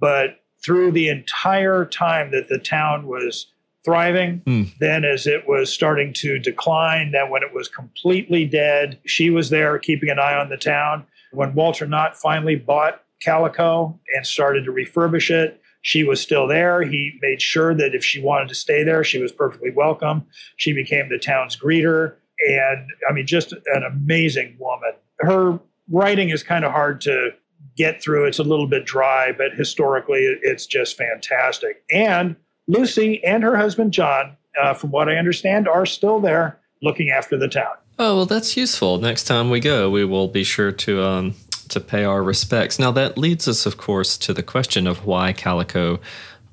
But 0.00 0.40
through 0.64 0.92
the 0.92 1.08
entire 1.08 1.84
time 1.84 2.30
that 2.32 2.48
the 2.48 2.58
town 2.58 3.06
was 3.06 3.46
thriving, 3.84 4.42
Hmm. 4.46 4.64
then 4.80 5.04
as 5.04 5.26
it 5.26 5.46
was 5.48 5.72
starting 5.72 6.12
to 6.14 6.38
decline, 6.38 7.12
then 7.12 7.30
when 7.30 7.42
it 7.44 7.54
was 7.54 7.68
completely 7.68 8.44
dead, 8.44 8.98
she 9.06 9.30
was 9.30 9.48
there 9.50 9.78
keeping 9.78 10.10
an 10.10 10.18
eye 10.18 10.34
on 10.34 10.48
the 10.48 10.56
town. 10.56 11.06
When 11.32 11.54
Walter 11.54 11.86
Knott 11.86 12.16
finally 12.16 12.56
bought 12.56 13.02
Calico 13.22 13.98
and 14.14 14.26
started 14.26 14.64
to 14.64 14.72
refurbish 14.72 15.30
it, 15.30 15.60
she 15.86 16.02
was 16.02 16.20
still 16.20 16.48
there. 16.48 16.82
He 16.82 17.16
made 17.22 17.40
sure 17.40 17.72
that 17.72 17.94
if 17.94 18.04
she 18.04 18.20
wanted 18.20 18.48
to 18.48 18.56
stay 18.56 18.82
there, 18.82 19.04
she 19.04 19.22
was 19.22 19.30
perfectly 19.30 19.70
welcome. 19.70 20.26
She 20.56 20.72
became 20.72 21.08
the 21.08 21.16
town's 21.16 21.56
greeter. 21.56 22.16
And 22.48 22.88
I 23.08 23.12
mean, 23.12 23.24
just 23.24 23.52
an 23.52 23.84
amazing 23.84 24.56
woman. 24.58 24.94
Her 25.20 25.60
writing 25.88 26.30
is 26.30 26.42
kind 26.42 26.64
of 26.64 26.72
hard 26.72 27.00
to 27.02 27.30
get 27.76 28.02
through. 28.02 28.24
It's 28.24 28.40
a 28.40 28.42
little 28.42 28.66
bit 28.66 28.84
dry, 28.84 29.30
but 29.30 29.52
historically, 29.52 30.22
it's 30.42 30.66
just 30.66 30.96
fantastic. 30.96 31.84
And 31.92 32.34
Lucy 32.66 33.22
and 33.22 33.44
her 33.44 33.56
husband, 33.56 33.92
John, 33.92 34.36
uh, 34.60 34.74
from 34.74 34.90
what 34.90 35.08
I 35.08 35.14
understand, 35.14 35.68
are 35.68 35.86
still 35.86 36.18
there 36.18 36.58
looking 36.82 37.10
after 37.10 37.38
the 37.38 37.46
town. 37.46 37.76
Oh 38.00 38.16
well, 38.16 38.26
that's 38.26 38.56
useful. 38.56 38.98
Next 38.98 39.22
time 39.24 39.50
we 39.50 39.60
go, 39.60 39.88
we 39.88 40.04
will 40.04 40.26
be 40.26 40.42
sure 40.42 40.72
to 40.72 41.02
um, 41.04 41.34
to 41.68 41.80
pay 41.80 42.04
our 42.04 42.22
respects. 42.22 42.78
Now 42.78 42.92
that 42.92 43.18
leads 43.18 43.48
us, 43.48 43.66
of 43.66 43.76
course, 43.76 44.18
to 44.18 44.32
the 44.32 44.42
question 44.42 44.86
of 44.86 45.06
why 45.06 45.32
Calico 45.32 46.00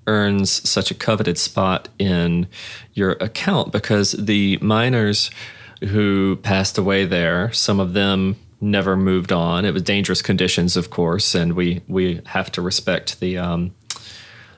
earns 0.07 0.67
such 0.69 0.91
a 0.91 0.95
coveted 0.95 1.37
spot 1.37 1.89
in 1.97 2.47
your 2.93 3.11
account, 3.13 3.71
because 3.71 4.11
the 4.11 4.57
miners 4.61 5.31
who 5.81 6.35
passed 6.37 6.77
away 6.77 7.05
there, 7.05 7.51
some 7.51 7.79
of 7.79 7.93
them 7.93 8.35
never 8.59 8.95
moved 8.95 9.31
on. 9.31 9.65
It 9.65 9.73
was 9.73 9.81
dangerous 9.81 10.21
conditions, 10.21 10.77
of 10.77 10.89
course, 10.89 11.35
and 11.35 11.53
we 11.53 11.81
we 11.87 12.21
have 12.25 12.51
to 12.53 12.61
respect 12.61 13.19
the. 13.19 13.37
Um, 13.37 13.73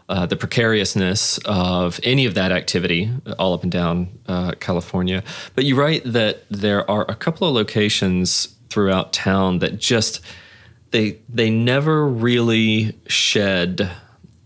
uh, 0.07 0.23
the 0.27 0.35
precariousness 0.35 1.39
of 1.45 1.99
any 2.03 2.27
of 2.27 2.35
that 2.35 2.51
activity 2.51 3.09
all 3.39 3.55
up 3.55 3.63
and 3.63 3.71
down 3.71 4.07
uh, 4.27 4.51
California. 4.59 5.23
But 5.55 5.65
you 5.65 5.75
write 5.75 6.03
that 6.05 6.43
there 6.49 6.87
are 6.87 7.05
a 7.09 7.15
couple 7.15 7.47
of 7.47 7.55
locations 7.55 8.55
throughout 8.69 9.13
town 9.13 9.59
that 9.59 9.79
just 9.79 10.21
they 10.91 11.19
they 11.29 11.49
never 11.49 12.07
really 12.07 12.97
shed 13.07 13.91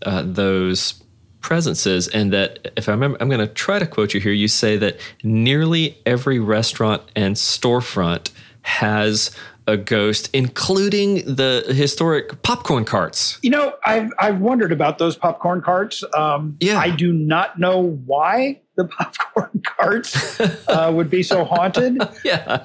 uh, 0.02 0.22
those 0.24 1.02
presences, 1.40 2.08
and 2.08 2.32
that 2.32 2.72
if 2.76 2.88
I 2.88 2.92
remember, 2.92 3.16
I'm 3.20 3.28
going 3.28 3.40
to 3.46 3.52
try 3.52 3.78
to 3.78 3.86
quote 3.86 4.14
you 4.14 4.20
here. 4.20 4.32
You 4.32 4.48
say 4.48 4.76
that 4.76 4.98
nearly 5.22 5.98
every 6.04 6.38
restaurant 6.38 7.02
and 7.16 7.36
storefront 7.36 8.30
has 8.62 9.30
a 9.66 9.76
ghost, 9.76 10.28
including 10.32 11.16
the 11.34 11.64
historic 11.68 12.42
popcorn 12.42 12.84
carts. 12.84 13.38
You 13.42 13.50
know, 13.50 13.74
I've 13.84 14.10
I've 14.18 14.40
wondered 14.40 14.72
about 14.72 14.98
those 14.98 15.16
popcorn 15.16 15.62
carts. 15.62 16.02
Um, 16.14 16.56
Yeah. 16.60 16.78
I 16.78 16.90
do 16.90 17.12
not 17.12 17.58
know 17.58 17.98
why 18.06 18.60
the 18.76 18.84
popcorn 18.98 19.62
carts 19.64 20.40
uh, 20.40 20.90
would 20.94 21.10
be 21.10 21.22
so 21.22 21.44
haunted. 21.44 21.98
yeah. 22.24 22.64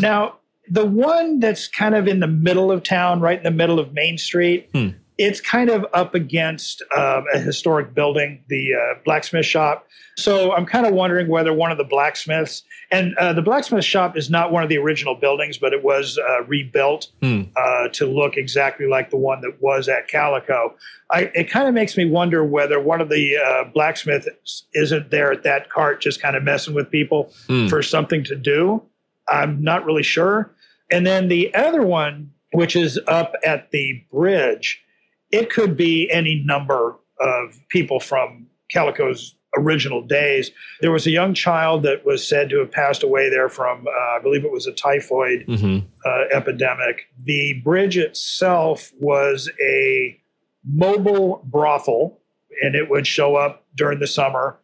Now, 0.00 0.36
the 0.70 0.84
one 0.84 1.40
that's 1.40 1.68
kind 1.68 1.94
of 1.94 2.06
in 2.08 2.20
the 2.20 2.26
middle 2.26 2.70
of 2.72 2.82
town, 2.82 3.20
right 3.20 3.38
in 3.38 3.44
the 3.44 3.50
middle 3.50 3.78
of 3.78 3.92
Main 3.92 4.18
Street, 4.18 4.68
Hmm. 4.74 4.88
it's 5.18 5.40
kind 5.40 5.70
of 5.70 5.86
up 5.94 6.14
against 6.14 6.82
um, 6.96 7.24
a 7.32 7.38
historic 7.38 7.94
building, 7.94 8.42
the 8.48 8.74
uh, 8.74 8.98
blacksmith 9.04 9.46
shop. 9.46 9.86
So 10.18 10.52
I'm 10.52 10.64
kind 10.66 10.86
of 10.86 10.94
wondering 10.94 11.28
whether 11.28 11.52
one 11.52 11.70
of 11.70 11.76
the 11.78 11.84
blacksmiths, 11.84 12.62
and 12.90 13.14
uh, 13.18 13.32
the 13.34 13.42
blacksmith 13.42 13.84
shop 13.84 14.16
is 14.16 14.30
not 14.30 14.50
one 14.50 14.62
of 14.62 14.68
the 14.70 14.78
original 14.78 15.14
buildings, 15.14 15.58
but 15.58 15.72
it 15.74 15.84
was 15.84 16.18
uh, 16.18 16.42
rebuilt 16.44 17.08
Hmm. 17.22 17.42
uh, 17.56 17.88
to 17.92 18.06
look 18.06 18.36
exactly 18.36 18.86
like 18.86 19.10
the 19.10 19.16
one 19.18 19.40
that 19.42 19.60
was 19.60 19.88
at 19.88 20.08
Calico. 20.08 20.74
I, 21.10 21.30
it 21.34 21.50
kind 21.50 21.68
of 21.68 21.74
makes 21.74 21.96
me 21.96 22.04
wonder 22.06 22.42
whether 22.44 22.80
one 22.80 23.00
of 23.00 23.08
the 23.10 23.36
uh, 23.36 23.64
blacksmiths 23.72 24.64
isn't 24.74 25.10
there 25.10 25.30
at 25.32 25.42
that 25.44 25.70
cart 25.70 26.00
just 26.00 26.20
kind 26.20 26.34
of 26.34 26.42
messing 26.42 26.74
with 26.74 26.90
people 26.90 27.32
Hmm. 27.46 27.68
for 27.68 27.82
something 27.82 28.24
to 28.24 28.36
do. 28.36 28.82
I'm 29.28 29.62
not 29.62 29.84
really 29.84 30.02
sure. 30.04 30.54
And 30.90 31.06
then 31.06 31.28
the 31.28 31.54
other 31.54 31.82
one, 31.82 32.32
which 32.52 32.76
is 32.76 32.98
up 33.08 33.34
at 33.44 33.70
the 33.70 34.04
bridge, 34.12 34.82
it 35.30 35.50
could 35.50 35.76
be 35.76 36.10
any 36.10 36.42
number 36.44 36.96
of 37.20 37.60
people 37.68 38.00
from 38.00 38.46
Calico's 38.70 39.34
original 39.56 40.02
days. 40.02 40.50
There 40.80 40.92
was 40.92 41.06
a 41.06 41.10
young 41.10 41.34
child 41.34 41.82
that 41.84 42.04
was 42.04 42.26
said 42.26 42.50
to 42.50 42.58
have 42.58 42.70
passed 42.70 43.02
away 43.02 43.30
there 43.30 43.48
from, 43.48 43.86
uh, 43.86 43.90
I 43.90 44.20
believe 44.22 44.44
it 44.44 44.52
was 44.52 44.66
a 44.66 44.72
typhoid 44.72 45.44
hmm 45.46 45.78
uh, 46.04 46.24
epidemic. 46.32 47.08
The 47.24 47.60
bridge 47.64 47.98
itself 47.98 48.92
was 49.00 49.50
a 49.60 50.16
mobile 50.64 51.42
brothel, 51.44 52.20
and 52.62 52.76
it 52.76 52.88
would 52.88 53.08
show 53.08 53.34
up 53.34 53.64
during 53.74 53.98
the 53.98 54.06
summer 54.06 54.58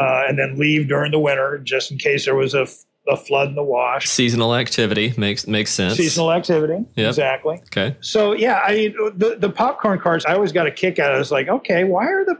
uh, 0.00 0.24
and 0.28 0.36
then 0.38 0.58
leave 0.58 0.88
during 0.88 1.12
the 1.12 1.20
winter, 1.20 1.58
just 1.58 1.92
in 1.92 1.98
case 1.98 2.24
there 2.24 2.34
was 2.34 2.54
a, 2.54 2.62
f- 2.62 2.84
a 3.06 3.16
flood 3.16 3.48
and 3.48 3.56
the 3.56 3.62
wash. 3.62 4.08
Seasonal 4.08 4.54
activity 4.54 5.14
makes 5.16 5.46
makes 5.46 5.70
sense. 5.72 5.94
Seasonal 5.96 6.32
activity, 6.32 6.84
Yep. 6.96 7.08
exactly. 7.08 7.56
Okay. 7.66 7.96
So 8.00 8.32
yeah, 8.32 8.60
I 8.64 8.74
mean 8.74 8.94
the 9.14 9.36
the 9.38 9.50
popcorn 9.50 9.98
carts. 9.98 10.24
I 10.26 10.34
always 10.34 10.52
got 10.52 10.66
a 10.66 10.70
kick 10.70 10.98
out 10.98 11.12
of. 11.12 11.18
it. 11.18 11.20
It's 11.22 11.30
like, 11.30 11.48
okay, 11.48 11.84
why 11.84 12.06
are 12.06 12.24
the 12.24 12.34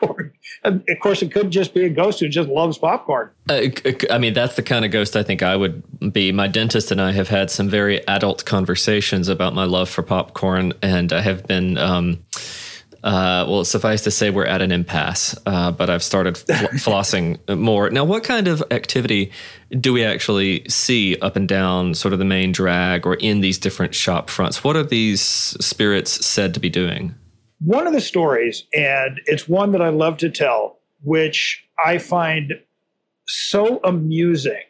popcorn? 0.00 0.32
And 0.64 0.82
of 0.88 0.98
course, 1.00 1.22
it 1.22 1.30
could 1.32 1.52
just 1.52 1.72
be 1.72 1.84
a 1.84 1.88
ghost 1.88 2.18
who 2.18 2.28
just 2.28 2.48
loves 2.48 2.78
popcorn. 2.78 3.30
Uh, 3.48 3.68
I 4.10 4.18
mean, 4.18 4.32
that's 4.32 4.56
the 4.56 4.62
kind 4.62 4.84
of 4.84 4.90
ghost 4.90 5.14
I 5.14 5.22
think 5.22 5.40
I 5.42 5.54
would 5.54 5.82
be. 6.12 6.32
My 6.32 6.48
dentist 6.48 6.90
and 6.90 7.00
I 7.00 7.12
have 7.12 7.28
had 7.28 7.48
some 7.48 7.68
very 7.68 8.04
adult 8.08 8.44
conversations 8.44 9.28
about 9.28 9.54
my 9.54 9.64
love 9.64 9.88
for 9.88 10.02
popcorn, 10.02 10.72
and 10.82 11.12
I 11.12 11.20
have 11.20 11.46
been. 11.46 11.78
Um, 11.78 12.24
uh, 13.04 13.46
well, 13.48 13.64
suffice 13.64 14.02
to 14.02 14.10
say, 14.10 14.30
we're 14.30 14.44
at 14.44 14.62
an 14.62 14.72
impasse, 14.72 15.36
uh, 15.46 15.70
but 15.70 15.90
I've 15.90 16.02
started 16.02 16.36
fl- 16.36 16.52
flossing 16.52 17.38
more. 17.56 17.90
Now, 17.90 18.04
what 18.04 18.24
kind 18.24 18.48
of 18.48 18.62
activity 18.70 19.30
do 19.80 19.92
we 19.92 20.04
actually 20.04 20.68
see 20.68 21.16
up 21.20 21.36
and 21.36 21.48
down 21.48 21.94
sort 21.94 22.12
of 22.12 22.18
the 22.18 22.24
main 22.24 22.52
drag 22.52 23.06
or 23.06 23.14
in 23.14 23.40
these 23.40 23.58
different 23.58 23.94
shop 23.94 24.30
fronts? 24.30 24.64
What 24.64 24.76
are 24.76 24.82
these 24.82 25.20
spirits 25.20 26.24
said 26.26 26.54
to 26.54 26.60
be 26.60 26.70
doing? 26.70 27.14
one 27.60 27.86
of 27.86 27.92
the 27.92 28.00
stories, 28.00 28.64
and 28.72 29.20
it's 29.26 29.48
one 29.48 29.72
that 29.72 29.82
I 29.82 29.88
love 29.88 30.16
to 30.18 30.30
tell, 30.30 30.78
which 31.02 31.64
I 31.84 31.98
find 31.98 32.54
so 33.26 33.80
amusing 33.84 34.62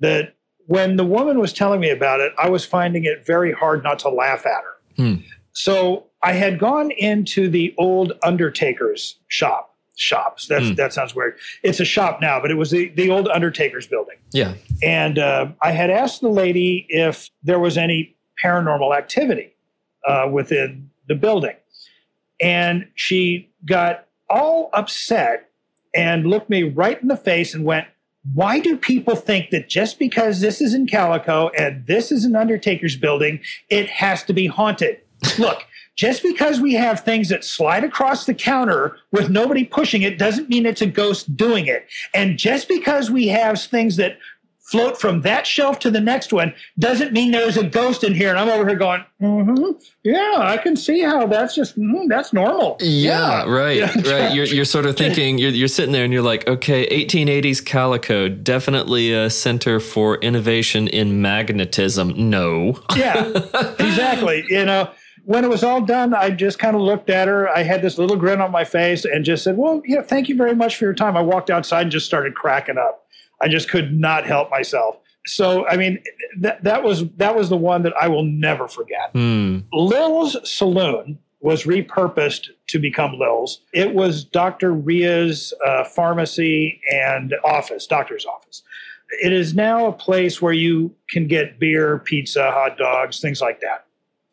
that 0.00 0.34
when 0.66 0.96
the 0.96 1.04
woman 1.04 1.38
was 1.38 1.52
telling 1.52 1.80
me 1.80 1.90
about 1.90 2.20
it, 2.20 2.32
I 2.38 2.48
was 2.48 2.64
finding 2.64 3.04
it 3.04 3.26
very 3.26 3.52
hard 3.52 3.82
not 3.82 3.98
to 4.00 4.10
laugh 4.10 4.46
at 4.46 4.62
her. 4.62 4.76
Hmm. 4.96 5.14
So 5.52 6.06
I 6.22 6.32
had 6.32 6.58
gone 6.58 6.90
into 6.90 7.48
the 7.48 7.74
old 7.78 8.12
Undertaker's 8.22 9.16
shop. 9.28 9.66
Shops. 9.96 10.46
That's 10.46 10.68
Hmm. 10.68 10.74
that 10.74 10.92
sounds 10.94 11.14
weird. 11.14 11.36
It's 11.62 11.78
a 11.80 11.84
shop 11.84 12.20
now, 12.22 12.40
but 12.40 12.50
it 12.50 12.54
was 12.54 12.70
the, 12.70 12.88
the 12.88 13.10
old 13.10 13.28
Undertaker's 13.28 13.86
building. 13.86 14.16
Yeah. 14.32 14.54
And 14.82 15.18
uh, 15.18 15.48
I 15.60 15.72
had 15.72 15.90
asked 15.90 16.22
the 16.22 16.30
lady 16.30 16.86
if 16.88 17.28
there 17.42 17.58
was 17.58 17.76
any 17.76 18.16
paranormal 18.42 18.96
activity 18.96 19.52
uh, 20.06 20.26
within 20.32 20.88
the 21.08 21.14
building. 21.14 21.54
And 22.40 22.88
she 22.94 23.50
got 23.66 24.06
all 24.30 24.70
upset 24.72 25.50
and 25.94 26.26
looked 26.26 26.48
me 26.48 26.62
right 26.62 27.00
in 27.02 27.08
the 27.08 27.16
face 27.16 27.54
and 27.54 27.64
went, 27.64 27.86
Why 28.32 28.58
do 28.60 28.76
people 28.78 29.16
think 29.16 29.50
that 29.50 29.68
just 29.68 29.98
because 29.98 30.40
this 30.40 30.62
is 30.62 30.72
in 30.72 30.86
Calico 30.86 31.50
and 31.58 31.84
this 31.86 32.10
is 32.10 32.24
an 32.24 32.36
Undertaker's 32.36 32.96
building, 32.96 33.40
it 33.68 33.88
has 33.90 34.22
to 34.24 34.32
be 34.32 34.46
haunted? 34.46 35.00
Look, 35.38 35.64
just 36.00 36.22
because 36.22 36.62
we 36.62 36.72
have 36.72 37.00
things 37.00 37.28
that 37.28 37.44
slide 37.44 37.84
across 37.84 38.24
the 38.24 38.32
counter 38.32 38.96
with 39.12 39.28
nobody 39.28 39.66
pushing 39.66 40.00
it 40.00 40.16
doesn't 40.16 40.48
mean 40.48 40.64
it's 40.64 40.80
a 40.80 40.86
ghost 40.86 41.36
doing 41.36 41.66
it. 41.66 41.86
And 42.14 42.38
just 42.38 42.68
because 42.68 43.10
we 43.10 43.28
have 43.28 43.60
things 43.60 43.96
that 43.96 44.16
float 44.56 44.98
from 44.98 45.20
that 45.20 45.46
shelf 45.46 45.78
to 45.80 45.90
the 45.90 46.00
next 46.00 46.32
one 46.32 46.54
doesn't 46.78 47.12
mean 47.12 47.32
there's 47.32 47.58
a 47.58 47.64
ghost 47.64 48.02
in 48.02 48.14
here. 48.14 48.30
And 48.30 48.38
I'm 48.38 48.48
over 48.48 48.66
here 48.66 48.78
going, 48.78 49.04
mm-hmm, 49.20 49.72
yeah, 50.02 50.36
I 50.38 50.56
can 50.56 50.74
see 50.74 51.02
how 51.02 51.26
that's 51.26 51.54
just, 51.54 51.78
mm, 51.78 52.08
that's 52.08 52.32
normal. 52.32 52.78
Yeah, 52.80 53.44
yeah. 53.44 53.50
right, 53.50 53.94
right. 54.06 54.32
You're, 54.32 54.46
you're 54.46 54.64
sort 54.76 54.86
of 54.86 54.96
thinking, 54.96 55.36
you're, 55.36 55.50
you're 55.50 55.68
sitting 55.68 55.92
there 55.92 56.04
and 56.04 56.14
you're 56.14 56.22
like, 56.22 56.48
okay, 56.48 56.88
1880s 57.06 57.62
calico, 57.62 58.26
definitely 58.26 59.12
a 59.12 59.28
center 59.28 59.80
for 59.80 60.16
innovation 60.22 60.88
in 60.88 61.20
magnetism. 61.20 62.14
No. 62.30 62.80
yeah, 62.96 63.26
exactly. 63.78 64.46
You 64.48 64.64
know, 64.64 64.90
when 65.24 65.44
it 65.44 65.48
was 65.48 65.62
all 65.62 65.80
done, 65.80 66.14
I 66.14 66.30
just 66.30 66.58
kind 66.58 66.76
of 66.76 66.82
looked 66.82 67.10
at 67.10 67.28
her. 67.28 67.48
I 67.48 67.62
had 67.62 67.82
this 67.82 67.98
little 67.98 68.16
grin 68.16 68.40
on 68.40 68.50
my 68.50 68.64
face 68.64 69.04
and 69.04 69.24
just 69.24 69.44
said, 69.44 69.56
Well, 69.56 69.82
yeah, 69.84 70.02
thank 70.02 70.28
you 70.28 70.36
very 70.36 70.54
much 70.54 70.76
for 70.76 70.84
your 70.84 70.94
time. 70.94 71.16
I 71.16 71.22
walked 71.22 71.50
outside 71.50 71.82
and 71.82 71.90
just 71.90 72.06
started 72.06 72.34
cracking 72.34 72.78
up. 72.78 73.06
I 73.40 73.48
just 73.48 73.70
could 73.70 73.98
not 73.98 74.26
help 74.26 74.50
myself. 74.50 74.98
So, 75.26 75.66
I 75.66 75.76
mean, 75.76 76.02
that, 76.38 76.62
that 76.64 76.82
was 76.82 77.08
that 77.16 77.34
was 77.34 77.48
the 77.48 77.56
one 77.56 77.82
that 77.82 77.94
I 78.00 78.08
will 78.08 78.24
never 78.24 78.68
forget. 78.68 79.12
Mm. 79.14 79.64
Lil's 79.72 80.36
Saloon 80.50 81.18
was 81.40 81.64
repurposed 81.64 82.48
to 82.68 82.78
become 82.78 83.18
Lil's. 83.18 83.60
It 83.72 83.94
was 83.94 84.24
Dr. 84.24 84.72
Ria's 84.72 85.54
uh, 85.66 85.84
pharmacy 85.84 86.80
and 86.92 87.34
office, 87.44 87.86
doctor's 87.86 88.26
office. 88.26 88.62
It 89.22 89.32
is 89.32 89.54
now 89.54 89.86
a 89.86 89.92
place 89.92 90.40
where 90.40 90.52
you 90.52 90.94
can 91.08 91.26
get 91.26 91.58
beer, 91.58 91.98
pizza, 91.98 92.50
hot 92.50 92.76
dogs, 92.76 93.20
things 93.20 93.40
like 93.40 93.60
that. 93.60 93.86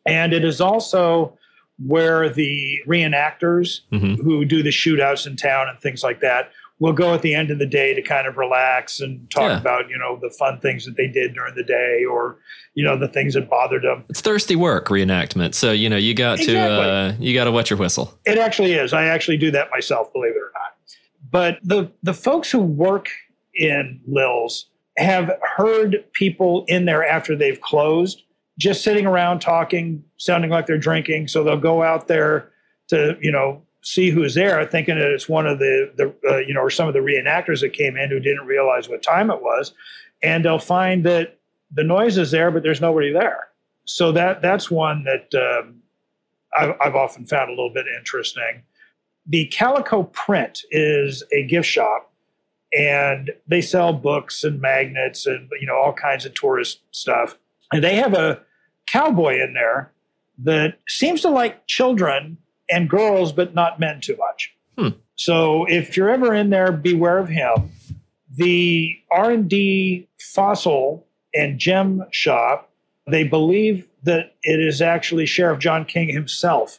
And 0.08 0.32
it 0.32 0.44
is 0.44 0.60
also 0.60 1.36
where 1.84 2.28
the 2.28 2.80
reenactors 2.86 3.80
mm-hmm. 3.92 4.14
who 4.14 4.44
do 4.44 4.62
the 4.62 4.70
shootouts 4.70 5.26
in 5.26 5.36
town 5.36 5.68
and 5.68 5.78
things 5.78 6.02
like 6.02 6.20
that 6.20 6.50
will 6.80 6.92
go 6.92 7.12
at 7.12 7.22
the 7.22 7.34
end 7.34 7.50
of 7.50 7.58
the 7.58 7.66
day 7.66 7.92
to 7.94 8.02
kind 8.02 8.26
of 8.26 8.36
relax 8.36 9.00
and 9.00 9.28
talk 9.30 9.50
yeah. 9.50 9.60
about, 9.60 9.88
you 9.88 9.98
know, 9.98 10.18
the 10.20 10.30
fun 10.30 10.60
things 10.60 10.84
that 10.84 10.96
they 10.96 11.08
did 11.08 11.34
during 11.34 11.54
the 11.54 11.64
day 11.64 12.04
or, 12.04 12.38
you 12.74 12.84
know, 12.84 12.96
the 12.96 13.08
things 13.08 13.34
that 13.34 13.50
bothered 13.50 13.82
them. 13.82 14.04
It's 14.08 14.20
thirsty 14.20 14.54
work 14.54 14.88
reenactment. 14.88 15.54
So, 15.54 15.72
you 15.72 15.88
know, 15.88 15.96
you 15.96 16.14
got 16.14 16.38
exactly. 16.38 16.54
to 16.54 16.60
uh, 16.60 17.14
you 17.18 17.34
got 17.34 17.44
to 17.44 17.52
wet 17.52 17.70
your 17.70 17.78
whistle. 17.78 18.16
It 18.24 18.38
actually 18.38 18.74
is. 18.74 18.92
I 18.92 19.06
actually 19.06 19.38
do 19.38 19.50
that 19.50 19.70
myself, 19.70 20.12
believe 20.12 20.32
it 20.32 20.38
or 20.38 20.52
not. 20.54 20.74
But 21.30 21.58
the 21.62 21.90
the 22.02 22.14
folks 22.14 22.50
who 22.50 22.60
work 22.60 23.08
in 23.54 24.00
Lil's 24.06 24.66
have 24.96 25.32
heard 25.56 26.04
people 26.12 26.64
in 26.68 26.84
there 26.84 27.06
after 27.06 27.36
they've 27.36 27.60
closed 27.60 28.22
just 28.58 28.82
sitting 28.82 29.06
around 29.06 29.40
talking, 29.40 30.04
sounding 30.16 30.50
like 30.50 30.66
they're 30.66 30.76
drinking. 30.76 31.28
So 31.28 31.42
they'll 31.42 31.56
go 31.56 31.82
out 31.82 32.08
there 32.08 32.50
to, 32.88 33.16
you 33.22 33.30
know, 33.30 33.62
see 33.82 34.10
who's 34.10 34.34
there, 34.34 34.64
thinking 34.66 34.96
that 34.96 35.10
it's 35.10 35.28
one 35.28 35.46
of 35.46 35.58
the, 35.58 35.92
the 35.96 36.14
uh, 36.28 36.38
you 36.38 36.52
know, 36.52 36.60
or 36.60 36.70
some 36.70 36.88
of 36.88 36.94
the 36.94 37.00
reenactors 37.00 37.60
that 37.60 37.72
came 37.72 37.96
in 37.96 38.10
who 38.10 38.18
didn't 38.18 38.46
realize 38.46 38.88
what 38.88 39.02
time 39.02 39.30
it 39.30 39.40
was. 39.40 39.72
And 40.22 40.44
they'll 40.44 40.58
find 40.58 41.04
that 41.06 41.38
the 41.72 41.84
noise 41.84 42.18
is 42.18 42.32
there, 42.32 42.50
but 42.50 42.62
there's 42.62 42.80
nobody 42.80 43.12
there. 43.12 43.48
So 43.84 44.12
that 44.12 44.42
that's 44.42 44.70
one 44.70 45.04
that 45.04 45.32
um, 45.34 45.76
I've, 46.58 46.74
I've 46.80 46.94
often 46.94 47.24
found 47.24 47.48
a 47.48 47.52
little 47.52 47.72
bit 47.72 47.86
interesting. 47.96 48.62
The 49.26 49.46
Calico 49.46 50.04
Print 50.04 50.62
is 50.70 51.22
a 51.32 51.46
gift 51.46 51.68
shop, 51.68 52.12
and 52.76 53.30
they 53.46 53.60
sell 53.60 53.92
books 53.92 54.44
and 54.44 54.60
magnets 54.60 55.26
and 55.26 55.48
you 55.60 55.66
know 55.66 55.76
all 55.76 55.92
kinds 55.92 56.26
of 56.26 56.34
tourist 56.34 56.80
stuff. 56.90 57.38
And 57.72 57.84
they 57.84 57.96
have 57.96 58.14
a 58.14 58.42
cowboy 58.90 59.42
in 59.42 59.54
there 59.54 59.92
that 60.38 60.78
seems 60.88 61.20
to 61.22 61.28
like 61.28 61.66
children 61.66 62.38
and 62.70 62.88
girls, 62.88 63.32
but 63.32 63.54
not 63.54 63.80
men 63.80 64.00
too 64.00 64.16
much. 64.16 64.54
Hmm. 64.78 64.88
So 65.16 65.64
if 65.66 65.96
you're 65.96 66.10
ever 66.10 66.34
in 66.34 66.50
there, 66.50 66.70
beware 66.70 67.18
of 67.18 67.28
him. 67.28 67.70
The 68.30 68.96
R&D 69.10 70.06
fossil 70.20 71.06
and 71.34 71.58
gem 71.58 72.04
shop, 72.12 72.70
they 73.06 73.24
believe 73.24 73.88
that 74.04 74.36
it 74.42 74.60
is 74.60 74.80
actually 74.80 75.26
Sheriff 75.26 75.58
John 75.58 75.84
King 75.84 76.08
himself 76.08 76.78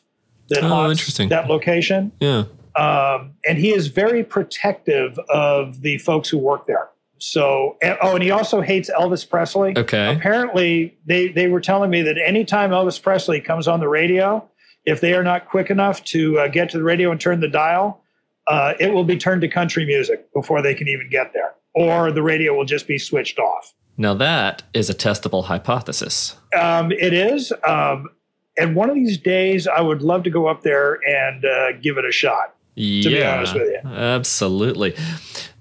that 0.49 0.63
oh, 0.63 0.67
haunts 0.67 1.17
that 1.17 1.47
location. 1.47 2.11
Yeah. 2.19 2.45
Um, 2.75 3.33
and 3.45 3.57
he 3.57 3.73
is 3.73 3.87
very 3.87 4.23
protective 4.23 5.19
of 5.29 5.81
the 5.81 5.97
folks 5.97 6.29
who 6.29 6.37
work 6.37 6.65
there. 6.65 6.89
So, 7.19 7.77
oh, 8.01 8.15
and 8.15 8.23
he 8.23 8.31
also 8.31 8.61
hates 8.61 8.89
Elvis 8.89 9.29
Presley. 9.29 9.77
Okay. 9.77 10.15
Apparently, 10.15 10.97
they, 11.05 11.27
they 11.27 11.47
were 11.47 11.61
telling 11.61 11.89
me 11.89 12.01
that 12.01 12.17
anytime 12.17 12.71
Elvis 12.71 13.01
Presley 13.01 13.41
comes 13.41 13.67
on 13.67 13.79
the 13.79 13.89
radio, 13.89 14.47
if 14.85 15.01
they 15.01 15.13
are 15.13 15.23
not 15.23 15.47
quick 15.47 15.69
enough 15.69 16.03
to 16.05 16.39
uh, 16.39 16.47
get 16.47 16.69
to 16.71 16.77
the 16.77 16.83
radio 16.83 17.11
and 17.11 17.19
turn 17.19 17.41
the 17.41 17.49
dial, 17.49 18.01
uh, 18.47 18.73
it 18.79 18.93
will 18.93 19.03
be 19.03 19.17
turned 19.17 19.41
to 19.41 19.47
country 19.47 19.85
music 19.85 20.31
before 20.33 20.61
they 20.61 20.73
can 20.73 20.87
even 20.87 21.09
get 21.09 21.33
there, 21.33 21.53
or 21.75 22.11
the 22.11 22.23
radio 22.23 22.55
will 22.55 22.65
just 22.65 22.87
be 22.87 22.97
switched 22.97 23.37
off. 23.37 23.73
Now, 23.97 24.13
that 24.13 24.63
is 24.73 24.89
a 24.89 24.93
testable 24.93 25.43
hypothesis. 25.43 26.37
Um, 26.57 26.91
it 26.91 27.13
is. 27.13 27.51
Um, 27.67 28.09
and 28.57 28.75
one 28.75 28.89
of 28.89 28.95
these 28.95 29.17
days, 29.17 29.67
I 29.67 29.81
would 29.81 30.01
love 30.01 30.23
to 30.23 30.29
go 30.29 30.47
up 30.47 30.63
there 30.63 30.99
and 31.07 31.45
uh, 31.45 31.73
give 31.81 31.97
it 31.97 32.05
a 32.05 32.11
shot. 32.11 32.55
Yeah, 32.81 33.03
to 33.03 33.09
be 33.09 33.23
honest 33.23 33.53
with 33.55 33.67
you. 33.67 33.89
Absolutely. 33.89 34.95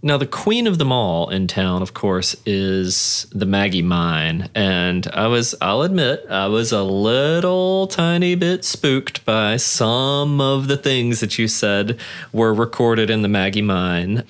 Now, 0.03 0.17
the 0.17 0.27
queen 0.27 0.69
of 0.69 0.79
them 0.79 0.93
all 0.93 1.29
in 1.31 1.49
town, 1.49 1.83
of 1.83 1.93
course, 1.93 2.37
is 2.47 3.27
the 3.33 3.45
Maggie 3.45 3.83
Mine. 3.83 4.49
And 4.55 5.09
I 5.09 5.27
was, 5.27 5.57
I'll 5.61 5.83
admit, 5.83 6.25
I 6.31 6.47
was 6.47 6.71
a 6.71 6.85
little 6.85 7.89
tiny 7.89 8.37
bit 8.37 8.65
spooked 8.65 9.25
by 9.25 9.57
some 9.57 10.41
of 10.41 10.69
the 10.69 10.77
things 10.77 11.19
that 11.19 11.39
you 11.39 11.49
said 11.49 11.99
were 12.33 12.55
recorded 12.55 13.11
in 13.11 13.23
the 13.23 13.29
Maggie 13.29 13.63
Mine. 13.63 14.23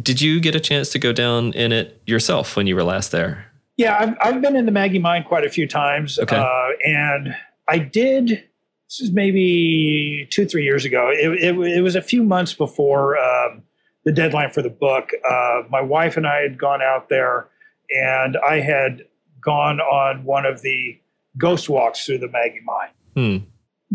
Did 0.00 0.20
you 0.20 0.38
get 0.38 0.54
a 0.54 0.60
chance 0.60 0.90
to 0.90 1.00
go 1.00 1.12
down 1.12 1.52
in 1.54 1.72
it 1.72 2.00
yourself 2.06 2.54
when 2.54 2.68
you 2.68 2.76
were 2.76 2.84
last 2.84 3.10
there? 3.10 3.50
Yeah, 3.76 3.96
I've, 3.98 4.16
I've 4.22 4.40
been 4.40 4.54
in 4.54 4.66
the 4.66 4.72
Maggie 4.72 5.00
Mine 5.00 5.24
quite 5.24 5.44
a 5.44 5.50
few 5.50 5.66
times. 5.66 6.20
Okay. 6.20 6.36
Uh, 6.36 6.68
and 6.84 7.34
I 7.68 7.78
did 7.78 8.44
this 8.88 9.00
is 9.00 9.12
maybe 9.12 10.28
two, 10.30 10.46
three 10.46 10.64
years 10.64 10.84
ago. 10.84 11.10
It, 11.12 11.42
it, 11.42 11.58
it 11.58 11.82
was 11.82 11.96
a 11.96 12.02
few 12.02 12.22
months 12.22 12.54
before 12.54 13.18
um, 13.18 13.62
the 14.04 14.12
deadline 14.12 14.50
for 14.50 14.62
the 14.62 14.70
book. 14.70 15.10
Uh, 15.28 15.62
my 15.68 15.80
wife 15.80 16.16
and 16.16 16.26
I 16.26 16.42
had 16.42 16.58
gone 16.58 16.82
out 16.82 17.08
there, 17.08 17.48
and 17.90 18.36
I 18.48 18.60
had 18.60 19.02
gone 19.40 19.80
on 19.80 20.24
one 20.24 20.46
of 20.46 20.62
the 20.62 20.98
ghost 21.36 21.68
walks 21.68 22.06
through 22.06 22.18
the 22.18 22.28
Maggie 22.28 22.60
Mine. 22.64 22.88
Hmm. 23.14 23.44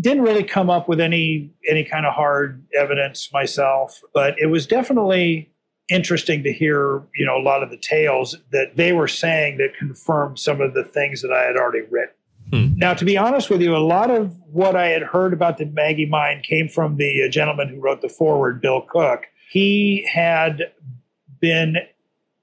Didn't 0.00 0.22
really 0.22 0.44
come 0.44 0.70
up 0.70 0.88
with 0.88 1.00
any 1.00 1.50
any 1.68 1.84
kind 1.84 2.06
of 2.06 2.14
hard 2.14 2.64
evidence 2.78 3.30
myself, 3.32 4.00
but 4.14 4.38
it 4.38 4.46
was 4.46 4.66
definitely 4.66 5.50
interesting 5.90 6.42
to 6.44 6.52
hear, 6.52 7.02
you 7.14 7.26
know, 7.26 7.36
a 7.36 7.42
lot 7.42 7.62
of 7.62 7.70
the 7.70 7.76
tales 7.76 8.36
that 8.52 8.76
they 8.76 8.92
were 8.92 9.08
saying 9.08 9.58
that 9.58 9.76
confirmed 9.78 10.38
some 10.38 10.60
of 10.60 10.74
the 10.74 10.84
things 10.84 11.20
that 11.22 11.32
I 11.32 11.44
had 11.44 11.56
already 11.56 11.82
written. 11.90 12.14
Hmm. 12.52 12.74
Now, 12.76 12.92
to 12.92 13.04
be 13.04 13.16
honest 13.16 13.48
with 13.48 13.62
you, 13.62 13.74
a 13.74 13.78
lot 13.78 14.10
of 14.10 14.36
what 14.50 14.76
I 14.76 14.88
had 14.88 15.02
heard 15.02 15.32
about 15.32 15.56
the 15.56 15.64
Maggie 15.64 16.06
Mine 16.06 16.42
came 16.42 16.68
from 16.68 16.96
the 16.96 17.24
uh, 17.24 17.30
gentleman 17.30 17.68
who 17.68 17.80
wrote 17.80 18.02
the 18.02 18.10
foreword, 18.10 18.60
Bill 18.60 18.82
Cook. 18.82 19.24
He 19.50 20.06
had 20.12 20.72
been 21.40 21.76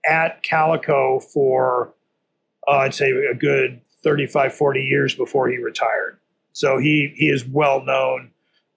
at 0.10 0.41
Calico 0.41 1.20
for, 1.20 1.93
uh, 2.68 2.78
I'd 2.78 2.95
say, 2.95 3.12
a 3.12 3.36
good 3.36 3.82
35, 4.03 4.53
40 4.53 4.84
years 4.84 5.14
before 5.14 5.47
he 5.47 5.57
retired. 5.57 6.20
So 6.53 6.80
he, 6.80 7.14
he 7.16 7.30
is 7.30 7.45
well 7.45 7.84
known 7.86 8.32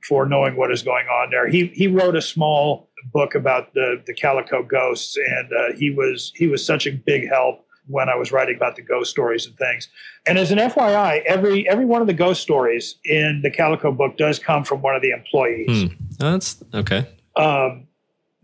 for 0.07 0.27
knowing 0.27 0.57
what 0.57 0.71
is 0.71 0.83
going 0.83 1.07
on 1.07 1.31
there. 1.31 1.49
He, 1.49 1.69
he 1.69 1.87
wrote 1.87 2.15
a 2.15 2.23
small 2.23 2.91
book 3.11 3.35
about 3.35 3.73
the, 3.73 4.03
the 4.07 4.13
Calico 4.13 4.63
ghosts, 4.63 5.17
and 5.17 5.51
uh, 5.53 5.77
he 5.77 5.91
was 5.91 6.33
he 6.37 6.47
was 6.47 6.65
such 6.65 6.87
a 6.87 6.93
big 6.93 7.29
help 7.29 7.65
when 7.87 8.09
I 8.09 8.15
was 8.15 8.33
writing 8.33 8.57
about 8.57 8.77
the 8.77 8.83
ghost 8.83 9.11
stories 9.11 9.47
and 9.47 9.57
things. 9.57 9.89
And 10.27 10.39
as 10.39 10.51
an 10.51 10.59
FYI, 10.59 11.23
every 11.25 11.69
every 11.69 11.85
one 11.85 12.01
of 12.01 12.07
the 12.07 12.15
ghost 12.15 12.43
stories 12.43 12.97
in 13.05 13.41
the 13.43 13.51
Calico 13.51 13.93
book 13.93 14.17
does 14.17 14.39
come 14.39 14.65
from 14.65 14.83
one 14.83 14.95
of 14.95 15.03
the 15.03 15.11
employees. 15.11 15.91
Hmm. 15.91 15.95
That's 16.19 16.63
okay. 16.75 17.07
Um, 17.37 17.87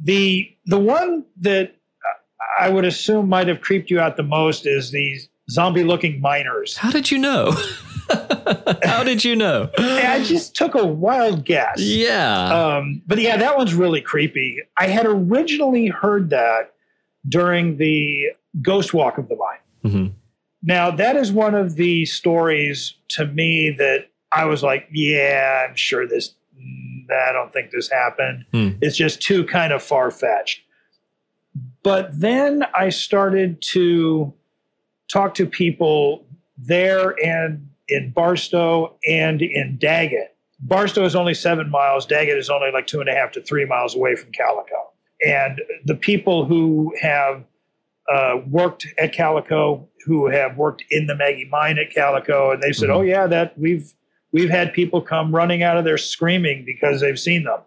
the 0.01 0.51
the 0.67 0.79
one 0.79 1.25
that 1.41 1.77
I 2.59 2.69
would 2.69 2.85
assume 2.85 3.29
might 3.29 3.49
have 3.49 3.61
creeped 3.61 3.91
you 3.91 4.01
out 4.01 4.17
the 4.17 4.23
most 4.23 4.67
is 4.67 4.91
these 4.91 5.29
zombie 5.51 5.85
looking 5.85 6.21
miners. 6.21 6.77
How 6.77 6.91
did 6.91 7.11
you 7.11 7.19
know? 7.19 7.53
How 8.85 9.03
did 9.03 9.25
you 9.25 9.37
know? 9.37 9.71
I 9.79 10.23
just 10.25 10.57
took 10.57 10.75
a 10.75 10.85
wild 10.85 11.45
guess. 11.45 11.81
Yeah. 11.81 12.77
Um, 12.77 13.03
but 13.07 13.19
yeah, 13.19 13.37
that 13.37 13.57
one's 13.57 13.75
really 13.75 14.01
creepy. 14.01 14.59
I 14.77 14.87
had 14.87 15.07
originally 15.07 15.89
heard 15.89 16.31
that 16.31 16.73
during 17.29 17.77
the 17.77 18.29
Ghost 18.63 18.95
Walk 18.95 19.19
of 19.19 19.29
the 19.29 19.37
Mine. 19.37 19.93
Mm-hmm. 19.93 20.15
Now, 20.63 20.91
that 20.91 21.17
is 21.17 21.31
one 21.31 21.55
of 21.55 21.77
the 21.77 22.05
stories 22.07 22.95
to 23.11 23.27
me 23.27 23.75
that 23.79 24.09
I 24.33 24.45
was 24.45 24.63
like, 24.63 24.89
yeah, 24.93 25.67
I'm 25.69 25.77
sure 25.77 26.07
this, 26.07 26.35
I 27.11 27.33
don't 27.33 27.53
think 27.53 27.71
this 27.71 27.89
happened. 27.89 28.45
Mm. 28.53 28.79
It's 28.81 28.97
just 28.97 29.23
too 29.23 29.45
kind 29.45 29.73
of 29.73 29.83
far 29.83 30.11
fetched. 30.11 30.61
But 31.83 32.21
then 32.21 32.65
I 32.75 32.89
started 32.89 33.63
to 33.73 34.35
talk 35.11 35.35
to 35.35 35.47
people 35.47 36.27
there 36.57 37.15
and 37.25 37.69
in 37.89 38.11
Barstow 38.11 38.97
and 39.07 39.41
in 39.41 39.79
Daggett. 39.79 40.37
Barstow 40.61 41.05
is 41.05 41.15
only 41.15 41.35
seven 41.35 41.71
miles, 41.71 42.05
Daggett 42.05 42.37
is 42.37 42.51
only 42.51 42.71
like 42.73 42.87
two 42.87 43.01
and 43.01 43.09
a 43.09 43.15
half 43.15 43.31
to 43.33 43.41
three 43.41 43.65
miles 43.65 43.95
away 43.95 44.17
from 44.17 44.33
Calico. 44.33 44.91
And 45.25 45.63
the 45.85 45.95
people 45.95 46.45
who 46.45 46.95
have 47.01 47.45
uh, 48.13 48.41
worked 48.47 48.87
at 48.99 49.13
Calico 49.13 49.87
who 50.07 50.29
have 50.29 50.57
worked 50.57 50.83
in 50.91 51.07
the 51.07 51.15
Maggie 51.15 51.47
mine 51.51 51.79
at 51.79 51.93
Calico, 51.95 52.51
and 52.53 52.63
they 52.63 52.73
said, 52.73 52.89
Mhm. 52.89 52.95
"Oh 52.97 53.03
yeah, 53.03 53.27
that 53.27 53.59
we've 53.59 53.93
we've 54.33 54.49
had 54.51 54.73
people 54.73 55.01
come 55.03 55.35
running 55.35 55.63
out 55.63 55.77
of 55.77 55.85
there 55.85 55.99
screaming 55.99 56.65
because 56.65 57.01
they've 57.01 57.19
seen 57.19 57.45
them." 57.45 57.61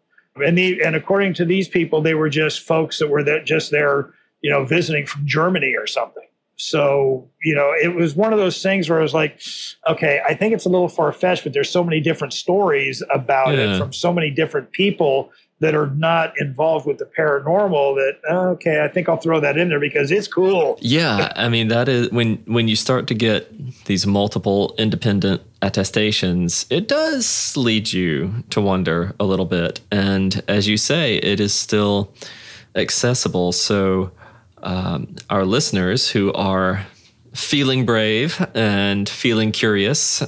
And 0.44 0.58
the, 0.58 0.82
and 0.84 0.96
according 0.96 1.34
to 1.36 1.46
these 1.46 1.68
people, 1.68 2.02
they 2.02 2.14
were 2.14 2.30
just 2.30 2.62
folks 2.62 3.00
that 3.00 3.10
were 3.10 3.24
that 3.24 3.46
just 3.46 3.70
there, 3.70 4.14
you 4.42 4.50
know, 4.50 4.64
visiting 4.66 5.06
from 5.06 5.28
Germany 5.28 5.76
or 5.78 5.86
something. 5.86 6.24
So 6.56 7.30
you 7.44 7.54
know, 7.56 7.72
it 7.80 7.96
was 7.96 8.16
one 8.16 8.34
of 8.34 8.40
those 8.40 8.62
things 8.64 8.90
where 8.90 9.00
I 9.00 9.02
was 9.02 9.14
like, 9.14 9.40
okay, 9.88 10.22
I 10.28 10.34
think 10.36 10.54
it's 10.54 10.66
a 10.66 10.70
little 10.70 10.88
far 10.88 11.12
fetched, 11.12 11.44
but 11.44 11.54
there's 11.54 11.70
so 11.70 11.84
many 11.84 12.00
different 12.00 12.34
stories 12.34 13.04
about 13.14 13.54
Yeah. 13.56 13.76
it 13.76 13.78
from 13.80 13.92
so 13.94 14.14
many 14.14 14.30
different 14.32 14.72
people 14.72 15.32
that 15.62 15.74
are 15.74 15.88
not 15.92 16.34
involved 16.40 16.86
with 16.86 16.98
the 16.98 17.06
paranormal 17.06 17.96
that 17.96 18.18
okay 18.30 18.84
i 18.84 18.88
think 18.88 19.08
i'll 19.08 19.18
throw 19.18 19.40
that 19.40 19.58
in 19.58 19.70
there 19.70 19.80
because 19.80 20.12
it's 20.12 20.28
cool 20.28 20.78
Yeah, 20.82 21.32
I 21.36 21.48
mean 21.50 21.70
that 21.70 21.88
is 21.88 22.12
when 22.12 22.38
when 22.46 22.68
you 22.68 22.76
start 22.76 23.08
to 23.08 23.14
get 23.14 23.50
these 23.86 24.06
multiple 24.06 24.76
independent 24.78 25.42
attestations, 25.62 26.66
it 26.70 26.88
does 26.88 27.56
lead 27.56 27.94
you 27.94 28.44
to 28.50 28.60
wonder 28.60 29.14
a 29.20 29.26
little 29.26 29.46
bit. 29.46 29.80
And 29.92 30.44
as 30.48 30.68
you 30.68 30.78
say, 30.78 31.18
it 31.18 31.40
is 31.40 31.54
still 31.54 32.14
accessible. 32.76 33.52
So 33.52 34.12
um, 34.64 35.16
our 35.30 35.46
listeners 35.46 36.10
who 36.10 36.34
are 36.34 36.86
feeling 37.34 37.86
brave 37.86 38.46
and 38.54 39.08
feeling 39.08 39.52
curious 39.52 40.24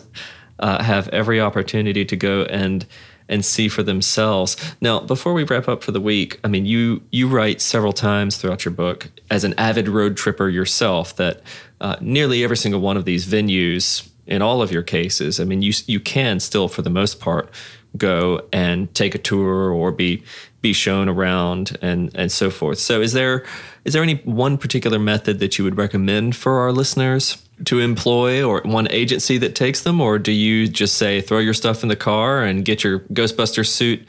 uh, 0.59 0.84
have 0.84 1.09
every 1.09 1.41
opportunity 1.41 2.05
to 2.05 2.15
go 2.15 2.43
and 2.43 2.86
and 3.30 3.43
see 3.45 3.67
for 3.67 3.84
themselves. 3.84 4.55
Now, 4.82 4.99
before 4.99 5.34
we 5.34 5.43
wrap 5.43 5.67
up 5.67 5.84
for 5.84 5.91
the 5.91 6.01
week, 6.01 6.39
I 6.43 6.47
mean, 6.47 6.65
you 6.65 7.01
you 7.11 7.28
write 7.28 7.61
several 7.61 7.93
times 7.93 8.38
throughout 8.38 8.65
your 8.65 8.74
book 8.74 9.09
as 9.30 9.43
an 9.43 9.53
avid 9.57 9.88
road 9.88 10.17
tripper 10.17 10.49
yourself 10.49 11.15
that 11.15 11.41
uh, 11.82 11.97
nearly 12.01 12.43
every 12.43 12.57
single 12.57 12.82
one 12.82 12.97
of 12.97 13.05
these 13.05 13.26
venues, 13.26 14.09
in 14.26 14.41
all 14.41 14.61
of 14.61 14.71
your 14.71 14.84
cases, 14.84 15.39
I 15.39 15.43
mean, 15.43 15.61
you 15.61 15.74
you 15.88 15.99
can 15.99 16.39
still, 16.39 16.67
for 16.67 16.82
the 16.82 16.89
most 16.89 17.19
part, 17.19 17.49
go 17.97 18.41
and 18.51 18.93
take 18.95 19.15
a 19.15 19.17
tour 19.17 19.71
or 19.71 19.91
be 19.91 20.24
be 20.61 20.74
shown 20.74 21.09
around 21.09 21.78
and 21.82 22.09
and 22.15 22.32
so 22.32 22.49
forth. 22.49 22.80
So, 22.80 23.01
is 23.01 23.13
there 23.13 23.45
is 23.86 23.93
there 23.93 24.03
any 24.03 24.15
one 24.24 24.57
particular 24.57 24.99
method 24.99 25.39
that 25.39 25.57
you 25.57 25.63
would 25.65 25.78
recommend 25.78 26.36
for 26.36 26.59
our 26.59 26.71
listeners 26.71 27.38
to 27.66 27.80
employ, 27.80 28.43
or 28.43 28.61
one 28.66 28.88
agency 28.91 29.38
that 29.39 29.55
takes 29.55 29.82
them, 29.82 30.01
or 30.01 30.20
do 30.20 30.32
you 30.32 30.68
just 30.68 30.95
say 30.95 31.22
throw 31.22 31.39
your 31.39 31.53
stuff 31.53 31.84
in 31.84 31.89
the 31.89 31.95
car 31.95 32.43
and 32.43 32.66
get 32.66 32.84
your 32.84 32.99
Ghostbuster 32.99 33.66
suit, 33.66 34.07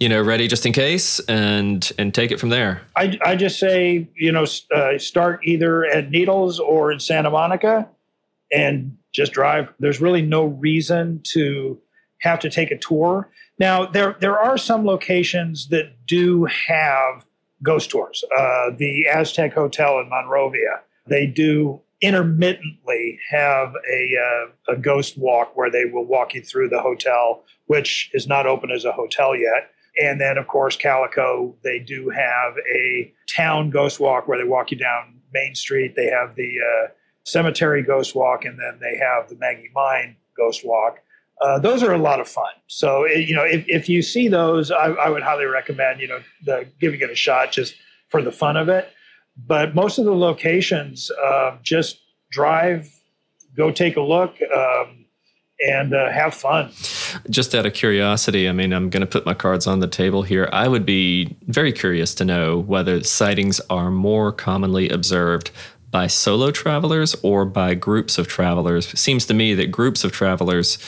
you 0.00 0.08
know, 0.08 0.20
ready 0.20 0.48
just 0.48 0.66
in 0.66 0.72
case, 0.72 1.20
and 1.20 1.90
and 1.98 2.14
take 2.14 2.30
it 2.30 2.40
from 2.40 2.50
there? 2.50 2.82
i, 2.96 3.18
I 3.24 3.36
just 3.36 3.58
say 3.58 4.08
you 4.16 4.32
know 4.32 4.46
uh, 4.74 4.98
start 4.98 5.40
either 5.44 5.84
at 5.84 6.10
needles 6.10 6.60
or 6.60 6.92
in 6.92 7.00
santa 7.00 7.30
monica 7.30 7.88
and 8.52 8.96
just 9.12 9.32
drive. 9.32 9.72
There's 9.78 10.00
really 10.00 10.22
no 10.22 10.44
reason 10.44 11.20
to 11.32 11.80
have 12.20 12.38
to 12.40 12.50
take 12.50 12.70
a 12.70 12.78
tour. 12.78 13.30
Now 13.58 13.86
there 13.86 14.16
there 14.20 14.38
are 14.38 14.58
some 14.58 14.84
locations 14.84 15.68
that 15.68 16.06
do 16.06 16.44
have 16.44 17.24
ghost 17.62 17.90
tours. 17.90 18.24
Uh, 18.36 18.70
the 18.76 19.06
aztec 19.08 19.54
hotel 19.54 19.98
in 20.00 20.08
monrovia 20.08 20.80
they 21.06 21.26
do 21.26 21.80
intermittently 22.02 23.18
have 23.30 23.74
a, 23.90 24.16
uh, 24.18 24.72
a 24.72 24.76
ghost 24.76 25.16
walk 25.16 25.56
where 25.56 25.70
they 25.70 25.84
will 25.84 26.04
walk 26.04 26.34
you 26.34 26.42
through 26.42 26.68
the 26.68 26.80
hotel, 26.80 27.44
which 27.66 28.10
is 28.12 28.26
not 28.26 28.46
open 28.46 28.70
as 28.70 28.84
a 28.84 28.92
hotel 28.92 29.36
yet. 29.36 29.70
And 30.00 30.20
then, 30.20 30.36
of 30.38 30.48
course, 30.48 30.76
Calico, 30.76 31.54
they 31.62 31.78
do 31.78 32.10
have 32.10 32.54
a 32.74 33.12
town 33.34 33.70
ghost 33.70 34.00
walk 34.00 34.26
where 34.26 34.38
they 34.38 34.44
walk 34.44 34.70
you 34.70 34.78
down 34.78 35.20
Main 35.32 35.54
Street. 35.54 35.94
They 35.94 36.06
have 36.06 36.34
the 36.34 36.56
uh, 36.58 36.88
cemetery 37.24 37.82
ghost 37.82 38.14
walk, 38.14 38.44
and 38.44 38.58
then 38.58 38.78
they 38.80 38.96
have 38.96 39.28
the 39.28 39.36
Maggie 39.36 39.70
Mine 39.74 40.16
ghost 40.36 40.62
walk. 40.64 40.98
Uh, 41.40 41.58
those 41.58 41.82
are 41.82 41.92
a 41.92 41.98
lot 41.98 42.20
of 42.20 42.28
fun. 42.28 42.52
So, 42.68 43.06
you 43.06 43.34
know, 43.34 43.44
if, 43.44 43.64
if 43.68 43.88
you 43.88 44.00
see 44.00 44.28
those, 44.28 44.70
I, 44.70 44.86
I 44.86 45.08
would 45.08 45.22
highly 45.22 45.44
recommend, 45.44 46.00
you 46.00 46.08
know, 46.08 46.20
the, 46.44 46.66
giving 46.80 47.00
it 47.00 47.10
a 47.10 47.16
shot 47.16 47.52
just 47.52 47.74
for 48.08 48.22
the 48.22 48.32
fun 48.32 48.56
of 48.56 48.68
it. 48.68 48.92
But 49.36 49.74
most 49.74 49.98
of 49.98 50.04
the 50.04 50.14
locations, 50.14 51.10
uh, 51.10 51.56
just 51.62 52.00
drive, 52.30 52.88
go 53.56 53.70
take 53.70 53.96
a 53.96 54.00
look, 54.00 54.36
um, 54.54 55.06
and 55.60 55.94
uh, 55.94 56.10
have 56.10 56.34
fun. 56.34 56.70
Just 57.30 57.54
out 57.54 57.66
of 57.66 57.72
curiosity, 57.72 58.48
I 58.48 58.52
mean, 58.52 58.72
I'm 58.72 58.90
going 58.90 59.02
to 59.02 59.06
put 59.06 59.24
my 59.24 59.34
cards 59.34 59.66
on 59.66 59.80
the 59.80 59.86
table 59.86 60.22
here. 60.22 60.48
I 60.52 60.66
would 60.68 60.84
be 60.84 61.36
very 61.46 61.72
curious 61.72 62.14
to 62.16 62.24
know 62.24 62.58
whether 62.58 63.02
sightings 63.04 63.60
are 63.70 63.90
more 63.90 64.32
commonly 64.32 64.88
observed 64.88 65.50
by 65.90 66.06
solo 66.08 66.50
travelers 66.50 67.14
or 67.22 67.44
by 67.44 67.74
groups 67.74 68.18
of 68.18 68.26
travelers. 68.26 68.92
It 68.92 68.98
seems 68.98 69.26
to 69.26 69.34
me 69.34 69.54
that 69.54 69.70
groups 69.70 70.04
of 70.04 70.10
travelers, 70.10 70.78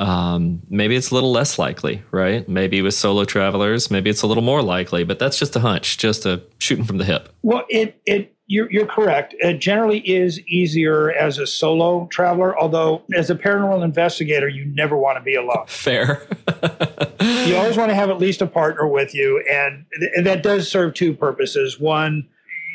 um, 0.00 0.62
maybe 0.70 0.96
it's 0.96 1.10
a 1.10 1.14
little 1.14 1.30
less 1.30 1.58
likely, 1.58 2.02
right? 2.10 2.48
Maybe 2.48 2.80
with 2.80 2.94
solo 2.94 3.26
travelers, 3.26 3.90
maybe 3.90 4.08
it's 4.08 4.22
a 4.22 4.26
little 4.26 4.42
more 4.42 4.62
likely, 4.62 5.04
but 5.04 5.18
that's 5.18 5.38
just 5.38 5.54
a 5.56 5.60
hunch, 5.60 5.98
just 5.98 6.24
a 6.24 6.42
shooting 6.58 6.86
from 6.86 6.96
the 6.96 7.04
hip. 7.04 7.28
Well, 7.42 7.64
it 7.68 8.00
it 8.06 8.34
you're, 8.46 8.68
you're 8.72 8.86
correct. 8.86 9.34
It 9.38 9.58
generally 9.58 10.00
is 10.00 10.40
easier 10.48 11.12
as 11.12 11.38
a 11.38 11.46
solo 11.46 12.08
traveler, 12.10 12.58
although 12.58 13.02
as 13.14 13.30
a 13.30 13.36
paranormal 13.36 13.84
investigator, 13.84 14.48
you 14.48 14.64
never 14.64 14.96
want 14.96 15.18
to 15.18 15.22
be 15.22 15.36
alone. 15.36 15.64
Fair. 15.68 16.22
You 17.20 17.56
always 17.56 17.76
want 17.76 17.90
to 17.90 17.94
have 17.94 18.08
at 18.08 18.18
least 18.18 18.40
a 18.40 18.46
partner 18.46 18.86
with 18.86 19.14
you, 19.14 19.44
and, 19.50 19.84
th- 19.98 20.12
and 20.16 20.26
that 20.26 20.42
does 20.42 20.70
serve 20.70 20.94
two 20.94 21.12
purposes. 21.12 21.78
One, 21.78 22.26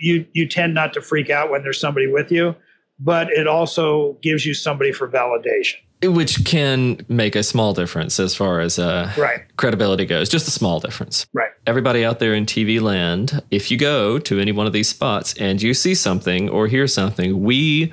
you 0.01 0.25
you 0.33 0.47
tend 0.47 0.75
not 0.75 0.93
to 0.93 1.01
freak 1.01 1.31
out 1.31 1.49
when 1.49 1.63
there's 1.63 1.79
somebody 1.79 2.05
with 2.05 2.31
you, 2.31 2.55
but 2.99 3.31
it 3.31 3.47
also 3.47 4.17
gives 4.21 4.45
you 4.45 4.53
somebody 4.53 4.91
for 4.91 5.07
validation. 5.07 5.77
Which 6.07 6.45
can 6.45 7.05
make 7.09 7.35
a 7.35 7.43
small 7.43 7.73
difference 7.73 8.19
as 8.19 8.35
far 8.35 8.59
as 8.59 8.77
uh, 8.79 9.11
Right. 9.17 9.41
credibility 9.57 10.05
goes, 10.05 10.29
just 10.29 10.47
a 10.47 10.51
small 10.51 10.79
difference. 10.79 11.25
Right. 11.33 11.49
Everybody 11.67 12.05
out 12.05 12.19
there 12.19 12.33
in 12.33 12.45
TV 12.45 12.79
land, 12.81 13.41
if 13.51 13.71
you 13.71 13.77
go 13.77 14.19
to 14.19 14.39
any 14.39 14.51
one 14.51 14.67
of 14.67 14.73
these 14.73 14.89
spots 14.89 15.33
and 15.35 15.61
you 15.61 15.73
see 15.73 15.95
something 15.95 16.49
or 16.49 16.67
hear 16.67 16.87
something, 16.87 17.41
we 17.43 17.91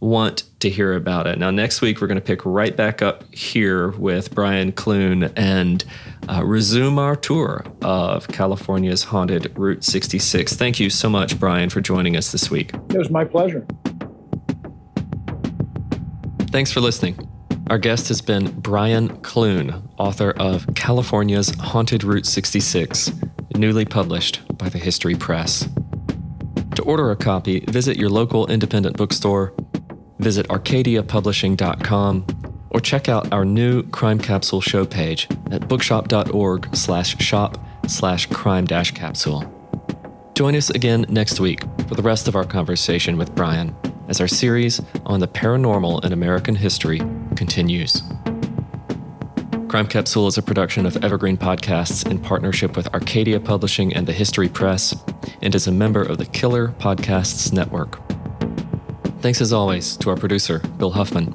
want 0.00 0.42
to 0.58 0.68
hear 0.68 0.94
about 0.96 1.28
it. 1.28 1.38
Now, 1.38 1.50
next 1.52 1.80
week, 1.80 2.00
we're 2.00 2.08
going 2.08 2.18
to 2.18 2.24
pick 2.24 2.44
right 2.44 2.76
back 2.76 3.02
up 3.02 3.32
here 3.32 3.90
with 3.90 4.34
Brian 4.34 4.72
Clune 4.72 5.30
and 5.36 5.84
uh, 6.28 6.42
resume 6.44 6.98
our 6.98 7.14
tour 7.14 7.64
of 7.82 8.26
California's 8.26 9.04
haunted 9.04 9.56
Route 9.56 9.84
66. 9.84 10.54
Thank 10.54 10.80
you 10.80 10.90
so 10.90 11.08
much, 11.08 11.38
Brian, 11.38 11.70
for 11.70 11.80
joining 11.80 12.16
us 12.16 12.32
this 12.32 12.50
week. 12.50 12.72
It 12.90 12.98
was 12.98 13.10
my 13.10 13.24
pleasure. 13.24 13.64
Thanks 16.50 16.72
for 16.72 16.80
listening. 16.80 17.28
Our 17.68 17.78
guest 17.78 18.08
has 18.08 18.20
been 18.20 18.50
Brian 18.60 19.08
Clune, 19.22 19.88
author 19.96 20.32
of 20.32 20.66
California's 20.74 21.54
Haunted 21.58 22.04
Route 22.04 22.26
66, 22.26 23.12
newly 23.56 23.84
published 23.84 24.40
by 24.58 24.68
the 24.68 24.78
History 24.78 25.14
Press. 25.14 25.68
To 26.74 26.82
order 26.82 27.10
a 27.10 27.16
copy, 27.16 27.60
visit 27.60 27.96
your 27.96 28.10
local 28.10 28.46
independent 28.48 28.96
bookstore, 28.96 29.54
visit 30.18 30.48
arcadiapublishing.com, 30.48 32.26
or 32.70 32.80
check 32.80 33.08
out 33.08 33.32
our 33.32 33.44
new 33.44 33.84
Crime 33.84 34.18
Capsule 34.18 34.60
show 34.60 34.84
page 34.84 35.28
at 35.50 35.68
bookshop.org 35.68 36.74
slash 36.74 37.18
shop 37.20 37.58
slash 37.86 38.26
crime 38.26 38.66
dash 38.66 38.90
capsule. 38.90 39.44
Join 40.34 40.56
us 40.56 40.70
again 40.70 41.06
next 41.08 41.40
week 41.40 41.62
for 41.86 41.94
the 41.94 42.02
rest 42.02 42.26
of 42.26 42.34
our 42.34 42.44
conversation 42.44 43.16
with 43.16 43.34
Brian 43.34 43.76
as 44.08 44.20
our 44.20 44.28
series 44.28 44.80
on 45.06 45.20
the 45.20 45.28
paranormal 45.28 46.04
in 46.04 46.12
American 46.12 46.56
history 46.56 47.00
continues. 47.36 48.02
Crime 49.68 49.86
Capsule 49.86 50.26
is 50.26 50.36
a 50.36 50.42
production 50.42 50.84
of 50.84 51.02
Evergreen 51.02 51.38
Podcasts 51.38 52.06
in 52.10 52.18
partnership 52.18 52.76
with 52.76 52.92
Arcadia 52.92 53.40
Publishing 53.40 53.94
and 53.94 54.06
the 54.06 54.12
History 54.12 54.48
Press, 54.48 54.94
and 55.40 55.54
is 55.54 55.66
a 55.66 55.72
member 55.72 56.02
of 56.02 56.18
the 56.18 56.26
Killer 56.26 56.68
Podcasts 56.78 57.52
Network. 57.52 57.98
Thanks 59.22 59.40
as 59.40 59.52
always 59.52 59.96
to 59.96 60.10
our 60.10 60.16
producer, 60.16 60.58
Bill 60.76 60.90
Huffman, 60.90 61.34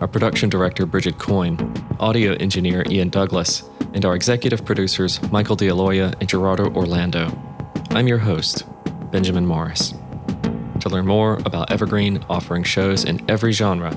our 0.00 0.06
production 0.06 0.48
director, 0.48 0.86
Bridget 0.86 1.18
Coyne, 1.18 1.58
audio 1.98 2.34
engineer, 2.34 2.84
Ian 2.88 3.08
Douglas, 3.08 3.64
and 3.94 4.04
our 4.04 4.14
executive 4.14 4.64
producers, 4.64 5.20
Michael 5.32 5.56
DeAloia 5.56 6.14
and 6.20 6.28
Gerardo 6.28 6.72
Orlando. 6.74 7.36
I'm 7.90 8.06
your 8.06 8.18
host, 8.18 8.64
Benjamin 9.10 9.46
Morris. 9.46 9.94
To 10.80 10.88
learn 10.88 11.06
more 11.06 11.34
about 11.44 11.70
Evergreen 11.70 12.24
offering 12.28 12.62
shows 12.62 13.04
in 13.04 13.28
every 13.28 13.52
genre, 13.52 13.96